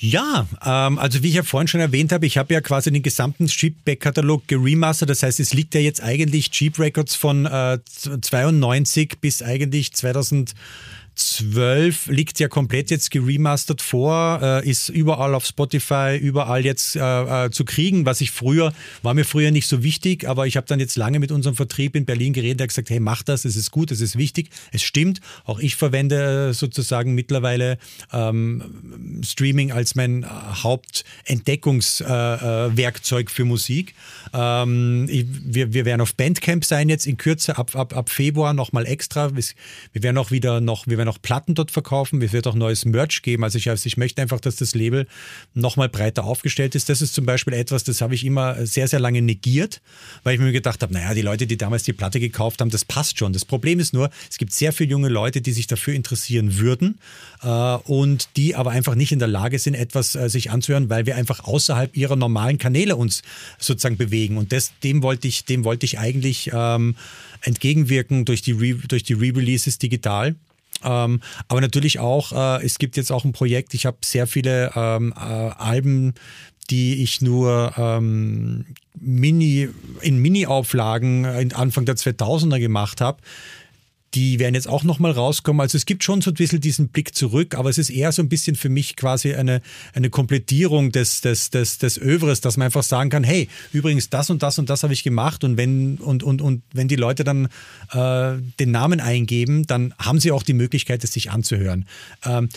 Ja, 0.00 0.46
ähm, 0.64 0.96
also 0.98 1.24
wie 1.24 1.28
ich 1.28 1.34
ja 1.34 1.42
vorhin 1.42 1.66
schon 1.66 1.80
erwähnt 1.80 2.12
habe, 2.12 2.24
ich 2.24 2.38
habe 2.38 2.54
ja 2.54 2.60
quasi 2.60 2.92
den 2.92 3.02
gesamten 3.02 3.46
Jeep-Back-Katalog 3.46 4.46
geremastert. 4.46 5.10
Das 5.10 5.24
heißt, 5.24 5.40
es 5.40 5.54
liegt 5.54 5.74
ja 5.74 5.80
jetzt 5.80 6.00
eigentlich 6.00 6.50
Jeep 6.52 6.78
Records 6.78 7.16
von 7.16 7.46
äh, 7.46 7.78
92 7.84 9.18
bis 9.20 9.42
eigentlich 9.42 9.92
2000. 9.94 10.54
12 11.18 12.06
liegt 12.06 12.38
ja 12.38 12.46
komplett 12.46 12.92
jetzt 12.92 13.10
geremastert 13.10 13.82
vor, 13.82 14.38
äh, 14.40 14.64
ist 14.68 14.88
überall 14.88 15.34
auf 15.34 15.44
Spotify, 15.44 16.16
überall 16.16 16.64
jetzt 16.64 16.94
äh, 16.94 17.46
äh, 17.46 17.50
zu 17.50 17.64
kriegen. 17.64 18.06
Was 18.06 18.20
ich 18.20 18.30
früher, 18.30 18.72
war 19.02 19.14
mir 19.14 19.24
früher 19.24 19.50
nicht 19.50 19.66
so 19.66 19.82
wichtig, 19.82 20.28
aber 20.28 20.46
ich 20.46 20.56
habe 20.56 20.68
dann 20.68 20.78
jetzt 20.78 20.96
lange 20.96 21.18
mit 21.18 21.32
unserem 21.32 21.56
Vertrieb 21.56 21.96
in 21.96 22.04
Berlin 22.04 22.32
geredet, 22.32 22.60
der 22.60 22.66
hat 22.66 22.68
gesagt, 22.68 22.90
hey, 22.90 23.00
mach 23.00 23.24
das, 23.24 23.44
es 23.44 23.56
ist 23.56 23.72
gut, 23.72 23.90
es 23.90 24.00
ist 24.00 24.16
wichtig, 24.16 24.50
es 24.70 24.84
stimmt. 24.84 25.20
Auch 25.44 25.58
ich 25.58 25.74
verwende 25.74 26.50
äh, 26.50 26.52
sozusagen 26.52 27.14
mittlerweile 27.14 27.78
ähm, 28.12 28.62
als 29.72 29.96
mein 29.96 30.24
Hauptentdeckungswerkzeug 30.62 33.26
äh, 33.26 33.30
äh 33.30 33.34
für 33.34 33.44
Musik. 33.44 33.94
Ähm, 34.32 35.08
ich, 35.10 35.26
wir, 35.28 35.72
wir 35.72 35.84
werden 35.84 36.00
auf 36.00 36.14
Bandcamp 36.14 36.64
sein 36.64 36.88
jetzt 36.88 37.08
in 37.08 37.16
Kürze, 37.16 37.58
ab, 37.58 37.74
ab, 37.74 37.96
ab 37.96 38.08
Februar 38.08 38.52
nochmal 38.52 38.86
extra. 38.86 39.32
Wir 39.34 39.42
werden 39.94 40.18
auch 40.18 40.30
wieder 40.30 40.60
noch, 40.60 40.86
wir 40.86 40.96
werden 40.96 41.07
werden 41.08 41.16
auch 41.16 41.22
Platten 41.22 41.54
dort 41.54 41.70
verkaufen, 41.70 42.20
es 42.22 42.32
wird 42.32 42.46
auch 42.46 42.54
neues 42.54 42.84
Merch 42.84 43.22
geben. 43.22 43.44
Also 43.44 43.58
ich, 43.58 43.68
also 43.70 43.86
ich 43.86 43.96
möchte 43.96 44.22
einfach, 44.22 44.40
dass 44.40 44.56
das 44.56 44.74
Label 44.74 45.06
nochmal 45.54 45.88
breiter 45.88 46.24
aufgestellt 46.24 46.74
ist. 46.74 46.88
Das 46.88 47.02
ist 47.02 47.14
zum 47.14 47.26
Beispiel 47.26 47.54
etwas, 47.54 47.84
das 47.84 48.00
habe 48.00 48.14
ich 48.14 48.24
immer 48.24 48.66
sehr, 48.66 48.88
sehr 48.88 49.00
lange 49.00 49.22
negiert, 49.22 49.80
weil 50.22 50.34
ich 50.34 50.40
mir 50.40 50.52
gedacht 50.52 50.82
habe, 50.82 50.92
naja, 50.92 51.14
die 51.14 51.22
Leute, 51.22 51.46
die 51.46 51.56
damals 51.56 51.82
die 51.82 51.92
Platte 51.92 52.20
gekauft 52.20 52.60
haben, 52.60 52.70
das 52.70 52.84
passt 52.84 53.18
schon. 53.18 53.32
Das 53.32 53.44
Problem 53.44 53.80
ist 53.80 53.94
nur, 53.94 54.10
es 54.30 54.38
gibt 54.38 54.52
sehr 54.52 54.72
viele 54.72 54.90
junge 54.90 55.08
Leute, 55.08 55.40
die 55.40 55.52
sich 55.52 55.66
dafür 55.66 55.94
interessieren 55.94 56.58
würden 56.58 56.98
äh, 57.42 57.48
und 57.48 58.28
die 58.36 58.54
aber 58.54 58.70
einfach 58.70 58.94
nicht 58.94 59.12
in 59.12 59.18
der 59.18 59.28
Lage 59.28 59.58
sind, 59.58 59.74
etwas 59.74 60.14
äh, 60.14 60.28
sich 60.28 60.50
anzuhören, 60.50 60.90
weil 60.90 61.06
wir 61.06 61.16
einfach 61.16 61.44
außerhalb 61.44 61.96
ihrer 61.96 62.16
normalen 62.16 62.58
Kanäle 62.58 62.96
uns 62.96 63.22
sozusagen 63.58 63.96
bewegen. 63.96 64.36
Und 64.36 64.52
das, 64.52 64.72
dem 64.82 65.02
wollte 65.02 65.28
ich, 65.28 65.44
dem 65.44 65.64
wollte 65.64 65.86
ich 65.86 65.98
eigentlich 65.98 66.50
ähm, 66.52 66.96
entgegenwirken 67.42 68.24
durch 68.24 68.42
die, 68.42 68.52
Re 68.52 68.74
durch 68.74 69.02
die 69.02 69.14
Re-Releases 69.14 69.78
digital. 69.78 70.34
Ähm, 70.84 71.20
aber 71.48 71.60
natürlich 71.60 71.98
auch, 71.98 72.32
äh, 72.32 72.64
es 72.64 72.78
gibt 72.78 72.96
jetzt 72.96 73.10
auch 73.10 73.24
ein 73.24 73.32
Projekt, 73.32 73.74
ich 73.74 73.86
habe 73.86 73.98
sehr 74.04 74.26
viele 74.26 74.72
ähm, 74.74 75.12
äh, 75.16 75.20
Alben, 75.20 76.14
die 76.70 77.02
ich 77.02 77.20
nur 77.20 77.72
ähm, 77.76 78.66
Mini, 78.98 79.68
in 80.02 80.18
Mini-Auflagen 80.18 81.24
Anfang 81.54 81.84
der 81.84 81.96
2000er 81.96 82.58
gemacht 82.58 83.00
habe 83.00 83.18
die 84.14 84.38
werden 84.38 84.54
jetzt 84.54 84.68
auch 84.68 84.84
nochmal 84.84 85.12
rauskommen. 85.12 85.60
Also 85.60 85.76
es 85.76 85.84
gibt 85.84 86.02
schon 86.02 86.20
so 86.20 86.30
ein 86.30 86.34
bisschen 86.34 86.60
diesen 86.60 86.88
Blick 86.88 87.14
zurück, 87.14 87.54
aber 87.54 87.68
es 87.68 87.78
ist 87.78 87.90
eher 87.90 88.10
so 88.12 88.22
ein 88.22 88.28
bisschen 88.28 88.56
für 88.56 88.68
mich 88.68 88.96
quasi 88.96 89.34
eine, 89.34 89.60
eine 89.92 90.10
Komplettierung 90.10 90.92
des, 90.92 91.20
des, 91.20 91.50
des, 91.50 91.78
des 91.78 91.98
Övres, 91.98 92.40
dass 92.40 92.56
man 92.56 92.66
einfach 92.66 92.82
sagen 92.82 93.10
kann, 93.10 93.24
hey, 93.24 93.48
übrigens 93.72 94.08
das 94.08 94.30
und 94.30 94.42
das 94.42 94.58
und 94.58 94.70
das 94.70 94.82
habe 94.82 94.92
ich 94.92 95.02
gemacht 95.02 95.44
und 95.44 95.56
wenn, 95.56 95.96
und, 95.98 96.22
und, 96.22 96.40
und 96.40 96.62
wenn 96.72 96.88
die 96.88 96.96
Leute 96.96 97.24
dann 97.24 97.48
äh, 97.92 98.40
den 98.58 98.70
Namen 98.70 99.00
eingeben, 99.00 99.66
dann 99.66 99.94
haben 99.98 100.20
sie 100.20 100.32
auch 100.32 100.42
die 100.42 100.54
Möglichkeit, 100.54 101.04
es 101.04 101.12
sich 101.12 101.30
anzuhören. 101.30 101.86
Ähm, 102.24 102.48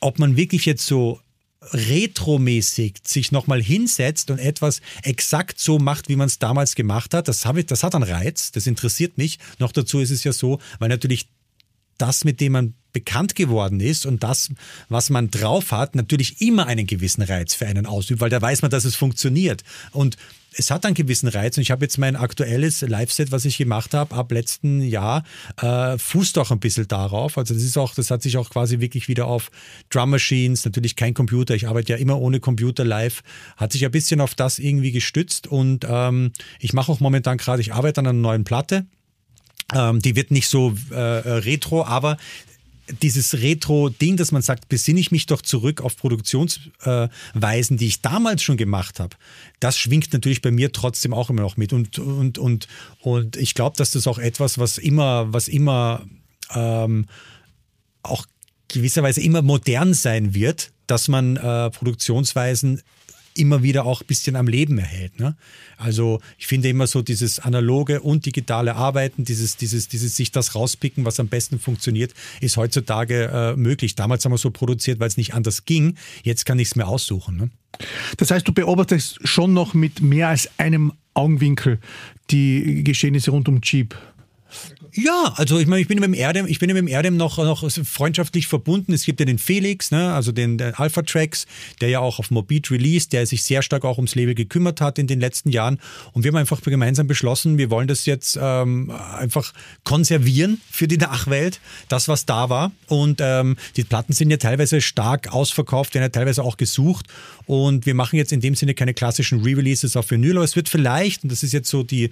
ob 0.00 0.18
man 0.18 0.36
wirklich 0.36 0.64
jetzt 0.64 0.86
so 0.86 1.20
retromäßig 1.60 2.98
sich 3.04 3.32
nochmal 3.32 3.62
hinsetzt 3.62 4.30
und 4.30 4.38
etwas 4.38 4.80
exakt 5.02 5.58
so 5.58 5.78
macht, 5.78 6.08
wie 6.08 6.16
man 6.16 6.26
es 6.26 6.38
damals 6.38 6.74
gemacht 6.74 7.14
hat, 7.14 7.28
das, 7.28 7.44
ich, 7.56 7.66
das 7.66 7.82
hat 7.82 7.94
einen 7.94 8.04
Reiz, 8.04 8.52
das 8.52 8.66
interessiert 8.66 9.18
mich. 9.18 9.38
Noch 9.58 9.72
dazu 9.72 9.98
ist 9.98 10.10
es 10.10 10.24
ja 10.24 10.32
so, 10.32 10.60
weil 10.78 10.88
natürlich 10.88 11.28
das, 11.98 12.24
mit 12.24 12.40
dem 12.40 12.52
man 12.52 12.74
bekannt 12.92 13.34
geworden 13.34 13.80
ist 13.80 14.06
und 14.06 14.22
das, 14.22 14.50
was 14.88 15.10
man 15.10 15.30
drauf 15.30 15.72
hat, 15.72 15.94
natürlich 15.94 16.40
immer 16.40 16.66
einen 16.66 16.86
gewissen 16.86 17.22
Reiz 17.22 17.54
für 17.54 17.66
einen 17.66 17.86
ausübt, 17.86 18.20
weil 18.20 18.30
da 18.30 18.40
weiß 18.40 18.62
man, 18.62 18.70
dass 18.70 18.84
es 18.84 18.94
funktioniert. 18.94 19.62
Und 19.90 20.16
es 20.58 20.72
hat 20.72 20.84
einen 20.84 20.94
gewissen 20.94 21.28
Reiz 21.28 21.56
und 21.56 21.62
ich 21.62 21.70
habe 21.70 21.84
jetzt 21.84 21.98
mein 21.98 22.16
aktuelles 22.16 22.80
Live-Set, 22.80 23.30
was 23.30 23.44
ich 23.44 23.58
gemacht 23.58 23.94
habe, 23.94 24.14
ab 24.14 24.32
letzten 24.32 24.82
Jahr, 24.82 25.22
äh, 25.62 25.96
fußt 25.96 26.36
auch 26.38 26.50
ein 26.50 26.58
bisschen 26.58 26.88
darauf. 26.88 27.38
Also 27.38 27.54
das 27.54 27.62
ist 27.62 27.78
auch, 27.78 27.94
das 27.94 28.10
hat 28.10 28.22
sich 28.22 28.36
auch 28.36 28.50
quasi 28.50 28.80
wirklich 28.80 29.06
wieder 29.06 29.26
auf 29.26 29.50
Drum 29.88 30.10
Machines, 30.10 30.64
natürlich 30.64 30.96
kein 30.96 31.14
Computer, 31.14 31.54
ich 31.54 31.68
arbeite 31.68 31.92
ja 31.92 31.98
immer 31.98 32.18
ohne 32.18 32.40
Computer 32.40 32.84
live, 32.84 33.22
hat 33.56 33.72
sich 33.72 33.84
ein 33.84 33.92
bisschen 33.92 34.20
auf 34.20 34.34
das 34.34 34.58
irgendwie 34.58 34.90
gestützt 34.90 35.46
und 35.46 35.86
ähm, 35.88 36.32
ich 36.58 36.72
mache 36.72 36.90
auch 36.90 36.98
momentan 36.98 37.38
gerade, 37.38 37.62
ich 37.62 37.72
arbeite 37.72 38.00
an 38.00 38.08
einer 38.08 38.18
neuen 38.18 38.42
Platte, 38.42 38.84
ähm, 39.74 40.00
die 40.00 40.16
wird 40.16 40.32
nicht 40.32 40.48
so 40.48 40.74
äh, 40.90 40.96
retro, 40.96 41.84
aber 41.84 42.16
dieses 43.02 43.34
Retro-Ding, 43.34 44.16
dass 44.16 44.32
man 44.32 44.42
sagt, 44.42 44.68
besinne 44.68 45.00
ich 45.00 45.10
mich 45.10 45.26
doch 45.26 45.42
zurück 45.42 45.80
auf 45.80 45.96
Produktionsweisen, 45.96 47.76
die 47.76 47.86
ich 47.86 48.00
damals 48.02 48.42
schon 48.42 48.56
gemacht 48.56 49.00
habe, 49.00 49.16
das 49.60 49.78
schwingt 49.78 50.12
natürlich 50.12 50.42
bei 50.42 50.50
mir 50.50 50.72
trotzdem 50.72 51.12
auch 51.12 51.30
immer 51.30 51.42
noch 51.42 51.56
mit. 51.56 51.72
Und, 51.72 51.98
und, 51.98 52.38
und, 52.38 52.68
und 53.00 53.36
ich 53.36 53.54
glaube, 53.54 53.76
dass 53.76 53.90
das 53.90 54.06
auch 54.06 54.18
etwas, 54.18 54.58
was 54.58 54.78
immer, 54.78 55.32
was 55.32 55.48
immer 55.48 56.06
ähm, 56.54 57.06
auch 58.02 58.26
gewisserweise 58.68 59.20
immer 59.20 59.42
modern 59.42 59.94
sein 59.94 60.34
wird, 60.34 60.72
dass 60.86 61.08
man 61.08 61.36
äh, 61.36 61.70
Produktionsweisen 61.70 62.82
immer 63.38 63.62
wieder 63.62 63.86
auch 63.86 64.02
ein 64.02 64.06
bisschen 64.06 64.36
am 64.36 64.46
Leben 64.46 64.78
erhält. 64.78 65.18
Ne? 65.18 65.36
Also 65.76 66.20
ich 66.38 66.46
finde 66.46 66.68
immer 66.68 66.86
so 66.86 67.02
dieses 67.02 67.38
analoge 67.38 68.00
und 68.00 68.26
digitale 68.26 68.76
Arbeiten, 68.76 69.24
dieses, 69.24 69.56
dieses, 69.56 69.88
dieses 69.88 70.16
sich 70.16 70.32
das 70.32 70.54
rauspicken, 70.54 71.04
was 71.04 71.20
am 71.20 71.28
besten 71.28 71.58
funktioniert, 71.58 72.12
ist 72.40 72.56
heutzutage 72.56 73.30
äh, 73.32 73.56
möglich. 73.56 73.94
Damals 73.94 74.24
haben 74.24 74.32
wir 74.32 74.38
so 74.38 74.50
produziert, 74.50 75.00
weil 75.00 75.08
es 75.08 75.16
nicht 75.16 75.34
anders 75.34 75.64
ging. 75.64 75.96
Jetzt 76.22 76.44
kann 76.44 76.58
ich 76.58 76.68
es 76.68 76.76
mir 76.76 76.86
aussuchen. 76.86 77.36
Ne? 77.36 77.50
Das 78.16 78.30
heißt, 78.30 78.46
du 78.46 78.52
beobachtest 78.52 79.20
schon 79.26 79.52
noch 79.52 79.74
mit 79.74 80.00
mehr 80.00 80.28
als 80.28 80.48
einem 80.58 80.92
Augenwinkel 81.14 81.78
die 82.30 82.84
Geschehnisse 82.84 83.30
rund 83.30 83.48
um 83.48 83.60
Jeep. 83.62 83.96
Ja, 84.92 85.34
also 85.36 85.58
ich 85.58 85.66
meine, 85.66 85.82
ich 85.82 85.88
bin 85.88 85.98
mit 85.98 86.06
dem 86.06 86.14
Erdem, 86.14 86.46
ich 86.46 86.58
bin 86.58 86.68
mit 86.68 86.76
dem 86.76 86.88
Erdem 86.88 87.16
noch, 87.16 87.38
noch 87.38 87.68
freundschaftlich 87.70 88.46
verbunden. 88.46 88.92
Es 88.92 89.04
gibt 89.04 89.20
ja 89.20 89.26
den 89.26 89.38
Felix, 89.38 89.90
ne, 89.90 90.12
also 90.12 90.32
den, 90.32 90.60
Alpha 90.60 91.02
Tracks, 91.02 91.46
der 91.80 91.88
ja 91.88 92.00
auch 92.00 92.18
auf 92.18 92.30
Morbid 92.30 92.70
released, 92.70 93.12
der 93.12 93.26
sich 93.26 93.42
sehr 93.42 93.62
stark 93.62 93.84
auch 93.84 93.98
ums 93.98 94.14
Label 94.14 94.34
gekümmert 94.34 94.80
hat 94.80 94.98
in 94.98 95.06
den 95.06 95.20
letzten 95.20 95.50
Jahren. 95.50 95.78
Und 96.12 96.24
wir 96.24 96.30
haben 96.30 96.36
einfach 96.36 96.60
gemeinsam 96.62 97.06
beschlossen, 97.06 97.58
wir 97.58 97.70
wollen 97.70 97.88
das 97.88 98.06
jetzt 98.06 98.38
ähm, 98.40 98.90
einfach 98.90 99.52
konservieren 99.84 100.60
für 100.70 100.88
die 100.88 100.98
Nachwelt, 100.98 101.60
das, 101.88 102.08
was 102.08 102.26
da 102.26 102.48
war. 102.48 102.72
Und 102.86 103.20
ähm, 103.22 103.56
die 103.76 103.84
Platten 103.84 104.12
sind 104.12 104.30
ja 104.30 104.36
teilweise 104.36 104.80
stark 104.80 105.32
ausverkauft, 105.32 105.94
werden 105.94 106.04
ja 106.04 106.08
teilweise 106.08 106.42
auch 106.42 106.56
gesucht. 106.56 107.06
Und 107.46 107.86
wir 107.86 107.94
machen 107.94 108.16
jetzt 108.16 108.32
in 108.32 108.40
dem 108.40 108.54
Sinne 108.54 108.74
keine 108.74 108.94
klassischen 108.94 109.42
Re-Releases 109.42 109.96
auf 109.96 110.10
Vinyl, 110.10 110.36
aber 110.36 110.44
es 110.44 110.56
wird 110.56 110.68
vielleicht, 110.68 111.22
und 111.22 111.32
das 111.32 111.42
ist 111.42 111.52
jetzt 111.52 111.68
so 111.68 111.82
die, 111.82 112.10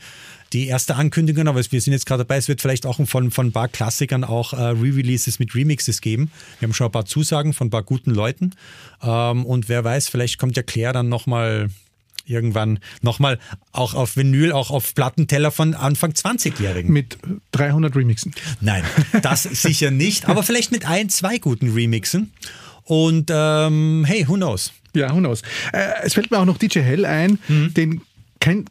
die 0.52 0.66
erste 0.66 0.96
Ankündigung, 0.96 1.48
aber 1.48 1.60
wir 1.70 1.80
sind 1.80 1.92
jetzt 1.92 2.06
gerade 2.06 2.24
dabei, 2.24 2.36
es 2.36 2.48
wird 2.48 2.60
vielleicht 2.66 2.84
auch 2.84 2.98
von, 3.06 3.30
von 3.30 3.46
ein 3.46 3.52
paar 3.52 3.68
Klassikern 3.68 4.24
auch 4.24 4.52
äh, 4.52 4.56
Re-Releases 4.56 5.38
mit 5.38 5.54
Remixes 5.54 6.00
geben. 6.00 6.32
Wir 6.58 6.66
haben 6.66 6.74
schon 6.74 6.86
ein 6.86 6.92
paar 6.92 7.04
Zusagen 7.04 7.52
von 7.52 7.68
ein 7.68 7.70
paar 7.70 7.84
guten 7.84 8.10
Leuten. 8.10 8.54
Ähm, 9.02 9.46
und 9.46 9.68
wer 9.68 9.84
weiß, 9.84 10.08
vielleicht 10.08 10.38
kommt 10.38 10.56
ja 10.56 10.64
Claire 10.64 10.92
dann 10.92 11.08
nochmal 11.08 11.68
irgendwann 12.24 12.80
nochmal 13.02 13.38
auch 13.70 13.94
auf 13.94 14.16
Vinyl, 14.16 14.50
auch 14.50 14.72
auf 14.72 14.96
Plattenteller 14.96 15.52
von 15.52 15.74
Anfang 15.74 16.10
20-Jährigen. 16.10 16.92
Mit 16.92 17.18
300 17.52 17.94
Remixen? 17.94 18.34
Nein, 18.60 18.82
das 19.22 19.42
sicher 19.62 19.92
nicht, 19.92 20.28
aber 20.28 20.42
vielleicht 20.42 20.72
mit 20.72 20.88
ein, 20.88 21.08
zwei 21.08 21.38
guten 21.38 21.72
Remixen. 21.72 22.32
Und 22.82 23.30
ähm, 23.32 24.04
hey, 24.08 24.26
who 24.26 24.34
knows? 24.34 24.72
Ja, 24.92 25.14
who 25.14 25.18
knows. 25.18 25.42
Äh, 25.72 25.86
es 26.02 26.14
fällt 26.14 26.32
mir 26.32 26.38
auch 26.38 26.44
noch 26.44 26.58
DJ 26.58 26.80
Hell 26.80 27.04
ein, 27.04 27.38
mhm. 27.46 27.72
den 27.74 28.00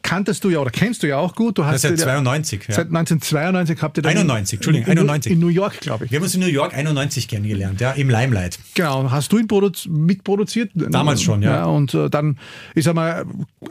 kanntest 0.02 0.44
du 0.44 0.50
ja 0.50 0.58
oder 0.58 0.70
kennst 0.70 1.02
du 1.02 1.06
ja 1.06 1.18
auch 1.18 1.34
gut. 1.34 1.58
Du 1.58 1.64
hast 1.64 1.82
seit 1.82 1.98
92. 1.98 2.68
Ja. 2.68 2.74
Seit 2.74 2.86
1992 2.86 3.82
habt 3.82 3.98
ihr 3.98 4.02
dann 4.02 4.16
91, 4.16 4.52
in, 4.52 4.58
Entschuldigung, 4.58 4.92
in, 4.92 4.98
91. 4.98 5.32
In 5.32 5.38
New 5.38 5.48
York, 5.48 5.80
glaube 5.80 6.04
ich. 6.04 6.10
Wir 6.10 6.18
haben 6.18 6.24
uns 6.24 6.34
in 6.34 6.40
New 6.40 6.46
York 6.46 6.74
91 6.74 7.28
kennengelernt, 7.28 7.80
ja, 7.80 7.92
im 7.92 8.08
Limelight. 8.08 8.58
Genau. 8.74 9.10
Hast 9.10 9.32
du 9.32 9.38
ihn 9.38 9.48
mitproduziert? 9.88 10.70
Damals 10.74 11.22
schon, 11.22 11.42
ja. 11.42 11.56
ja 11.56 11.64
und 11.64 11.94
äh, 11.94 12.10
dann 12.10 12.38
ist 12.74 12.86
er 12.86 12.94
mal 12.94 13.24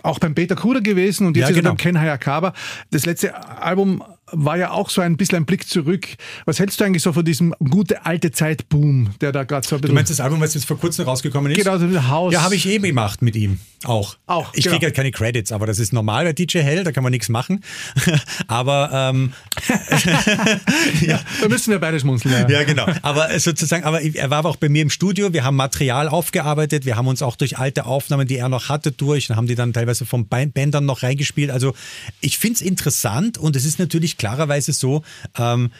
auch 0.03 0.20
beim 0.20 0.36
Peter 0.36 0.56
Kuder 0.56 0.82
gewesen 0.82 1.28
und 1.28 1.38
jetzt 1.38 1.43
ja, 1.43 1.49
ist 1.49 1.56
genau. 1.56 1.70
er 1.70 1.72
beim 1.72 1.78
Ken 1.78 1.99
Hayakawa. 1.99 2.53
Das 2.91 3.06
letzte 3.06 3.36
Album 3.62 4.03
war 4.32 4.58
ja 4.58 4.72
auch 4.72 4.90
so 4.90 5.02
ein 5.02 5.18
bisschen 5.18 5.38
ein 5.38 5.46
Blick 5.46 5.68
zurück. 5.68 6.08
Was 6.46 6.60
hältst 6.60 6.80
du 6.80 6.84
eigentlich 6.84 7.04
so 7.04 7.14
von 7.14 7.24
diesem 7.24 7.54
gute 7.70 8.06
alte 8.06 8.32
Zeit-Boom, 8.32 9.12
der 9.22 9.32
da 9.32 9.44
gerade 9.44 9.68
so 9.68 9.76
ein 9.76 9.82
bisschen. 9.82 9.94
Du 9.94 9.96
meinst 9.96 10.12
das 10.12 10.20
Album, 10.20 10.40
was 10.42 10.54
jetzt 10.56 10.66
vor 10.66 10.80
kurzem 10.80 11.06
rausgekommen 11.06 11.52
ist? 11.52 11.58
Genau, 11.58 11.78
das 11.78 12.08
Haus. 12.08 12.34
Ja, 12.34 12.42
habe 12.42 12.56
ich 12.56 12.68
eben 12.68 12.86
gemacht 12.86 13.22
mit 13.22 13.36
ihm. 13.36 13.60
Auch. 13.84 14.18
Auch. 14.26 14.52
Ich 14.54 14.64
genau. 14.64 14.76
kriege 14.76 14.88
halt 14.88 14.96
keine 14.96 15.12
Credits, 15.12 15.52
aber 15.52 15.68
das 15.68 15.78
ist 15.78 15.94
normal 15.94 16.26
bei 16.26 16.34
DJ 16.34 16.60
Hell, 16.60 16.84
da 16.84 16.92
kann 16.92 17.04
man 17.04 17.12
nichts 17.12 17.30
machen. 17.30 17.64
aber 18.48 18.90
ähm, 18.92 19.34
ja, 21.02 21.20
da 21.42 21.48
müssen 21.48 21.72
wir 21.72 21.80
beide 21.80 22.00
schmunzeln. 22.00 22.34
Ja. 22.34 22.50
ja, 22.50 22.64
genau. 22.64 22.88
Aber 23.04 23.38
sozusagen, 23.40 23.84
aber 23.84 24.02
er 24.02 24.30
war 24.32 24.44
auch 24.46 24.56
bei 24.56 24.70
mir 24.70 24.82
im 24.82 24.90
Studio. 24.90 25.34
Wir 25.34 25.44
haben 25.44 25.56
Material 25.56 26.10
aufgearbeitet. 26.10 26.86
Wir 26.86 26.96
haben 26.96 27.08
uns 27.08 27.22
auch 27.22 27.36
durch 27.36 27.60
alte 27.60 27.86
Aufnahmen, 27.86 28.28
die 28.28 28.38
er 28.38 28.50
noch 28.50 28.70
hatte, 28.70 28.92
durch 28.92 29.30
und 29.30 29.36
haben 29.36 29.48
die 29.48 29.56
dann 29.56 29.72
teilweise 29.72 30.06
vom 30.06 30.28
Bändern 30.28 30.86
noch 30.86 31.04
reingespielt. 31.04 31.52
Also 31.52 31.76
ich 32.22 32.40
finde 32.40 32.56
es 32.56 32.62
interessant 32.62 33.38
und 33.38 33.56
es 33.56 33.66
ist 33.66 33.78
natürlich 33.78 34.14
klarerweise 34.18 34.74
so, 34.74 35.03
ähm, 35.38 35.72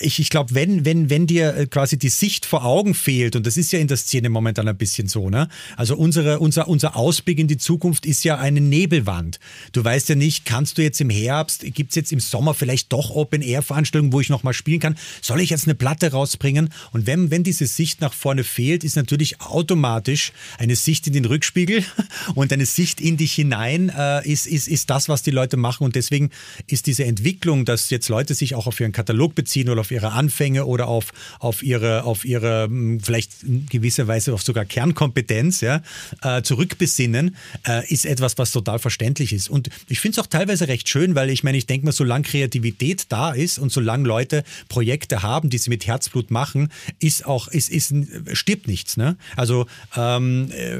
ich, 0.00 0.18
ich 0.18 0.30
glaube, 0.30 0.54
wenn, 0.54 0.84
wenn, 0.84 1.10
wenn 1.10 1.26
dir 1.26 1.54
äh, 1.54 1.66
quasi 1.66 1.98
die 1.98 2.08
Sicht 2.08 2.46
vor 2.46 2.64
Augen 2.64 2.94
fehlt, 2.94 3.36
und 3.36 3.46
das 3.46 3.56
ist 3.56 3.70
ja 3.70 3.78
in 3.78 3.86
der 3.86 3.98
Szene 3.98 4.30
momentan 4.30 4.66
ein 4.66 4.76
bisschen 4.76 5.08
so, 5.08 5.28
ne? 5.28 5.48
Also 5.76 5.94
unsere, 5.96 6.38
unser, 6.38 6.68
unser 6.68 6.96
Ausblick 6.96 7.38
in 7.38 7.48
die 7.48 7.58
Zukunft 7.58 8.06
ist 8.06 8.24
ja 8.24 8.38
eine 8.38 8.60
Nebelwand. 8.60 9.38
Du 9.72 9.84
weißt 9.84 10.08
ja 10.08 10.14
nicht, 10.14 10.46
kannst 10.46 10.78
du 10.78 10.82
jetzt 10.82 11.00
im 11.00 11.10
Herbst, 11.10 11.64
gibt 11.74 11.90
es 11.90 11.96
jetzt 11.96 12.12
im 12.12 12.20
Sommer 12.20 12.54
vielleicht 12.54 12.92
doch 12.92 13.10
Open-Air-Veranstaltungen, 13.10 14.12
wo 14.12 14.20
ich 14.20 14.30
nochmal 14.30 14.54
spielen 14.54 14.80
kann? 14.80 14.96
Soll 15.20 15.40
ich 15.42 15.50
jetzt 15.50 15.66
eine 15.66 15.74
Platte 15.74 16.12
rausbringen? 16.12 16.70
Und 16.92 17.06
wenn, 17.06 17.30
wenn 17.30 17.44
diese 17.44 17.66
Sicht 17.66 18.00
nach 18.00 18.14
vorne 18.14 18.44
fehlt, 18.44 18.84
ist 18.84 18.96
natürlich 18.96 19.40
automatisch 19.42 20.32
eine 20.56 20.76
Sicht 20.76 21.06
in 21.06 21.12
den 21.12 21.26
Rückspiegel 21.26 21.84
und 22.34 22.52
eine 22.52 22.66
Sicht 22.66 23.02
in 23.02 23.18
dich 23.18 23.34
hinein 23.34 23.92
äh, 23.94 24.26
ist, 24.26 24.46
ist, 24.46 24.66
ist 24.66 24.88
das, 24.88 25.10
was 25.10 25.22
die 25.22 25.30
Leute 25.30 25.58
machen. 25.58 25.84
Und 25.84 25.94
deswegen 25.94 26.30
ist 26.66 26.86
diese 26.86 27.04
Entwicklung, 27.04 27.66
dass 27.66 27.90
jetzt 27.90 28.08
Leute 28.08 28.34
sich 28.34 28.54
auch 28.54 28.66
auf 28.66 28.80
ihren 28.80 28.92
Katalog 28.92 29.34
beziehen, 29.34 29.57
beziehen 29.58 29.68
oder 29.70 29.80
auf 29.80 29.90
ihre 29.90 30.12
Anfänge 30.12 30.66
oder 30.66 30.88
auf, 30.88 31.12
auf 31.40 31.62
ihre, 31.62 32.04
auf 32.04 32.24
ihre 32.24 32.64
hm, 32.64 33.00
vielleicht 33.00 33.42
in 33.42 33.66
gewisser 33.66 34.06
Weise 34.06 34.34
auf 34.34 34.42
sogar 34.42 34.64
Kernkompetenz 34.64 35.60
ja, 35.60 35.82
äh, 36.22 36.42
zurückbesinnen, 36.42 37.36
äh, 37.66 37.92
ist 37.92 38.06
etwas, 38.06 38.38
was 38.38 38.52
total 38.52 38.78
verständlich 38.78 39.32
ist. 39.32 39.50
Und 39.50 39.68
ich 39.88 40.00
finde 40.00 40.20
es 40.20 40.24
auch 40.24 40.28
teilweise 40.28 40.68
recht 40.68 40.88
schön, 40.88 41.14
weil 41.14 41.30
ich 41.30 41.44
meine, 41.44 41.58
ich 41.58 41.66
denke 41.66 41.86
mal, 41.86 41.92
solange 41.92 42.24
Kreativität 42.24 43.06
da 43.08 43.32
ist 43.32 43.58
und 43.58 43.72
solange 43.72 44.06
Leute 44.06 44.44
Projekte 44.68 45.22
haben, 45.22 45.50
die 45.50 45.58
sie 45.58 45.70
mit 45.70 45.86
Herzblut 45.86 46.30
machen, 46.30 46.70
ist 47.00 47.26
auch, 47.26 47.48
ist, 47.48 47.70
ist, 47.70 47.94
stirbt 48.32 48.68
nichts. 48.68 48.96
Ne? 48.96 49.16
Also 49.36 49.66
ähm, 49.96 50.50
äh, 50.52 50.78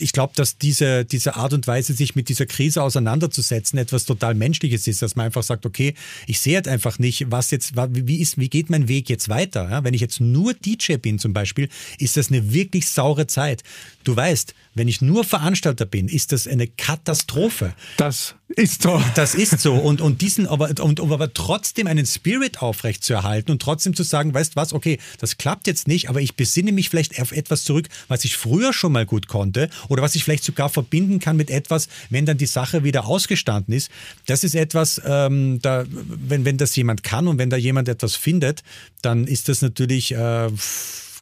ich 0.00 0.12
glaube, 0.12 0.32
dass 0.36 0.58
diese, 0.58 1.04
diese 1.04 1.36
Art 1.36 1.52
und 1.52 1.66
Weise, 1.66 1.92
sich 1.92 2.14
mit 2.14 2.28
dieser 2.28 2.46
Krise 2.46 2.82
auseinanderzusetzen, 2.82 3.78
etwas 3.78 4.04
total 4.04 4.34
Menschliches 4.34 4.86
ist, 4.86 5.02
dass 5.02 5.16
man 5.16 5.26
einfach 5.26 5.42
sagt, 5.42 5.66
okay, 5.66 5.94
ich 6.26 6.40
sehe 6.40 6.56
halt 6.56 6.68
einfach 6.68 6.98
nicht, 6.98 7.30
was 7.30 7.50
jetzt, 7.50 7.72
wie 7.76 8.20
ist, 8.20 8.38
wie 8.38 8.48
geht 8.48 8.70
mein 8.70 8.88
Weg 8.88 9.08
jetzt 9.08 9.28
weiter? 9.28 9.68
Ja, 9.70 9.84
wenn 9.84 9.94
ich 9.94 10.00
jetzt 10.00 10.20
nur 10.20 10.54
DJ 10.54 10.96
bin 10.96 11.18
zum 11.18 11.32
Beispiel, 11.32 11.68
ist 11.98 12.16
das 12.16 12.28
eine 12.28 12.52
wirklich 12.52 12.88
saure 12.88 13.26
Zeit. 13.26 13.62
Du 14.04 14.14
weißt, 14.14 14.54
wenn 14.74 14.88
ich 14.88 15.00
nur 15.00 15.24
Veranstalter 15.24 15.86
bin, 15.86 16.08
ist 16.08 16.32
das 16.32 16.46
eine 16.46 16.66
Katastrophe. 16.66 17.74
Das 17.96 18.34
ist 18.48 18.82
so. 18.82 19.02
Das 19.14 19.34
ist 19.34 19.60
so. 19.60 19.74
Und, 19.74 20.00
und 20.00 20.20
diesen, 20.20 20.46
aber, 20.46 20.70
und, 20.80 21.00
um 21.00 21.12
aber 21.12 21.32
trotzdem 21.32 21.86
einen 21.86 22.06
Spirit 22.06 22.60
aufrecht 22.60 23.02
zu 23.02 23.14
erhalten 23.14 23.50
und 23.50 23.60
trotzdem 23.60 23.94
zu 23.94 24.02
sagen, 24.02 24.34
weißt 24.34 24.54
was, 24.54 24.72
okay, 24.72 24.98
das 25.18 25.38
klappt 25.38 25.66
jetzt 25.66 25.88
nicht, 25.88 26.08
aber 26.08 26.20
ich 26.20 26.36
besinne 26.36 26.72
mich 26.72 26.90
vielleicht 26.90 27.20
auf 27.20 27.32
etwas 27.32 27.64
zurück, 27.64 27.88
was 28.08 28.24
ich 28.24 28.36
früher 28.36 28.72
schon 28.72 28.92
mal 28.92 29.06
gut 29.06 29.28
konnte 29.28 29.70
oder 29.88 30.02
was 30.02 30.14
ich 30.14 30.24
vielleicht 30.24 30.44
sogar 30.44 30.68
verbinden 30.68 31.20
kann 31.20 31.36
mit 31.36 31.50
etwas, 31.50 31.88
wenn 32.10 32.26
dann 32.26 32.38
die 32.38 32.46
Sache 32.46 32.84
wieder 32.84 33.06
ausgestanden 33.06 33.74
ist. 33.74 33.90
Das 34.26 34.44
ist 34.44 34.54
etwas, 34.54 35.00
ähm, 35.04 35.58
da, 35.62 35.84
wenn, 35.88 36.44
wenn 36.44 36.58
das 36.58 36.76
jemand 36.76 37.02
kann 37.02 37.28
und 37.28 37.38
wenn 37.38 37.50
da 37.50 37.56
jemand 37.56 37.88
etwas 37.88 38.14
findet, 38.14 38.62
dann 39.02 39.26
ist 39.26 39.48
das 39.48 39.62
natürlich 39.62 40.12
äh, 40.12 40.50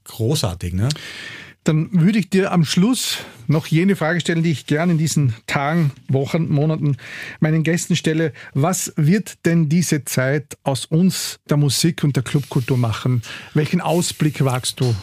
großartig. 0.04 0.74
Ne? 0.74 0.88
Dann 1.64 1.88
würde 1.92 2.18
ich 2.18 2.28
dir 2.28 2.50
am 2.50 2.64
Schluss 2.64 3.18
noch 3.46 3.66
jene 3.66 3.94
Frage 3.94 4.20
stellen, 4.20 4.42
die 4.42 4.50
ich 4.50 4.66
gerne 4.66 4.92
in 4.92 4.98
diesen 4.98 5.34
Tagen, 5.46 5.92
Wochen, 6.08 6.48
Monaten 6.48 6.96
meinen 7.38 7.62
Gästen 7.62 7.94
stelle. 7.94 8.32
Was 8.52 8.92
wird 8.96 9.44
denn 9.46 9.68
diese 9.68 10.04
Zeit 10.04 10.58
aus 10.64 10.86
uns, 10.86 11.38
der 11.48 11.56
Musik 11.56 12.02
und 12.02 12.16
der 12.16 12.24
Clubkultur 12.24 12.76
machen? 12.76 13.22
Welchen 13.54 13.80
Ausblick 13.80 14.44
wagst 14.44 14.80
du? 14.80 14.94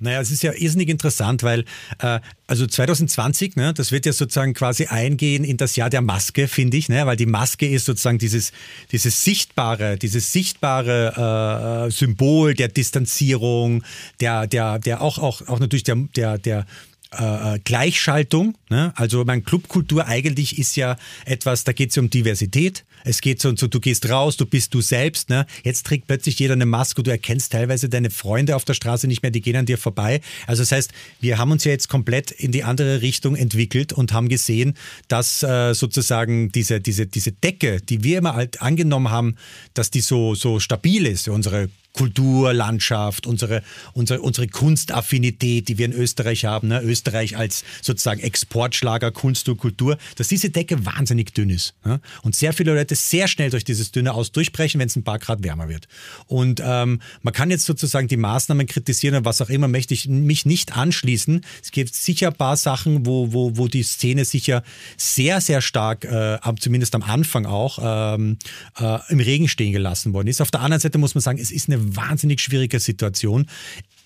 Naja, 0.00 0.20
es 0.20 0.30
ist 0.30 0.42
ja 0.42 0.52
irrsinnig 0.52 0.88
interessant, 0.88 1.42
weil 1.42 1.64
äh, 1.98 2.20
also 2.46 2.66
2020, 2.66 3.56
ne, 3.56 3.74
das 3.74 3.92
wird 3.92 4.06
ja 4.06 4.12
sozusagen 4.12 4.54
quasi 4.54 4.86
eingehen 4.86 5.44
in 5.44 5.56
das 5.56 5.76
Jahr 5.76 5.90
der 5.90 6.00
Maske, 6.00 6.48
finde 6.48 6.76
ich, 6.76 6.88
ne, 6.88 7.06
weil 7.06 7.16
die 7.16 7.26
Maske 7.26 7.68
ist 7.68 7.84
sozusagen 7.84 8.18
dieses, 8.18 8.52
dieses 8.92 9.22
sichtbare, 9.22 9.96
dieses 9.98 10.32
sichtbare 10.32 11.86
äh, 11.86 11.90
Symbol 11.90 12.54
der 12.54 12.68
Distanzierung, 12.68 13.84
der, 14.20 14.46
der, 14.46 14.78
der 14.78 15.02
auch, 15.02 15.18
auch, 15.18 15.46
auch 15.48 15.60
natürlich 15.60 15.84
der, 15.84 15.96
der, 16.16 16.38
der 16.38 16.66
äh, 17.12 17.58
Gleichschaltung. 17.64 18.56
Ne? 18.68 18.92
Also 18.96 19.24
mein 19.24 19.44
Clubkultur 19.44 20.06
eigentlich 20.06 20.58
ist 20.58 20.76
ja 20.76 20.96
etwas, 21.24 21.64
da 21.64 21.72
geht 21.72 21.90
es 21.90 21.98
um 21.98 22.10
Diversität. 22.10 22.84
Es 23.04 23.20
geht 23.20 23.40
so, 23.40 23.54
so, 23.56 23.66
du 23.66 23.80
gehst 23.80 24.08
raus, 24.08 24.36
du 24.36 24.46
bist 24.46 24.74
du 24.74 24.80
selbst. 24.80 25.30
Ne? 25.30 25.46
Jetzt 25.64 25.86
trägt 25.86 26.06
plötzlich 26.06 26.38
jeder 26.38 26.54
eine 26.54 26.66
Maske, 26.66 27.02
du 27.02 27.10
erkennst 27.10 27.52
teilweise 27.52 27.88
deine 27.88 28.10
Freunde 28.10 28.56
auf 28.56 28.64
der 28.64 28.74
Straße 28.74 29.06
nicht 29.06 29.22
mehr, 29.22 29.30
die 29.30 29.40
gehen 29.40 29.56
an 29.56 29.66
dir 29.66 29.78
vorbei. 29.78 30.20
Also 30.46 30.62
das 30.62 30.72
heißt, 30.72 30.92
wir 31.20 31.38
haben 31.38 31.50
uns 31.52 31.64
ja 31.64 31.72
jetzt 31.72 31.88
komplett 31.88 32.30
in 32.30 32.52
die 32.52 32.64
andere 32.64 33.02
Richtung 33.02 33.36
entwickelt 33.36 33.92
und 33.92 34.12
haben 34.12 34.28
gesehen, 34.28 34.74
dass 35.08 35.42
äh, 35.42 35.74
sozusagen 35.74 36.52
diese, 36.52 36.80
diese, 36.80 37.06
diese 37.06 37.32
Decke, 37.32 37.80
die 37.80 38.04
wir 38.04 38.18
immer 38.18 38.34
halt 38.34 38.62
angenommen 38.62 39.10
haben, 39.10 39.36
dass 39.74 39.90
die 39.90 40.00
so, 40.00 40.34
so 40.34 40.60
stabil 40.60 41.06
ist, 41.06 41.28
unsere 41.28 41.68
Kulturlandschaft, 41.92 43.26
unsere, 43.26 43.62
unsere, 43.92 44.20
unsere 44.20 44.46
Kunstaffinität, 44.48 45.68
die 45.68 45.78
wir 45.78 45.86
in 45.86 45.92
Österreich 45.92 46.44
haben, 46.44 46.68
ne? 46.68 46.80
Österreich 46.82 47.36
als 47.36 47.64
sozusagen 47.82 48.20
Exportschlager 48.20 49.10
Kunst 49.10 49.48
und 49.48 49.58
Kultur, 49.58 49.98
dass 50.16 50.28
diese 50.28 50.50
Decke 50.50 50.86
wahnsinnig 50.86 51.34
dünn 51.34 51.50
ist. 51.50 51.74
Ne? 51.84 52.00
Und 52.22 52.36
sehr 52.36 52.52
viele 52.52 52.74
Leute 52.74 52.94
sehr 52.94 53.28
schnell 53.28 53.50
durch 53.50 53.64
dieses 53.64 53.90
dünne 53.90 54.14
Aus 54.14 54.32
durchbrechen, 54.32 54.80
wenn 54.80 54.86
es 54.86 54.96
ein 54.96 55.04
paar 55.04 55.18
Grad 55.18 55.42
wärmer 55.42 55.68
wird. 55.68 55.88
Und 56.26 56.62
ähm, 56.64 57.00
man 57.22 57.34
kann 57.34 57.50
jetzt 57.50 57.66
sozusagen 57.66 58.08
die 58.08 58.16
Maßnahmen 58.16 58.66
kritisieren 58.66 59.16
und 59.16 59.24
was 59.24 59.42
auch 59.42 59.50
immer, 59.50 59.68
möchte 59.68 59.94
ich 59.94 60.08
mich 60.08 60.46
nicht 60.46 60.76
anschließen. 60.76 61.42
Es 61.62 61.72
gibt 61.72 61.94
sicher 61.94 62.28
ein 62.28 62.34
paar 62.34 62.56
Sachen, 62.56 63.06
wo, 63.06 63.32
wo, 63.32 63.56
wo 63.56 63.68
die 63.68 63.82
Szene 63.82 64.24
sicher 64.24 64.62
sehr, 64.96 65.40
sehr 65.40 65.60
stark, 65.60 66.04
äh, 66.04 66.38
zumindest 66.58 66.94
am 66.94 67.02
Anfang 67.02 67.46
auch, 67.46 67.78
ähm, 67.82 68.38
äh, 68.78 68.98
im 69.08 69.20
Regen 69.20 69.48
stehen 69.48 69.72
gelassen 69.72 70.12
worden 70.12 70.28
ist. 70.28 70.40
Auf 70.40 70.50
der 70.50 70.60
anderen 70.60 70.80
Seite 70.80 70.98
muss 70.98 71.14
man 71.14 71.22
sagen, 71.22 71.38
es 71.38 71.50
ist 71.50 71.68
eine 71.68 71.79
wahnsinnig 71.80 72.40
schwierige 72.40 72.80
Situation 72.80 73.46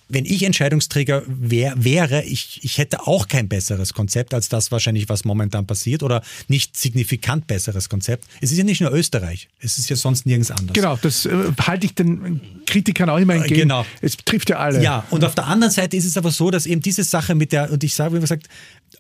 wenn 0.08 0.24
ich 0.24 0.42
Entscheidungsträger 0.42 1.22
wär, 1.26 1.74
wäre, 1.76 2.22
ich, 2.24 2.60
ich 2.62 2.78
hätte 2.78 3.06
auch 3.06 3.26
kein 3.26 3.48
besseres 3.48 3.94
Konzept 3.94 4.34
als 4.34 4.48
das 4.48 4.70
wahrscheinlich, 4.70 5.08
was 5.08 5.24
momentan 5.24 5.66
passiert 5.66 6.02
oder 6.02 6.22
nicht 6.48 6.76
signifikant 6.76 7.46
besseres 7.46 7.88
Konzept. 7.88 8.26
Es 8.40 8.52
ist 8.52 8.58
ja 8.58 8.64
nicht 8.64 8.80
nur 8.80 8.92
Österreich, 8.92 9.48
es 9.60 9.78
ist 9.78 9.88
ja 9.88 9.96
sonst 9.96 10.26
nirgends 10.26 10.50
anders. 10.50 10.74
Genau, 10.74 10.96
das 11.00 11.26
äh, 11.26 11.52
halte 11.60 11.86
ich 11.86 11.94
den 11.94 12.40
Kritikern 12.66 13.08
auch 13.08 13.18
immer 13.18 13.34
entgegen. 13.34 13.62
Genau. 13.62 13.86
Es 14.02 14.16
trifft 14.16 14.50
ja 14.50 14.58
alle. 14.58 14.82
Ja, 14.82 15.04
und 15.10 15.24
auf 15.24 15.34
der 15.34 15.46
anderen 15.46 15.72
Seite 15.72 15.96
ist 15.96 16.04
es 16.04 16.16
aber 16.16 16.30
so, 16.30 16.50
dass 16.50 16.66
eben 16.66 16.82
diese 16.82 17.04
Sache 17.04 17.34
mit 17.34 17.52
der, 17.52 17.72
und 17.72 17.82
ich 17.82 17.94
sage, 17.94 18.14
wie 18.14 18.20
gesagt, 18.20 18.48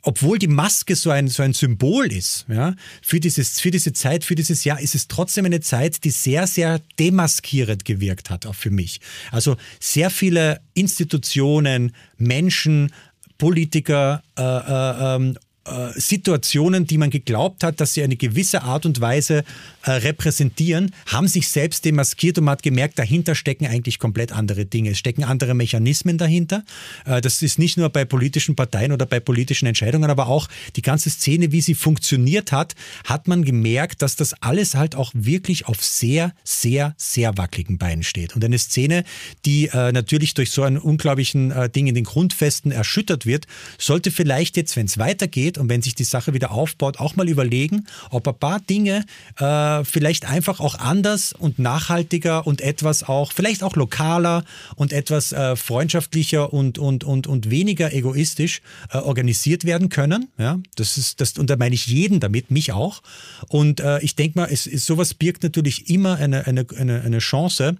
obwohl 0.04 0.38
die 0.38 0.48
Maske 0.48 0.94
so 0.96 1.10
ein, 1.10 1.28
so 1.28 1.42
ein 1.42 1.54
Symbol 1.54 2.12
ist, 2.12 2.44
ja, 2.48 2.74
für, 3.02 3.20
dieses, 3.20 3.60
für 3.60 3.70
diese 3.70 3.92
Zeit, 3.92 4.24
für 4.24 4.34
dieses 4.34 4.64
Jahr, 4.64 4.80
ist 4.80 4.94
es 4.94 5.08
trotzdem 5.08 5.46
eine 5.46 5.60
Zeit, 5.60 6.04
die 6.04 6.10
sehr, 6.10 6.46
sehr 6.46 6.80
demaskierend 6.98 7.84
gewirkt 7.84 8.30
hat, 8.30 8.46
auch 8.46 8.54
für 8.54 8.70
mich. 8.70 9.00
Also 9.32 9.56
sehr 9.80 10.10
viele 10.10 10.60
Institutionen, 10.74 11.94
Menschen, 12.18 12.92
Politiker, 13.38 14.22
äh, 14.38 14.42
äh, 14.42 15.16
ähm, 15.16 15.38
äh, 15.66 15.98
Situationen, 15.98 16.86
die 16.86 16.98
man 16.98 17.10
geglaubt 17.10 17.64
hat, 17.64 17.80
dass 17.80 17.94
sie 17.94 18.02
eine 18.02 18.16
gewisse 18.16 18.62
Art 18.62 18.86
und 18.86 19.00
Weise 19.00 19.44
äh, 19.82 19.90
repräsentieren, 19.90 20.92
haben 21.06 21.28
sich 21.28 21.48
selbst 21.48 21.84
demaskiert 21.84 22.38
und 22.38 22.44
man 22.44 22.52
hat 22.52 22.62
gemerkt, 22.62 22.98
dahinter 22.98 23.34
stecken 23.34 23.66
eigentlich 23.66 23.98
komplett 23.98 24.32
andere 24.32 24.66
Dinge. 24.66 24.90
Es 24.90 24.98
stecken 24.98 25.24
andere 25.24 25.54
Mechanismen 25.54 26.18
dahinter. 26.18 26.64
Äh, 27.04 27.20
das 27.20 27.42
ist 27.42 27.58
nicht 27.58 27.76
nur 27.76 27.88
bei 27.88 28.04
politischen 28.04 28.56
Parteien 28.56 28.92
oder 28.92 29.06
bei 29.06 29.20
politischen 29.20 29.66
Entscheidungen, 29.66 30.10
aber 30.10 30.28
auch 30.28 30.48
die 30.76 30.82
ganze 30.82 31.10
Szene, 31.10 31.52
wie 31.52 31.60
sie 31.60 31.74
funktioniert 31.74 32.52
hat, 32.52 32.74
hat 33.04 33.28
man 33.28 33.44
gemerkt, 33.44 34.02
dass 34.02 34.16
das 34.16 34.34
alles 34.42 34.74
halt 34.74 34.94
auch 34.94 35.12
wirklich 35.14 35.66
auf 35.66 35.82
sehr, 35.82 36.32
sehr, 36.44 36.94
sehr 36.96 37.36
wackeligen 37.36 37.78
Beinen 37.78 38.02
steht. 38.02 38.34
Und 38.34 38.44
eine 38.44 38.58
Szene, 38.58 39.04
die 39.44 39.68
äh, 39.68 39.92
natürlich 39.92 40.34
durch 40.34 40.50
so 40.50 40.62
einen 40.62 40.78
unglaublichen 40.78 41.50
äh, 41.50 41.68
Ding 41.70 41.86
in 41.86 41.94
den 41.94 42.04
Grundfesten 42.04 42.72
erschüttert 42.72 43.26
wird, 43.26 43.46
sollte 43.78 44.10
vielleicht 44.10 44.56
jetzt, 44.56 44.76
wenn 44.76 44.86
es 44.86 44.98
weitergeht, 44.98 45.53
geht 45.54 45.58
und 45.58 45.68
wenn 45.68 45.82
sich 45.82 45.94
die 45.94 46.04
Sache 46.04 46.34
wieder 46.34 46.50
aufbaut, 46.50 46.98
auch 46.98 47.16
mal 47.16 47.28
überlegen, 47.28 47.86
ob 48.10 48.28
ein 48.28 48.34
paar 48.34 48.60
Dinge 48.60 49.04
äh, 49.38 49.84
vielleicht 49.84 50.26
einfach 50.26 50.60
auch 50.60 50.78
anders 50.78 51.32
und 51.32 51.58
nachhaltiger 51.58 52.46
und 52.46 52.60
etwas 52.60 53.02
auch, 53.02 53.32
vielleicht 53.32 53.62
auch 53.62 53.76
lokaler 53.76 54.44
und 54.76 54.92
etwas 54.92 55.32
äh, 55.32 55.56
freundschaftlicher 55.56 56.52
und, 56.52 56.78
und, 56.78 57.04
und, 57.04 57.26
und 57.26 57.50
weniger 57.50 57.92
egoistisch 57.92 58.62
äh, 58.90 58.98
organisiert 58.98 59.64
werden 59.64 59.88
können. 59.88 60.28
Ja, 60.38 60.58
das 60.76 60.98
ist, 60.98 61.20
das, 61.20 61.38
und 61.38 61.50
da 61.50 61.56
meine 61.56 61.74
ich 61.74 61.86
jeden 61.86 62.20
damit, 62.20 62.50
mich 62.50 62.72
auch. 62.72 63.02
Und 63.48 63.80
äh, 63.80 64.00
ich 64.00 64.16
denke 64.16 64.38
mal, 64.38 64.48
es, 64.50 64.66
es, 64.66 64.86
sowas 64.86 65.14
birgt 65.14 65.42
natürlich 65.42 65.90
immer 65.90 66.16
eine, 66.16 66.46
eine, 66.46 66.66
eine, 66.76 67.02
eine 67.02 67.18
Chance. 67.18 67.76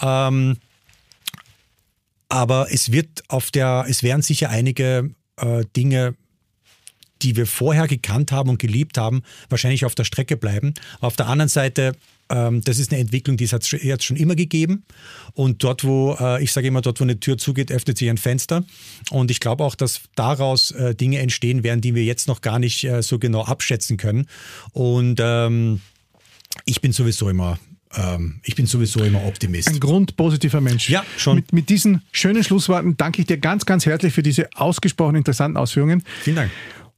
Ähm, 0.00 0.56
aber 2.28 2.68
es 2.70 2.90
wird 2.90 3.22
auf 3.28 3.50
der, 3.50 3.86
es 3.88 4.02
werden 4.02 4.22
sicher 4.22 4.50
einige 4.50 5.10
äh, 5.36 5.64
Dinge 5.76 6.16
die 7.26 7.36
wir 7.36 7.46
vorher 7.46 7.88
gekannt 7.88 8.30
haben 8.30 8.48
und 8.48 8.58
geliebt 8.58 8.98
haben, 8.98 9.22
wahrscheinlich 9.48 9.84
auf 9.84 9.94
der 9.94 10.04
Strecke 10.04 10.36
bleiben. 10.36 10.74
Auf 11.00 11.16
der 11.16 11.26
anderen 11.26 11.48
Seite 11.48 11.92
ähm, 12.28 12.60
das 12.62 12.78
ist 12.78 12.92
eine 12.92 13.00
Entwicklung, 13.00 13.36
die 13.36 13.44
es 13.44 13.52
jetzt 13.82 14.04
schon 14.04 14.16
immer 14.16 14.34
gegeben. 14.34 14.84
Und 15.34 15.62
dort, 15.62 15.84
wo, 15.84 16.16
äh, 16.18 16.42
ich 16.42 16.52
sage 16.52 16.66
immer, 16.66 16.80
dort, 16.80 16.98
wo 16.98 17.04
eine 17.04 17.20
Tür 17.20 17.38
zugeht, 17.38 17.70
öffnet 17.70 17.98
sich 17.98 18.10
ein 18.10 18.18
Fenster. 18.18 18.64
Und 19.10 19.30
ich 19.30 19.38
glaube 19.38 19.62
auch, 19.62 19.74
dass 19.74 20.00
daraus 20.16 20.72
äh, 20.72 20.94
Dinge 20.94 21.20
entstehen 21.20 21.62
werden, 21.62 21.80
die 21.80 21.94
wir 21.94 22.04
jetzt 22.04 22.26
noch 22.26 22.40
gar 22.40 22.58
nicht 22.58 22.82
äh, 22.84 23.02
so 23.02 23.18
genau 23.18 23.44
abschätzen 23.44 23.96
können. 23.96 24.26
Und 24.72 25.20
ähm, 25.22 25.80
ich 26.64 26.80
bin 26.80 26.92
sowieso 26.92 27.28
immer 27.28 27.58
ähm, 27.94 28.40
ich 28.42 28.56
bin 28.56 28.66
sowieso 28.66 29.04
immer 29.04 29.24
Optimist. 29.24 29.68
Ein 29.68 29.80
grundpositiver 29.80 30.60
Mensch. 30.60 30.90
Ja, 30.90 31.04
schon. 31.16 31.36
Mit, 31.36 31.52
mit, 31.52 31.68
diesen 31.68 32.02
schönen 32.10 32.42
Schlussworten 32.42 32.96
danke 32.96 33.20
ich 33.20 33.26
dir 33.26 33.38
ganz, 33.38 33.64
ganz 33.64 33.86
herzlich 33.86 34.12
für 34.12 34.22
diese 34.22 34.48
ausgesprochen 34.54 35.16
interessanten 35.16 35.56
Ausführungen. 35.56 36.02
Vielen 36.22 36.36
Dank. 36.36 36.50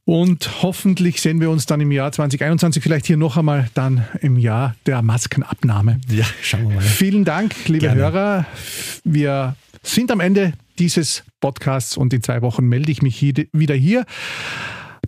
Und 0.09 0.63
hoffentlich 0.63 1.21
sehen 1.21 1.39
wir 1.39 1.51
uns 1.51 1.67
dann 1.67 1.81
im 1.81 1.91
Jahr 1.91 2.11
2021 2.11 2.81
vielleicht 2.81 3.05
hier 3.05 3.15
noch 3.15 3.37
einmal 3.37 3.69
dann 3.75 4.07
im 4.21 4.39
Jahr 4.39 4.75
der 4.87 5.03
Maskenabnahme. 5.03 6.01
Ja, 6.09 6.25
schauen 6.41 6.67
wir 6.67 6.77
mal. 6.77 6.81
Vielen 6.81 7.25
Dank, 7.25 7.53
liebe 7.67 7.81
Gerne. 7.81 8.01
Hörer. 8.01 8.45
Wir 9.03 9.55
sind 9.83 10.09
am 10.09 10.19
Ende 10.19 10.53
dieses 10.79 11.23
Podcasts 11.39 11.95
und 11.95 12.11
in 12.11 12.23
zwei 12.23 12.41
Wochen 12.41 12.65
melde 12.65 12.91
ich 12.91 13.03
mich 13.03 13.21
wieder 13.21 13.75
hier 13.75 14.03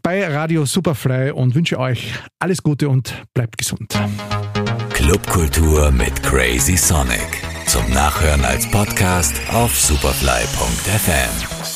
bei 0.04 0.24
Radio 0.28 0.68
Superfly 0.68 1.32
und 1.32 1.56
wünsche 1.56 1.80
euch 1.80 2.14
alles 2.38 2.62
Gute 2.62 2.88
und 2.88 3.16
bleibt 3.34 3.58
gesund. 3.58 3.99
Clubkultur 4.93 5.89
mit 5.89 6.22
Crazy 6.22 6.78
Sonic. 6.78 7.41
Zum 7.66 7.91
Nachhören 7.91 8.45
als 8.45 8.70
Podcast 8.70 9.34
auf 9.52 9.76
superfly.fm. 9.80 11.70